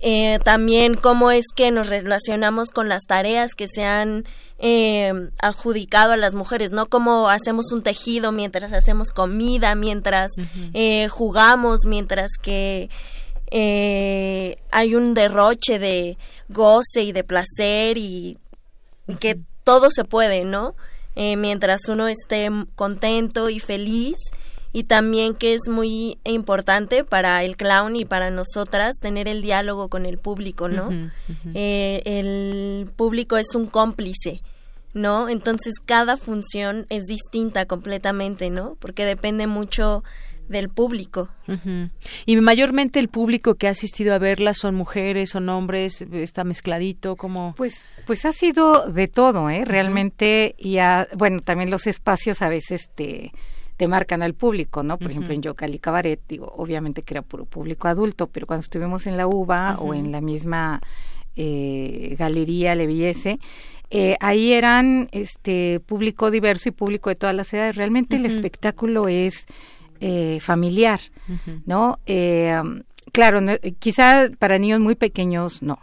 [0.00, 4.24] Eh, también cómo es que nos relacionamos con las tareas que se han
[4.60, 6.86] eh, adjudicado a las mujeres, ¿no?
[6.86, 10.30] Cómo hacemos un tejido mientras hacemos comida, mientras
[10.72, 12.90] eh, jugamos, mientras que
[13.50, 16.18] eh, hay un derroche de
[16.48, 18.38] goce y de placer y,
[19.20, 20.74] que todo se puede, ¿no?
[21.16, 24.16] Eh, mientras uno esté contento y feliz
[24.72, 29.88] y también que es muy importante para el clown y para nosotras tener el diálogo
[29.88, 30.90] con el público, ¿no?
[31.54, 34.42] Eh, el público es un cómplice,
[34.92, 35.28] ¿no?
[35.28, 38.76] Entonces cada función es distinta completamente, ¿no?
[38.78, 40.04] Porque depende mucho
[40.48, 41.28] del público.
[42.26, 47.16] Y mayormente el público que ha asistido a verla son mujeres, son hombres, está mezcladito,
[47.16, 49.64] como pues pues ha sido de todo, ¿eh?
[49.64, 50.78] Realmente y
[51.16, 53.32] bueno, también los espacios a veces te
[53.78, 54.98] te marcan al público, ¿no?
[54.98, 59.06] Por ejemplo, en Yocali Cabaret, digo, obviamente que era puro público adulto, pero cuando estuvimos
[59.06, 60.80] en la UBA o en la misma
[61.36, 63.38] eh, galería Leviese,
[63.90, 67.76] eh, ahí eran este público diverso y público de todas las edades.
[67.76, 69.46] Realmente el espectáculo es
[70.00, 71.00] eh, familiar,
[71.66, 71.98] ¿no?
[72.06, 72.60] Eh,
[73.12, 73.40] claro,
[73.78, 75.78] quizá para niños muy pequeños no,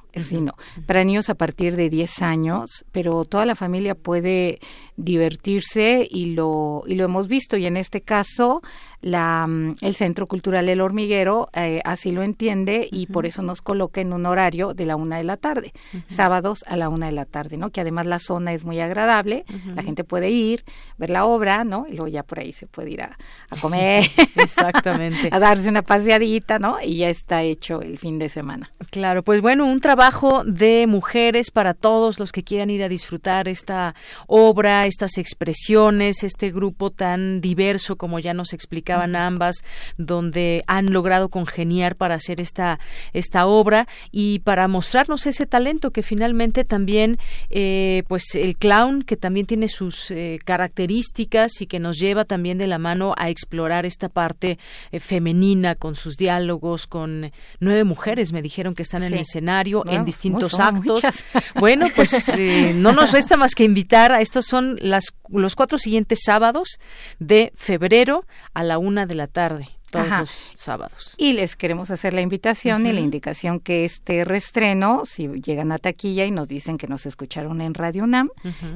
[0.85, 4.59] Para niños a partir de 10 años, pero toda la familia puede
[4.97, 8.61] divertirse y lo y lo hemos visto y en este caso
[9.01, 13.61] la, mm, el Centro Cultural El Hormiguero eh, así lo entiende y por eso nos
[13.61, 15.73] coloca en un horario de la una de la tarde,
[16.07, 17.71] sábados a la una de la tarde, ¿no?
[17.71, 20.63] Que además la zona es muy agradable, la gente puede ir,
[20.97, 21.85] ver la obra, ¿no?
[21.87, 23.15] Y luego ya por ahí se puede ir a,
[23.61, 24.05] comer,
[24.37, 26.77] exactamente, a darse una paseadita, ¿no?
[26.81, 28.71] Y ya está hecho el fin de semana.
[28.89, 30.04] Claro, pues bueno, un trabajo
[30.45, 33.95] de mujeres para todos los que quieran ir a disfrutar esta
[34.27, 39.63] obra, estas expresiones, este grupo tan diverso como ya nos explicaba ambas,
[39.97, 42.79] donde han logrado congeniar para hacer esta,
[43.13, 47.17] esta obra y para mostrarnos ese talento que finalmente también,
[47.49, 52.59] eh, pues el clown, que también tiene sus eh, características y que nos lleva también
[52.59, 54.59] de la mano a explorar esta parte
[54.91, 59.83] eh, femenina con sus diálogos, con nueve mujeres, me dijeron que están en el escenario
[59.95, 61.01] en distintos actos.
[61.55, 62.31] Bueno, pues
[62.75, 66.79] no nos resta más que invitar a estos son las, los cuatro siguientes sábados
[67.19, 69.74] de febrero a la una de la tarde.
[69.89, 71.15] Todos los sábados.
[71.17, 75.77] Y les queremos hacer la invitación y la indicación que este restreno, si llegan a
[75.77, 78.29] taquilla y nos dicen que nos escucharon en Radio UNAM,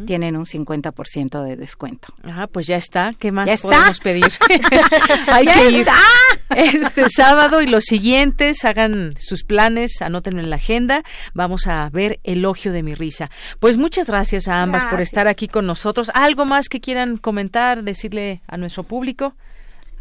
[0.06, 2.14] tienen un 50% de descuento.
[2.24, 3.14] Ah, pues ya está.
[3.18, 4.26] ¿Qué más podemos pedir?
[5.28, 5.88] Hay que ir
[6.56, 11.04] este sábado y los siguientes, hagan sus planes, anótenlo en la agenda.
[11.34, 13.30] Vamos a ver Elogio de mi risa.
[13.60, 16.12] Pues muchas gracias a ambas por estar aquí con nosotros.
[16.14, 19.36] ¿Algo más que quieran comentar, decirle a nuestro público?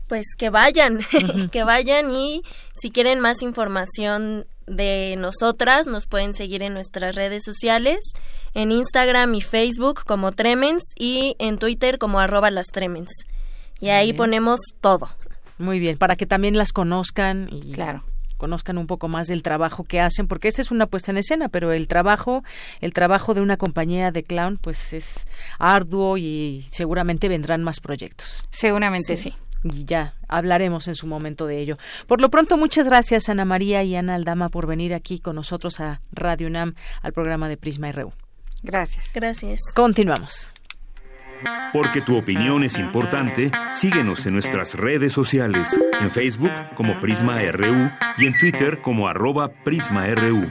[0.09, 1.01] Pues que vayan,
[1.53, 2.43] que vayan y
[2.75, 8.01] si quieren más información de nosotras, nos pueden seguir en nuestras redes sociales,
[8.55, 13.13] en Instagram y Facebook como Tremens y en Twitter como arroba las Tremens.
[13.81, 15.09] Y ahí ponemos todo.
[15.59, 18.05] Muy bien, para que también las conozcan y claro
[18.37, 21.49] conozcan un poco más del trabajo que hacen, porque esta es una puesta en escena,
[21.49, 22.45] pero el trabajo,
[22.81, 25.27] el trabajo de una compañía de clown, pues es
[25.59, 28.47] arduo y seguramente vendrán más proyectos.
[28.51, 31.77] Seguramente sí y ya hablaremos en su momento de ello.
[32.07, 35.81] Por lo pronto, muchas gracias Ana María y Ana Aldama por venir aquí con nosotros
[35.81, 38.13] a Radio UNAM, al programa de Prisma RU.
[38.63, 39.11] Gracias.
[39.15, 39.61] Gracias.
[39.75, 40.53] Continuamos.
[41.73, 47.91] Porque tu opinión es importante, síguenos en nuestras redes sociales, en Facebook como Prisma RU
[48.17, 50.51] y en Twitter como arroba PrismaRU.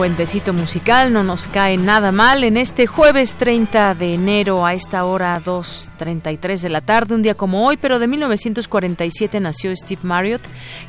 [0.00, 5.04] puentecito musical, no nos cae nada mal en este jueves 30 de enero a esta
[5.04, 10.40] hora 2.33 de la tarde, un día como hoy, pero de 1947 nació Steve Marriott,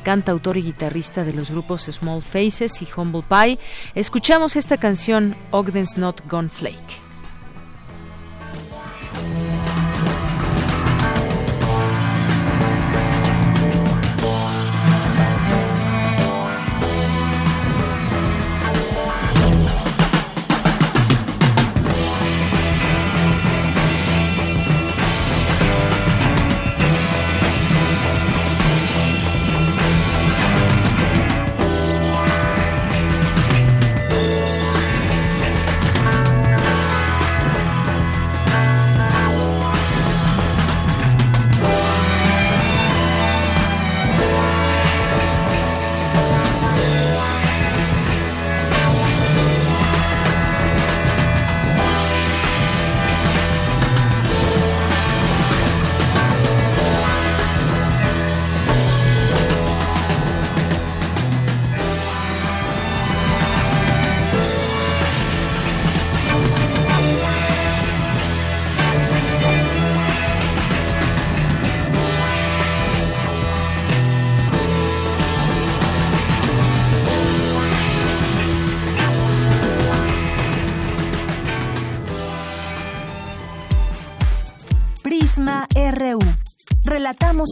[0.02, 3.58] cantautor y guitarrista de los grupos Small Faces y Humble Pie.
[3.94, 7.01] Escuchamos esta canción Ogden's Not Gone Flake.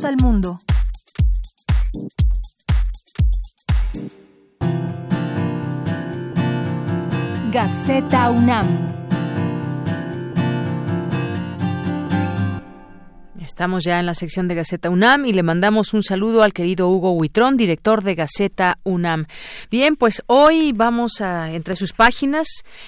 [0.05, 0.59] Al mundo.
[7.51, 9.00] Gaceta UNAM.
[13.61, 16.89] Estamos ya en la sección de Gaceta UNAM y le mandamos un saludo al querido
[16.89, 19.27] Hugo Huitrón, director de Gaceta UNAM.
[19.71, 22.47] Bien, pues hoy vamos a, entre sus páginas,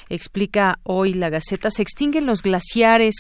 [0.09, 3.15] explica hoy la Gaceta, se extinguen los glaciares,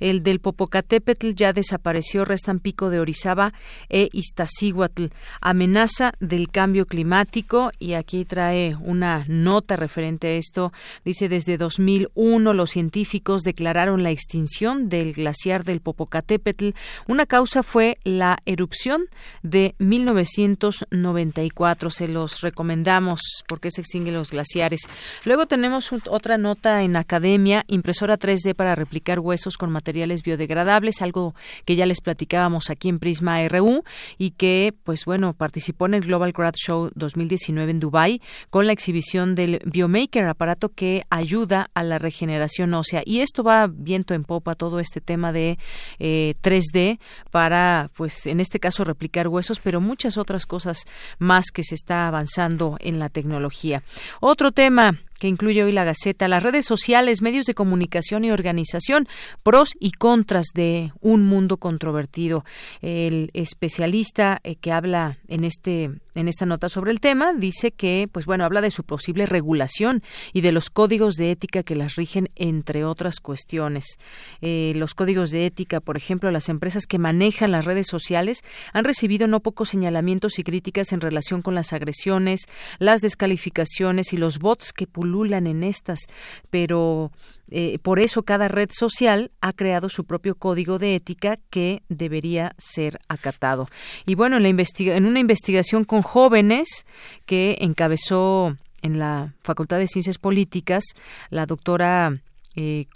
[0.00, 3.52] el del Popocatépetl ya desapareció, restan Pico de Orizaba
[3.90, 5.08] e Iztaccíhuatl,
[5.42, 10.72] amenaza del cambio climático y aquí trae una nota referente a esto,
[11.04, 16.70] dice desde 2001 los científicos declararon la extinción del glaciar del Popocatépetl
[17.06, 19.02] Una causa fue la erupción
[19.42, 21.90] de 1994.
[21.90, 24.88] Se los recomendamos porque se extinguen los glaciares.
[25.24, 31.34] Luego tenemos otra nota en academia, impresora 3D para replicar huesos con materiales biodegradables, algo
[31.64, 33.82] que ya les platicábamos aquí en Prisma RU
[34.18, 38.72] y que, pues bueno, participó en el Global Grad Show 2019 en Dubai con la
[38.72, 43.02] exhibición del Biomaker, aparato que ayuda a la regeneración ósea.
[43.04, 45.58] Y esto va viento en popa todo este tema de
[45.98, 46.83] 3D
[47.30, 50.84] para, pues en este caso, replicar huesos, pero muchas otras cosas
[51.18, 53.82] más que se está avanzando en la tecnología.
[54.20, 59.08] Otro tema que incluye hoy la Gaceta, las redes sociales, medios de comunicación y organización,
[59.42, 62.44] pros y contras de un mundo controvertido.
[62.82, 68.08] El especialista eh, que habla en este en esta nota sobre el tema dice que,
[68.10, 71.96] pues bueno, habla de su posible regulación y de los códigos de ética que las
[71.96, 73.98] rigen, entre otras cuestiones.
[74.40, 78.42] Eh, los códigos de ética, por ejemplo, las empresas que manejan las redes sociales
[78.72, 82.46] han recibido no pocos señalamientos y críticas en relación con las agresiones,
[82.78, 86.00] las descalificaciones y los bots que pululan en estas,
[86.50, 87.10] pero
[87.50, 92.54] eh, por eso cada red social ha creado su propio código de ética que debería
[92.58, 93.68] ser acatado.
[94.06, 96.86] Y bueno, en, la en una investigación con jóvenes
[97.26, 100.84] que encabezó en la Facultad de Ciencias Políticas
[101.30, 102.20] la doctora
[102.56, 102.86] eh,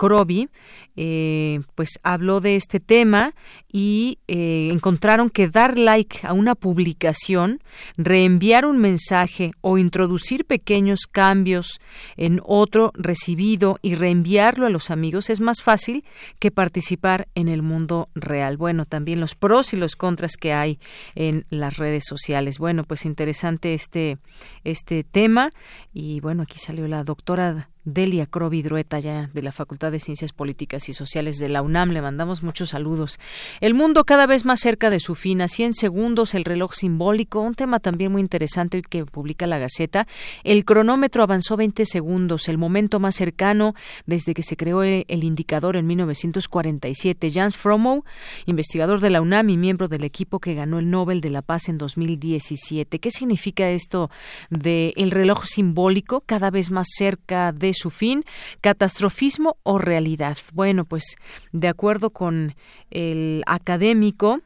[0.96, 3.34] eh, pues habló de este tema
[3.70, 7.60] y eh, encontraron que dar like a una publicación,
[7.96, 11.80] reenviar un mensaje o introducir pequeños cambios
[12.16, 16.04] en otro recibido y reenviarlo a los amigos es más fácil
[16.38, 18.56] que participar en el mundo real.
[18.56, 20.78] Bueno, también los pros y los contras que hay
[21.14, 22.58] en las redes sociales.
[22.58, 24.18] Bueno, pues interesante este,
[24.64, 25.50] este tema
[25.92, 30.88] y bueno, aquí salió la doctora Delia Crovidrueta, ya de la Facultad de Ciencias Políticas
[30.88, 31.90] y Sociales de la UNAM.
[31.90, 33.18] Le mandamos muchos saludos.
[33.60, 35.40] El mundo cada vez más cerca de su fin.
[35.40, 40.06] A 100 segundos, el reloj simbólico, un tema también muy interesante que publica la Gaceta.
[40.44, 43.74] El cronómetro avanzó 20 segundos, el momento más cercano
[44.06, 47.30] desde que se creó el, indicador en 1947.
[47.30, 48.04] Jans Fromow,
[48.46, 51.68] investigador de la UNAM y miembro del equipo que ganó el Nobel de la Paz
[51.68, 52.98] en 2017.
[52.98, 54.10] ¿Qué significa esto
[54.50, 58.24] de el reloj simbólico cada vez más cerca de su fin,
[58.60, 60.36] catastrofismo o realidad.
[60.52, 61.16] Bueno, pues
[61.52, 62.54] de acuerdo con
[62.90, 64.42] el académico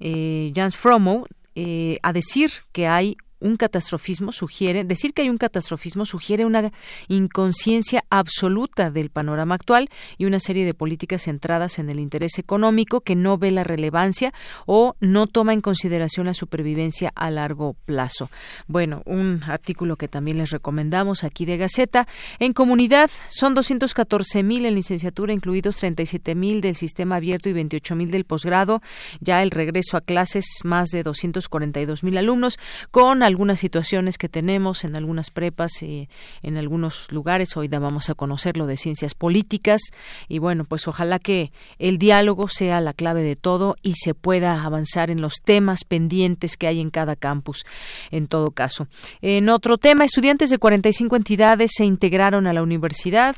[0.00, 1.24] eh, Jans Fromo,
[1.54, 6.72] eh, a decir que hay un catastrofismo sugiere, decir que hay un catastrofismo sugiere una
[7.08, 9.88] inconsciencia absoluta del panorama actual
[10.18, 14.32] y una serie de políticas centradas en el interés económico que no ve la relevancia
[14.66, 18.30] o no toma en consideración la supervivencia a largo plazo.
[18.66, 22.06] Bueno, un artículo que también les recomendamos aquí de Gaceta.
[22.38, 27.96] En comunidad son 214 mil en licenciatura, incluidos 37 mil del sistema abierto y 28
[27.96, 28.82] mil del posgrado.
[29.20, 32.58] Ya el regreso a clases, más de 242 mil alumnos,
[32.90, 36.08] con algunas situaciones que tenemos en algunas prepas y
[36.42, 37.56] en algunos lugares.
[37.56, 39.80] Hoy vamos a conocer lo de ciencias políticas
[40.28, 44.62] y bueno, pues ojalá que el diálogo sea la clave de todo y se pueda
[44.62, 47.64] avanzar en los temas pendientes que hay en cada campus.
[48.10, 48.88] En todo caso,
[49.22, 53.36] en otro tema, estudiantes de 45 entidades se integraron a la universidad.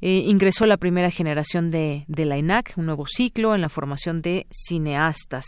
[0.00, 4.22] Eh, ingresó la primera generación de, de la ENAC, un nuevo ciclo en la formación
[4.22, 5.44] de cineastas.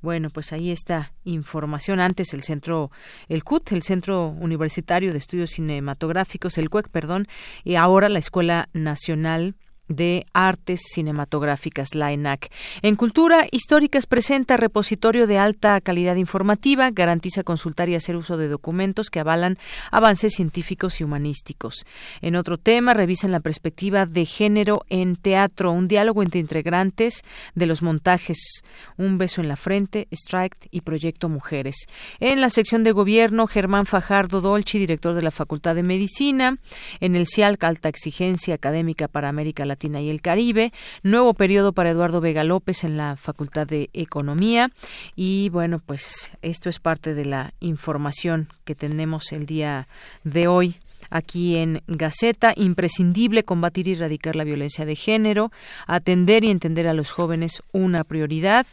[0.00, 2.00] Bueno, pues ahí está información.
[2.00, 2.90] Antes el centro
[3.28, 7.26] el CUT, el Centro Universitario de Estudios Cinematográficos, el CUEC, perdón,
[7.64, 9.54] y ahora la Escuela Nacional
[9.94, 12.50] de Artes Cinematográficas, la ENAC.
[12.82, 18.48] En Cultura Históricas presenta repositorio de alta calidad informativa, garantiza consultar y hacer uso de
[18.48, 19.58] documentos que avalan
[19.90, 21.84] avances científicos y humanísticos.
[22.20, 27.22] En otro tema, revisan la perspectiva de género en teatro, un diálogo entre integrantes
[27.54, 28.62] de los montajes
[28.96, 31.76] Un beso en la frente, Strike y Proyecto Mujeres.
[32.20, 36.58] En la sección de gobierno, Germán Fajardo Dolci, director de la Facultad de Medicina.
[37.00, 41.90] En el CIALC, alta exigencia académica para América Latina Y el Caribe, nuevo periodo para
[41.90, 44.70] Eduardo Vega López en la Facultad de Economía.
[45.14, 49.86] Y bueno, pues esto es parte de la información que tenemos el día
[50.22, 50.76] de hoy
[51.10, 52.54] aquí en Gaceta.
[52.56, 55.52] Imprescindible combatir y erradicar la violencia de género,
[55.86, 58.66] atender y entender a los jóvenes una prioridad.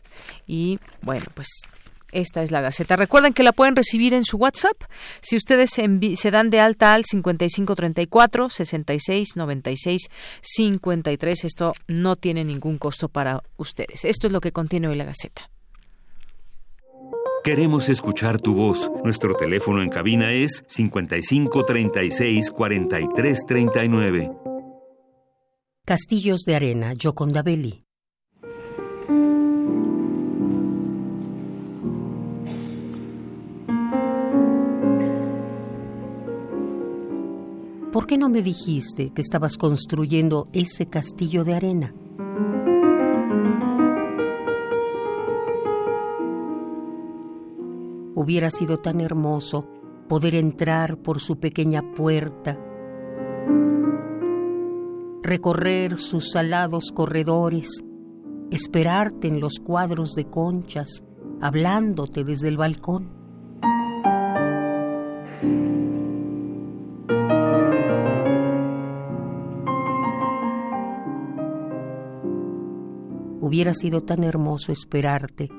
[0.48, 1.48] Y bueno, pues
[2.12, 2.96] esta es la Gaceta.
[2.96, 4.82] Recuerden que la pueden recibir en su WhatsApp.
[5.22, 10.10] Si ustedes se dan de alta al 5534 66 96
[10.42, 14.06] 53, esto no tiene ningún costo para ustedes.
[14.06, 15.50] Esto es lo que contiene hoy la Gaceta.
[17.44, 18.92] Queremos escuchar tu voz.
[19.04, 24.32] Nuestro teléfono en cabina es 5536 4339.
[25.84, 27.84] Castillos de Arena, Yoconda Belli.
[38.08, 41.94] Qué no me dijiste que estabas construyendo ese castillo de arena?
[48.16, 49.68] Hubiera sido tan hermoso
[50.08, 52.58] poder entrar por su pequeña puerta,
[55.22, 57.84] recorrer sus salados corredores,
[58.52, 61.04] esperarte en los cuadros de conchas,
[61.42, 63.21] hablándote desde el balcón.
[73.52, 75.50] Hubiera sido tan hermoso esperarte,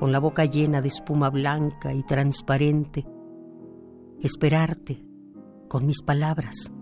[0.00, 3.06] con la boca llena de espuma blanca y transparente,
[4.20, 5.04] esperarte
[5.68, 6.72] con mis palabras.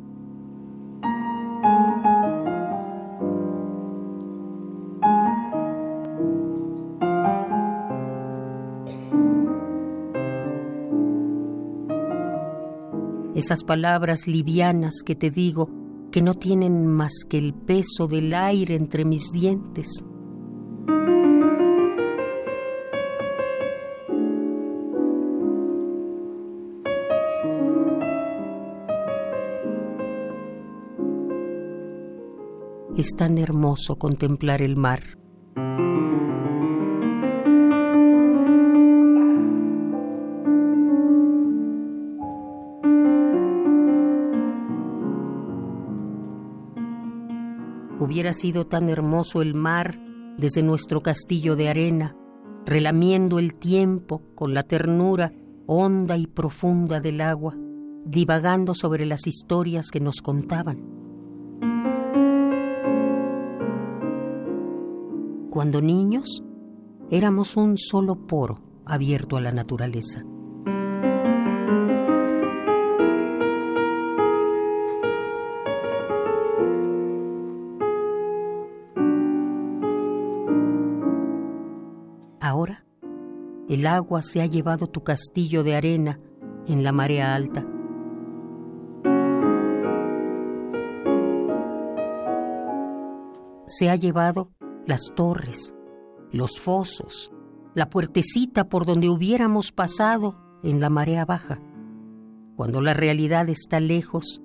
[13.34, 15.68] Esas palabras livianas que te digo
[16.10, 20.06] que no tienen más que el peso del aire entre mis dientes
[32.98, 35.00] es tan hermoso contemplar el mar.
[48.00, 50.00] Hubiera sido tan hermoso el mar
[50.36, 52.16] desde nuestro castillo de arena,
[52.66, 55.32] relamiendo el tiempo con la ternura
[55.66, 57.54] honda y profunda del agua,
[58.04, 60.88] divagando sobre las historias que nos contaban.
[65.59, 66.44] Cuando niños,
[67.10, 70.22] éramos un solo poro abierto a la naturaleza.
[82.40, 82.85] Ahora,
[83.68, 86.20] el agua se ha llevado tu castillo de arena
[86.68, 87.66] en la marea alta.
[93.66, 94.52] Se ha llevado
[94.89, 95.74] las torres,
[96.32, 97.31] los fosos,
[97.74, 100.35] la puertecita por donde hubiéramos pasado
[100.65, 101.60] en la marea baja,
[102.56, 104.40] cuando la realidad está lejos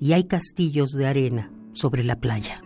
[0.00, 2.63] y hay castillos de arena sobre la playa.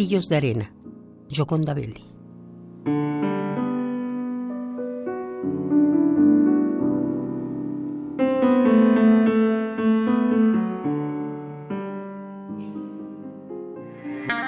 [0.00, 0.72] Castillos de Arena,
[1.30, 2.02] Joconda Belli.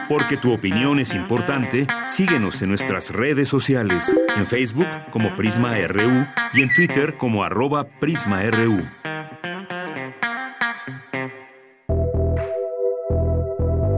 [0.08, 6.26] Porque tu opinión es importante, síguenos en nuestras redes sociales, en Facebook como Prisma RU
[6.54, 9.01] y en Twitter como arroba PrismaRU.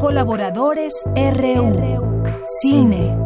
[0.05, 2.23] Colaboradores RU.
[2.61, 3.17] Cine.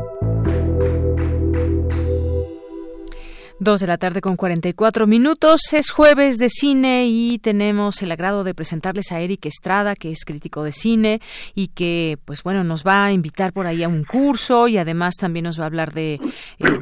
[3.59, 5.73] Dos de la tarde con 44 minutos.
[5.73, 10.25] Es jueves de cine y tenemos el agrado de presentarles a Eric Estrada, que es
[10.25, 11.21] crítico de cine
[11.57, 15.17] y que, pues bueno, nos va a invitar por ahí a un curso y además
[15.17, 16.21] también nos va a hablar de, eh,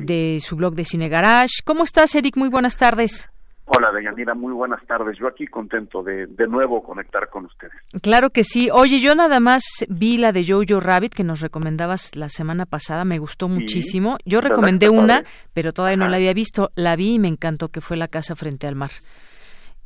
[0.01, 1.63] de su blog de Cine Garage.
[1.65, 2.37] ¿Cómo estás, Eric?
[2.37, 3.31] Muy buenas tardes.
[3.69, 5.19] Hola, Deyanira, muy buenas tardes.
[5.19, 7.75] Yo aquí contento de de nuevo conectar con ustedes.
[8.01, 8.69] Claro que sí.
[8.73, 13.05] Oye, yo nada más vi la de Jojo Rabbit que nos recomendabas la semana pasada,
[13.05, 14.19] me gustó muchísimo.
[14.25, 16.71] Yo recomendé una, pero todavía no la había visto.
[16.77, 18.91] La vi y me encantó que fue La casa frente al mar.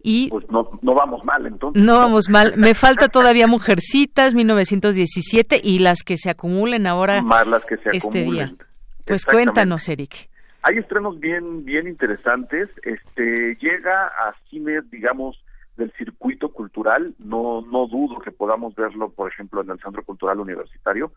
[0.03, 1.83] Y pues no, no vamos mal entonces.
[1.83, 2.55] No vamos mal.
[2.57, 7.91] Me falta todavía Mujercitas, 1917 y las que se acumulen ahora Más las que se
[7.97, 8.57] este acumulen.
[8.57, 8.67] día.
[9.05, 10.30] Pues cuéntanos, Eric.
[10.63, 12.69] Hay estrenos bien, bien interesantes.
[12.85, 15.43] Este llega a cines, digamos,
[15.77, 17.15] del circuito cultural.
[17.19, 21.13] No, no dudo que podamos verlo, por ejemplo, en el Centro Cultural Universitario.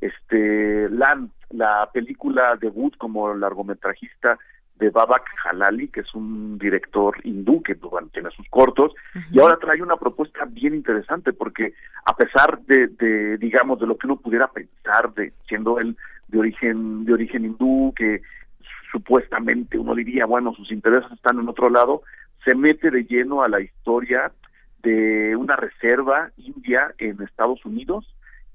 [0.00, 4.38] Este, Land, la película debut como largometrajista
[4.76, 8.92] de Babak Halali, que es un director hindú que bueno, tiene sus cortos,
[9.30, 13.96] y ahora trae una propuesta bien interesante, porque a pesar de, de, digamos, de lo
[13.96, 15.96] que uno pudiera pensar, de siendo él
[16.26, 18.22] de origen, de origen hindú, que
[18.94, 22.02] supuestamente uno diría, bueno, sus intereses están en otro lado,
[22.44, 24.30] se mete de lleno a la historia
[24.84, 28.06] de una reserva india en Estados Unidos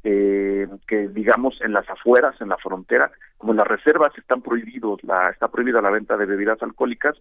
[0.06, 5.04] eh, que digamos en las afueras, en la frontera, como en las reservas están prohibidos,
[5.04, 7.18] la, está prohibida la venta de bebidas alcohólicas,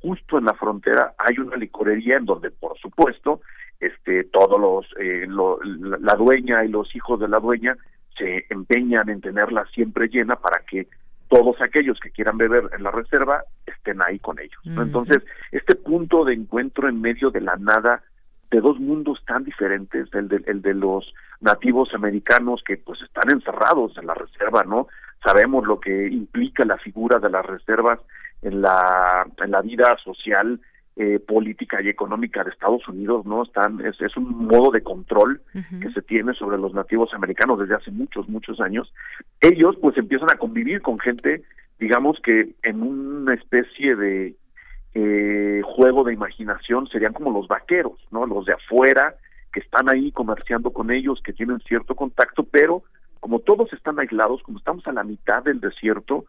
[0.00, 3.40] justo en la frontera hay una licorería en donde, por supuesto,
[3.80, 7.76] este, todos los, eh, la dueña y los hijos de la dueña
[8.16, 10.86] se empeñan en tenerla siempre llena para que
[11.30, 14.60] todos aquellos que quieran beber en la reserva estén ahí con ellos.
[14.64, 18.02] Entonces, este punto de encuentro en medio de la nada
[18.50, 23.30] de dos mundos tan diferentes, el de, el de los nativos americanos que pues están
[23.32, 24.88] encerrados en la reserva, ¿no?
[25.24, 28.00] Sabemos lo que implica la figura de las reservas
[28.42, 30.60] en la, en la vida social,
[31.02, 33.42] eh, política y económica de Estados Unidos, ¿no?
[33.42, 35.40] Están, es, es un modo de control
[35.80, 38.92] que se tiene sobre los nativos americanos desde hace muchos, muchos años.
[39.40, 41.42] Ellos pues empiezan a convivir con gente,
[41.78, 44.34] digamos que en una especie de
[44.92, 48.26] eh, juego de imaginación serían como los vaqueros, ¿no?
[48.26, 49.14] Los de afuera
[49.54, 52.82] que están ahí comerciando con ellos, que tienen cierto contacto, pero
[53.20, 56.26] como todos están aislados, como estamos a la mitad del desierto,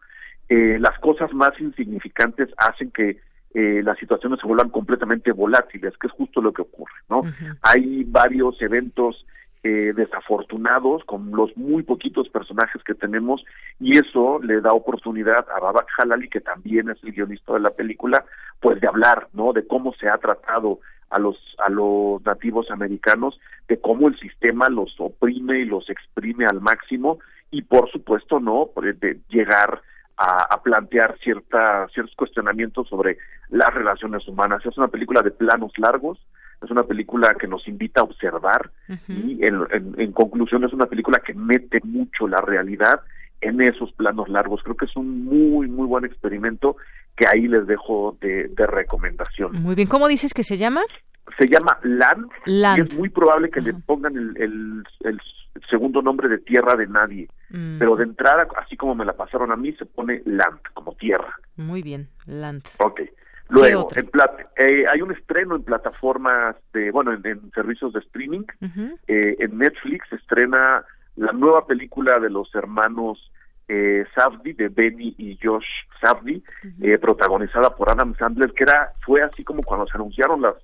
[0.48, 3.20] eh, las cosas más insignificantes hacen que
[3.54, 7.22] eh, las situaciones se vuelvan completamente volátiles, que es justo lo que ocurre, ¿no?
[7.62, 9.26] Hay varios eventos
[9.64, 13.44] eh, desafortunados con los muy poquitos personajes que tenemos
[13.78, 17.70] y eso le da oportunidad a Babak Halali, que también es el guionista de la
[17.70, 18.24] película,
[18.58, 19.52] pues de hablar, ¿no?
[19.52, 20.80] De cómo se ha tratado
[21.10, 23.38] a los a los nativos americanos,
[23.68, 27.18] de cómo el sistema los oprime y los exprime al máximo
[27.50, 28.70] y por supuesto, ¿no?
[28.76, 29.82] De llegar
[30.16, 33.18] a, plantear cierta, ciertos cuestionamientos sobre
[33.50, 34.64] las relaciones humanas.
[34.64, 36.18] Es una película de planos largos,
[36.62, 38.70] es una película que nos invita a observar
[39.08, 39.66] y en,
[39.96, 43.00] en, conclusión es una película que mete mucho la realidad
[43.40, 44.62] en esos planos largos.
[44.62, 46.76] Creo que es un muy, muy buen experimento
[47.16, 49.62] que ahí les dejo de, recomendación.
[49.62, 50.82] Muy bien, ¿cómo dices que se llama?
[51.38, 55.20] Se llama Land, y es muy probable que le pongan el, el,
[55.70, 57.78] segundo nombre de Tierra de Nadie, mm.
[57.78, 61.34] pero de entrada, así como me la pasaron a mí, se pone Land, como tierra.
[61.56, 62.64] Muy bien, Land.
[62.78, 63.02] Ok.
[63.48, 64.10] Luego, en
[64.56, 68.44] eh, hay un estreno en plataformas de, bueno, en, servicios de streaming.
[69.06, 70.84] eh, en Netflix se estrena
[71.16, 73.30] la nueva película de los hermanos
[73.68, 75.66] eh, Safdie, de Benny y Josh
[76.00, 76.42] Safdie,
[76.80, 80.54] eh, protagonizada por Adam Sandler, que era, fue así como cuando se anunciaron las,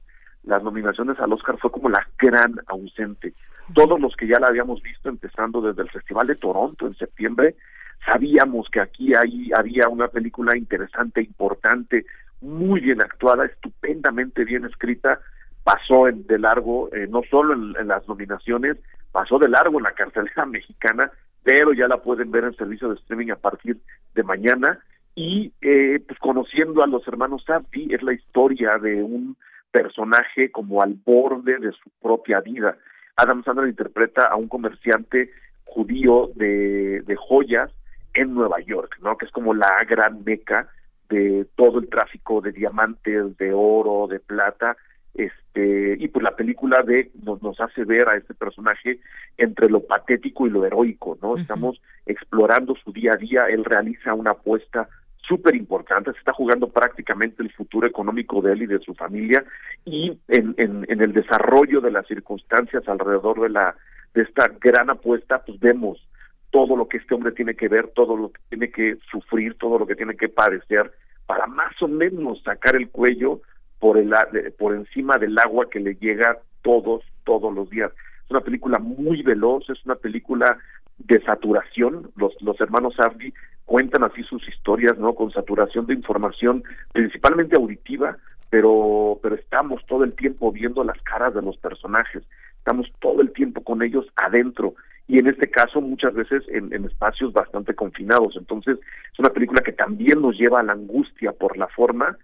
[0.48, 3.34] las nominaciones al Oscar, fue como la gran ausente.
[3.74, 7.54] Todos los que ya la habíamos visto, empezando desde el Festival de Toronto en septiembre,
[8.10, 12.06] sabíamos que aquí hay, había una película interesante, importante,
[12.40, 15.20] muy bien actuada, estupendamente bien escrita,
[15.64, 18.78] pasó en, de largo, eh, no solo en, las nominaciones,
[19.12, 21.10] pasó de largo en la cartelera mexicana,
[21.42, 23.76] pero ya la pueden ver en servicio de streaming a partir
[24.14, 24.78] de mañana.
[25.14, 29.36] Y eh, pues conociendo a los hermanos Safdie es la historia de un
[29.70, 32.76] personaje como al borde de su propia vida.
[33.16, 35.30] Adam Sandler interpreta a un comerciante
[35.64, 37.70] judío de, de joyas
[38.14, 39.16] en Nueva York, ¿no?
[39.16, 40.68] Que es como la gran meca
[41.08, 44.76] de todo el tráfico de diamantes, de oro, de plata,
[45.14, 49.00] este y pues la película de nos, nos hace ver a este personaje
[49.36, 51.36] entre lo patético y lo heroico, ¿no?
[51.36, 54.88] Estamos explorando su día a día, él realiza una apuesta
[55.28, 59.44] súper importante, se está jugando prácticamente el futuro económico de él y de su familia
[59.84, 63.76] y en, en, el desarrollo de las circunstancias alrededor de la
[64.14, 66.02] de esta gran apuesta, pues vemos
[66.50, 69.78] todo lo que este hombre tiene que ver, todo lo que tiene que sufrir, todo
[69.78, 70.90] lo que tiene que padecer,
[71.26, 73.42] para más o menos sacar el cuello
[73.78, 74.14] por, el,
[74.58, 77.92] por encima del agua que le llega todos, todos los días.
[78.24, 80.56] Es una película muy veloz, es una película
[80.96, 82.10] de saturación.
[82.16, 83.32] Los, los hermanos Hardy
[83.68, 85.14] cuentan así sus historias, ¿no?
[85.14, 86.64] Con saturación de información,
[86.94, 88.16] principalmente auditiva,
[88.48, 92.22] pero, pero estamos todo el tiempo viendo las caras de los personajes,
[92.56, 94.74] estamos todo el tiempo con ellos adentro
[95.06, 98.36] y en este caso muchas veces en, espacios bastante confinados.
[98.36, 98.78] Entonces
[99.12, 102.16] es una película que también nos lleva a la angustia por la forma,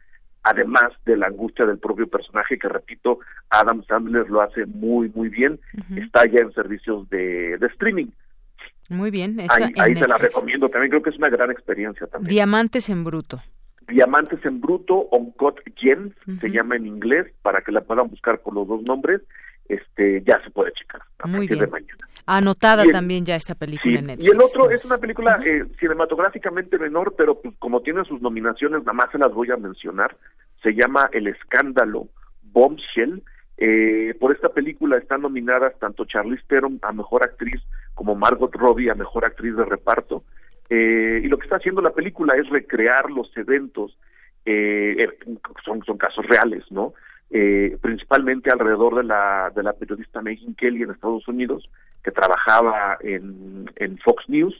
[0.45, 3.19] además de la angustia del propio personaje, que repito,
[3.51, 5.61] Adam Sandler lo hace muy, muy bien,
[5.95, 8.09] está ya en servicios de, streaming.
[8.89, 12.29] Muy bien, ahí, ahí se la recomiendo, también creo que es una gran experiencia también.
[12.29, 13.43] Diamantes en bruto.
[13.89, 18.55] Diamantes en bruto, Uncut Gems, se llama en inglés, para que la puedan buscar por
[18.55, 19.23] los dos nombres,
[19.69, 22.09] este ya se puede checar a Muy partir de mañana.
[22.27, 24.27] Anotada también ya esta película en Netflix.
[24.27, 28.81] Y el otro es una película eh, cinematográficamente menor, pero pues, como tiene sus nominaciones,
[28.81, 30.17] nada más se las voy a mencionar.
[30.63, 32.09] Se llama El Escándalo
[32.43, 33.23] Bombshell.
[33.57, 37.63] Eh, por esta película están nominadas tanto Charlize Theron a Mejor Actriz
[37.95, 40.25] como Margot Robbie a Mejor Actriz de Reparto.
[40.71, 43.97] Eh, y lo que está haciendo la película es recrear los eventos,
[45.65, 46.95] son, son casos reales, ¿no?
[47.31, 51.69] eh, principalmente alrededor de la, de la periodista Megyn Kelly en Estados Unidos,
[52.03, 54.55] que trabajaba en, en Fox News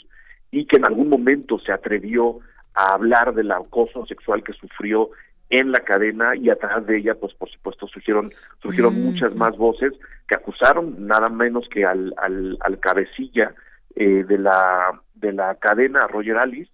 [0.51, 2.41] y que en algún momento se atrevió
[2.75, 5.11] a hablar del acoso sexual que sufrió
[5.51, 9.05] en la cadena y atrás de ella, pues por supuesto surgieron surgieron Mm.
[9.05, 9.93] muchas más voces
[10.27, 13.55] que acusaron nada menos que al, al, al cabecilla
[13.95, 16.71] eh, de la de la cadena Roger Alice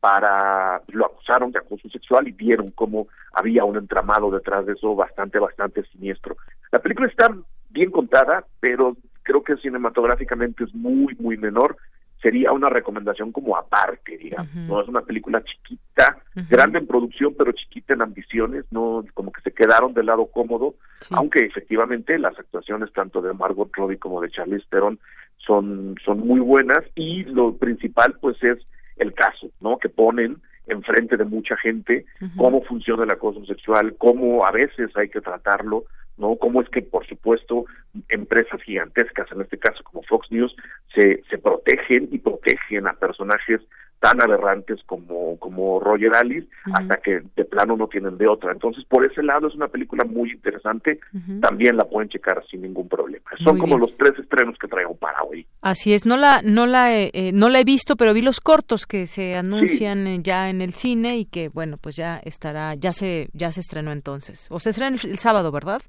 [0.00, 4.94] para lo acusaron de acoso sexual y vieron cómo había un entramado detrás de eso
[4.96, 6.36] bastante bastante siniestro.
[6.70, 7.28] La película está
[7.70, 11.76] bien contada, pero creo que cinematográficamente es muy muy menor.
[12.22, 14.54] Sería una recomendación como aparte, digamos.
[14.54, 16.18] No es una película chiquita,
[16.48, 18.64] grande en producción, pero chiquita en ambiciones.
[18.70, 20.76] No, como que se quedaron del lado cómodo,
[21.10, 25.00] aunque efectivamente las actuaciones tanto de Margot Robbie como de Charlize Theron
[25.38, 28.58] son son muy buenas y lo principal pues es
[28.96, 29.78] el caso, ¿no?
[29.78, 32.04] Que ponen enfrente de mucha gente
[32.36, 35.84] cómo funciona el acoso sexual, cómo a veces hay que tratarlo,
[36.22, 36.36] ¿no?
[36.36, 37.66] Cómo es que, por supuesto,
[38.08, 40.54] empresas gigantescas, en este caso como Fox News,
[40.94, 43.60] se, se protegen y protegen a personajes
[44.00, 48.50] tan aberrantes como, como Roger Alice, hasta que de plano no tienen de otra.
[48.50, 50.98] Entonces, por ese lado es una película muy interesante,
[51.40, 53.30] también la pueden checar sin ningún problema.
[53.44, 53.80] Son Muy como bien.
[53.88, 55.46] los tres estrenos que traigo para hoy.
[55.60, 58.40] Así es, no la no la he- eh, no la he visto, pero vi los
[58.40, 62.74] cortos que se anuncian eh, ya en el cine y que bueno, pues ya estará
[62.74, 64.48] ya se ya se estrenó entonces.
[64.50, 65.80] O se estrena el, el sábado, ¿verdad?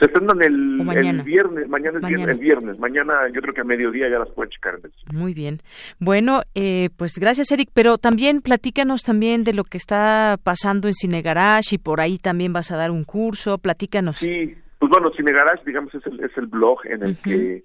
[0.00, 0.78] Se estrenan el,
[1.24, 2.08] viernes, mañana es Mañana.
[2.08, 4.78] viernes, el viernes, mañana yo creo que a mediodía ya las pueden checar.
[5.12, 5.58] Muy bien.
[5.98, 7.68] Bueno, eh, pues gracias, Eric.
[7.74, 12.16] Pero también platícanos también de lo que está pasando en Cine Garage y por ahí
[12.16, 13.58] también vas a dar un curso.
[13.58, 14.16] Platícanos.
[14.16, 17.64] Sí, pues bueno, Cine Garage, digamos, es el, es el blog en el que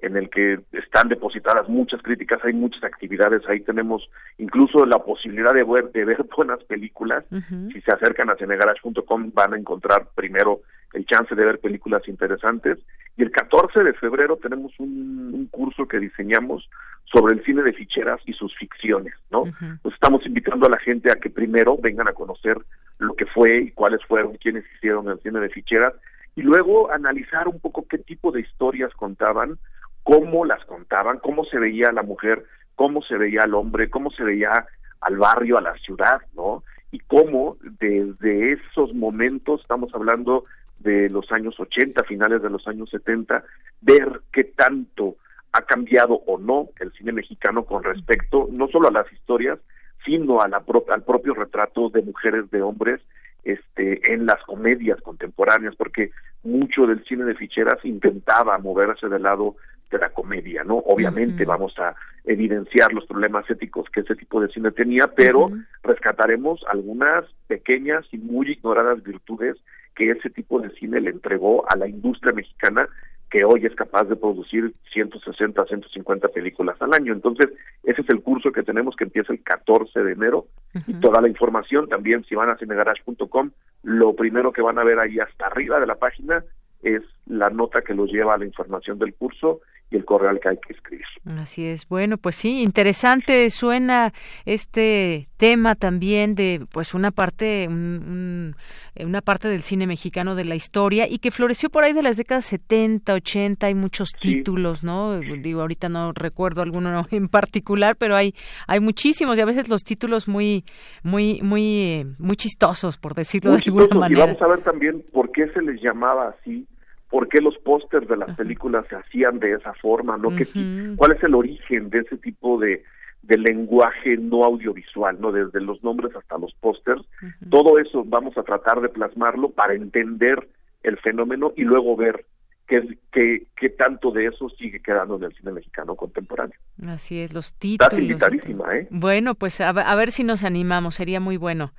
[0.00, 4.06] en el que están depositadas muchas críticas, hay muchas actividades, ahí tenemos
[4.36, 7.24] incluso la posibilidad de ver, de ver buenas películas.
[7.72, 10.60] Si se acercan a cinegarage.com van a encontrar primero
[10.94, 12.78] el chance de ver películas interesantes.
[13.16, 16.68] Y el 14 de febrero tenemos un, un curso que diseñamos
[17.12, 19.44] sobre el cine de ficheras y sus ficciones, ¿no?
[19.82, 22.58] Pues estamos invitando a la gente a que primero vengan a conocer
[22.98, 25.94] lo que fue y cuáles fueron quienes hicieron el cine de ficheras
[26.34, 29.58] y luego analizar un poco qué tipo de historias contaban,
[30.02, 32.44] cómo las contaban, cómo se veía a la mujer,
[32.74, 34.66] cómo se veía al hombre, cómo se veía
[35.00, 36.64] al barrio, a la ciudad, ¿no?
[36.90, 40.44] Y cómo desde esos momentos, estamos hablando
[40.80, 43.42] de los años 80, finales de los años 70,
[43.80, 45.16] ver qué tanto
[45.52, 49.58] ha cambiado o no el cine mexicano con respecto no solo a las historias,
[50.04, 53.00] sino a la pro- al propio retrato de mujeres, de hombres,
[53.44, 56.10] este, en las comedias contemporáneas, porque
[56.42, 59.56] mucho del cine de ficheras intentaba moverse del lado
[59.90, 60.76] de la comedia, ¿no?
[60.78, 61.94] Obviamente vamos a
[62.24, 65.46] evidenciar los problemas éticos que ese tipo de cine tenía, pero
[65.82, 69.56] rescataremos algunas pequeñas y muy ignoradas virtudes
[69.94, 72.88] que ese tipo de cine le entregó a la industria mexicana
[73.30, 77.12] que hoy es capaz de producir 160, 150 películas al año.
[77.12, 77.50] Entonces,
[77.82, 80.46] ese es el curso que tenemos que empieza el 14 de enero.
[80.86, 83.50] Y toda la información también si van a cinegarage.com,
[83.82, 86.44] lo primero que van a ver ahí hasta arriba de la página
[86.84, 89.62] es la nota que los lleva a la información del curso
[89.94, 91.04] y el correo al que hay que escribir.
[91.38, 91.88] Así es.
[91.88, 94.12] Bueno, pues sí, interesante suena
[94.44, 98.54] este tema también de pues una parte un-
[98.96, 102.02] un- una parte del cine mexicano de la historia y que floreció por ahí de
[102.02, 105.18] las décadas 70, 80, hay muchos títulos, ¿no?
[105.18, 108.34] Digo, ahorita no recuerdo alguno en particular, pero hay
[108.68, 110.64] hay muchísimos y a veces los títulos muy
[111.02, 113.96] muy muy eh, muy chistosos por decirlo Muy de alguna chistosos.
[113.96, 114.26] Y manera.
[114.26, 116.66] vamos a ver también por qué se les llamaba así,
[117.14, 120.34] por qué los pósters de las películas se hacían de esa forma, ¿no?
[120.34, 122.82] ¿Qué ti- ¿Cuál es el origen de ese tipo de,
[123.22, 125.30] de lenguaje no audiovisual, ¿no?
[125.30, 127.02] Desde los nombres hasta los pósters.
[127.50, 130.48] Todo eso vamos a tratar de plasmarlo para entender
[130.82, 132.24] el fenómeno y luego ver
[132.66, 136.56] qué, qué, qué tanto de eso sigue quedando en el cine mexicano contemporáneo.
[136.86, 137.98] Así es, los títulos.
[137.98, 138.88] invitadísima, ¿eh?
[138.90, 141.72] Bueno, pues a, ver- a ver si nos animamos, sería muy bueno.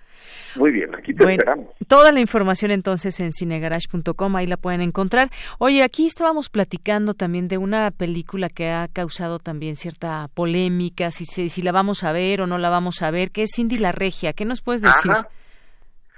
[0.55, 1.67] Muy bien, aquí te Bueno, esperamos.
[1.87, 5.29] Toda la información entonces en cinegarage.com, ahí la pueden encontrar.
[5.59, 11.25] Oye, aquí estábamos platicando también de una película que ha causado también cierta polémica, si,
[11.25, 13.91] si la vamos a ver o no la vamos a ver, que es Cindy la
[13.91, 14.33] Regia.
[14.33, 15.11] ¿Qué nos puedes decir?
[15.11, 15.27] Ajá.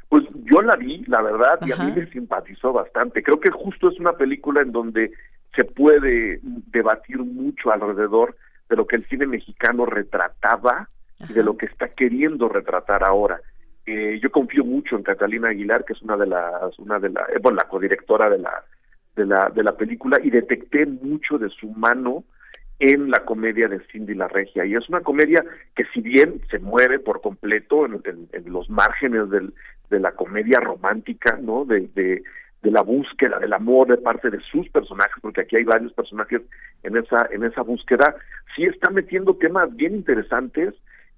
[0.10, 3.22] Pues yo la vi, la verdad, y a mí me simpatizó bastante.
[3.24, 5.12] Creo que justo es una película en donde
[5.56, 8.36] se puede debatir mucho alrededor
[8.70, 10.88] de lo que el cine mexicano retrataba
[11.30, 13.42] y de lo que está queriendo retratar ahora.
[13.86, 17.22] Eh, yo confío mucho en Catalina Aguilar, que es una de las, una de la,
[17.34, 18.64] eh, bueno, la codirectora de la,
[19.16, 22.24] de la, de la película, y detecté mucho de su mano
[22.80, 24.64] en la comedia de Cindy la Regia.
[24.66, 25.44] Y es una comedia
[25.76, 29.54] que si bien se mueve por completo en, en- en los márgenes del,
[29.90, 31.66] de la comedia romántica, ¿no?
[31.66, 32.24] De, de,
[32.62, 36.42] de la búsqueda del amor de parte de sus personajes, porque aquí hay varios personajes
[36.84, 38.16] en esa en esa búsqueda,
[38.56, 40.74] sí está metiendo temas bien interesantes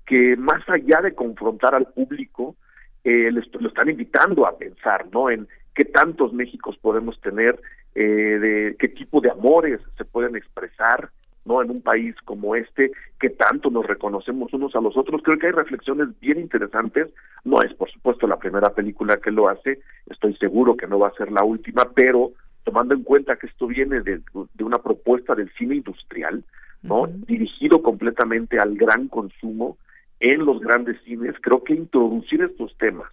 [0.06, 2.56] que más allá de confrontar al público,
[3.04, 5.30] eh, lo están invitando a pensar, ¿no?
[5.30, 7.60] En qué tantos Méxicos podemos tener,
[7.96, 11.10] eh, de qué tipo de amores se pueden expresar,
[11.50, 11.64] ¿no?
[11.64, 15.22] En un país como este, que tanto nos reconocemos unos a los otros.
[15.24, 17.08] Creo que hay reflexiones bien interesantes.
[17.44, 19.80] No es, por supuesto, la primera película que lo hace.
[20.10, 22.32] Estoy seguro que no va a ser la última, pero
[22.64, 24.22] tomando en cuenta que esto viene de,
[24.60, 26.44] una propuesta del cine industrial,
[26.84, 27.08] ¿no?
[27.08, 29.78] Dirigido completamente al gran consumo
[30.20, 33.10] en los grandes cines, creo que introducir estos temas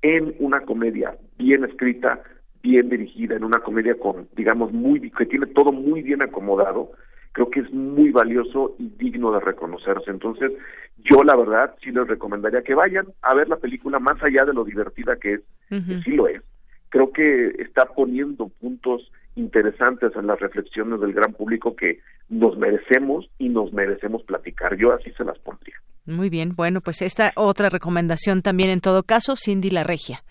[0.00, 2.22] en una comedia bien escrita,
[2.62, 6.92] bien dirigida, en una comedia con, digamos, muy, que tiene todo muy bien acomodado,
[7.34, 10.10] creo que es muy valioso y digno de reconocerse.
[10.10, 10.52] Entonces,
[10.98, 14.54] yo la verdad sí les recomendaría que vayan a ver la película más allá de
[14.54, 16.40] lo divertida que es, que sí lo es.
[16.90, 21.98] Creo que está poniendo puntos interesantes en las reflexiones del gran público que
[22.28, 24.76] nos merecemos y nos merecemos platicar.
[24.76, 25.74] Yo así se las pondría.
[26.06, 30.22] Muy bien, bueno, pues esta otra recomendación también en todo caso, Cindy La Regia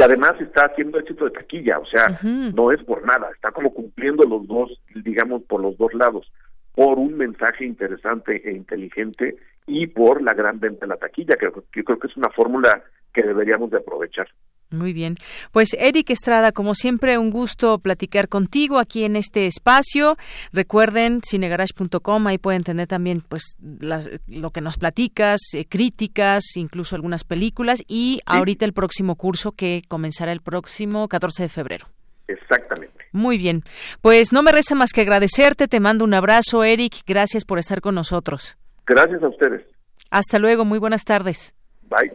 [0.00, 3.74] que además está haciendo éxito de taquilla, o sea, no es por nada, está como
[3.74, 6.32] cumpliendo los dos, digamos, por los dos lados,
[6.74, 9.36] por un mensaje interesante e inteligente
[9.66, 12.82] y por la gran venta de la taquilla, que, que creo que es una fórmula
[13.12, 14.26] que deberíamos de aprovechar.
[14.70, 15.16] Muy bien.
[15.50, 20.16] Pues Eric Estrada, como siempre, un gusto platicar contigo aquí en este espacio.
[20.52, 27.24] Recuerden cinegarage.com, ahí pueden tener también pues lo que nos platicas, eh, críticas, incluso algunas
[27.24, 31.88] películas y ahorita el próximo curso que comenzará el próximo 14 de febrero.
[32.28, 33.06] Exactamente.
[33.12, 33.64] Muy bien.
[34.00, 37.80] Pues no me resta más que agradecerte, te mando un abrazo, Eric, gracias por estar
[37.80, 38.56] con nosotros.
[38.86, 39.62] Gracias a ustedes.
[40.10, 41.54] Hasta luego, muy buenas tardes.
[41.88, 42.12] Bye.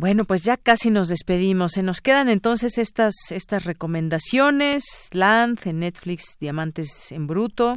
[0.00, 1.72] Bueno, pues ya casi nos despedimos.
[1.72, 5.10] Se nos quedan entonces estas, estas recomendaciones.
[5.12, 7.76] Land en Netflix, Diamantes en Bruto.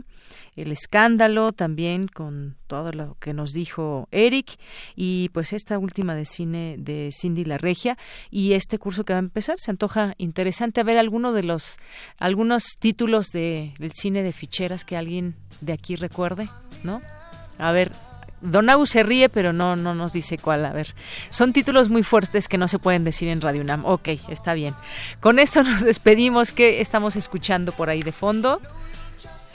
[0.55, 4.57] El escándalo también con todo lo que nos dijo Eric.
[4.95, 7.97] Y pues esta última de cine de Cindy La Regia.
[8.31, 9.57] Y este curso que va a empezar.
[9.59, 11.75] Se antoja interesante a ver alguno de los,
[12.21, 16.47] algunos títulos de, del cine de ficheras que alguien de aquí recuerde,
[16.85, 17.01] ¿no?
[17.57, 17.91] A ver,
[18.43, 20.65] Donau se ríe, pero no, no nos dice cuál.
[20.65, 20.93] A ver,
[21.29, 23.85] son títulos muy fuertes que no se pueden decir en Radio UNAM.
[23.85, 24.75] Ok, está bien.
[25.19, 26.51] Con esto nos despedimos.
[26.51, 28.59] ¿Qué estamos escuchando por ahí de fondo?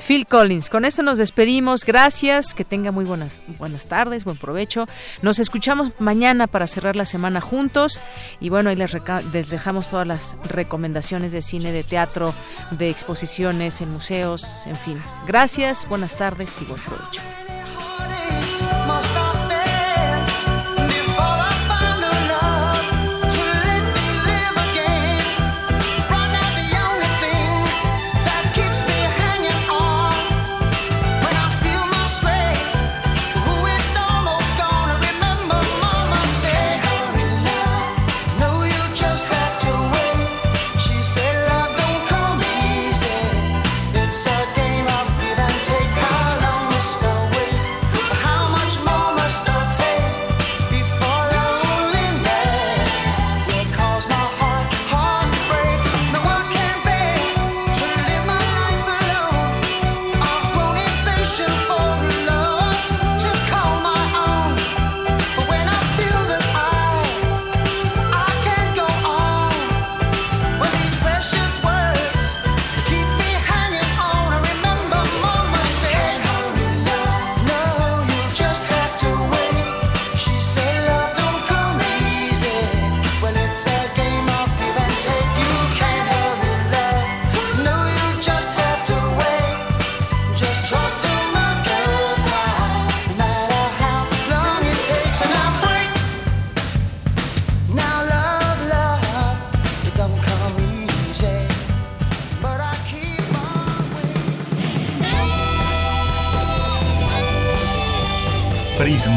[0.06, 0.70] Phil Collins.
[0.70, 1.84] Con esto nos despedimos.
[1.84, 2.54] Gracias.
[2.54, 4.86] Que tenga muy buenas, buenas tardes, buen provecho.
[5.20, 8.00] Nos escuchamos mañana para cerrar la semana juntos.
[8.40, 8.96] Y bueno, ahí les,
[9.32, 12.32] les, dejamos todas las recomendaciones de cine, de teatro,
[12.70, 15.02] de exposiciones en museos, en fin.
[15.26, 17.20] Gracias, buenas tardes y buen provecho.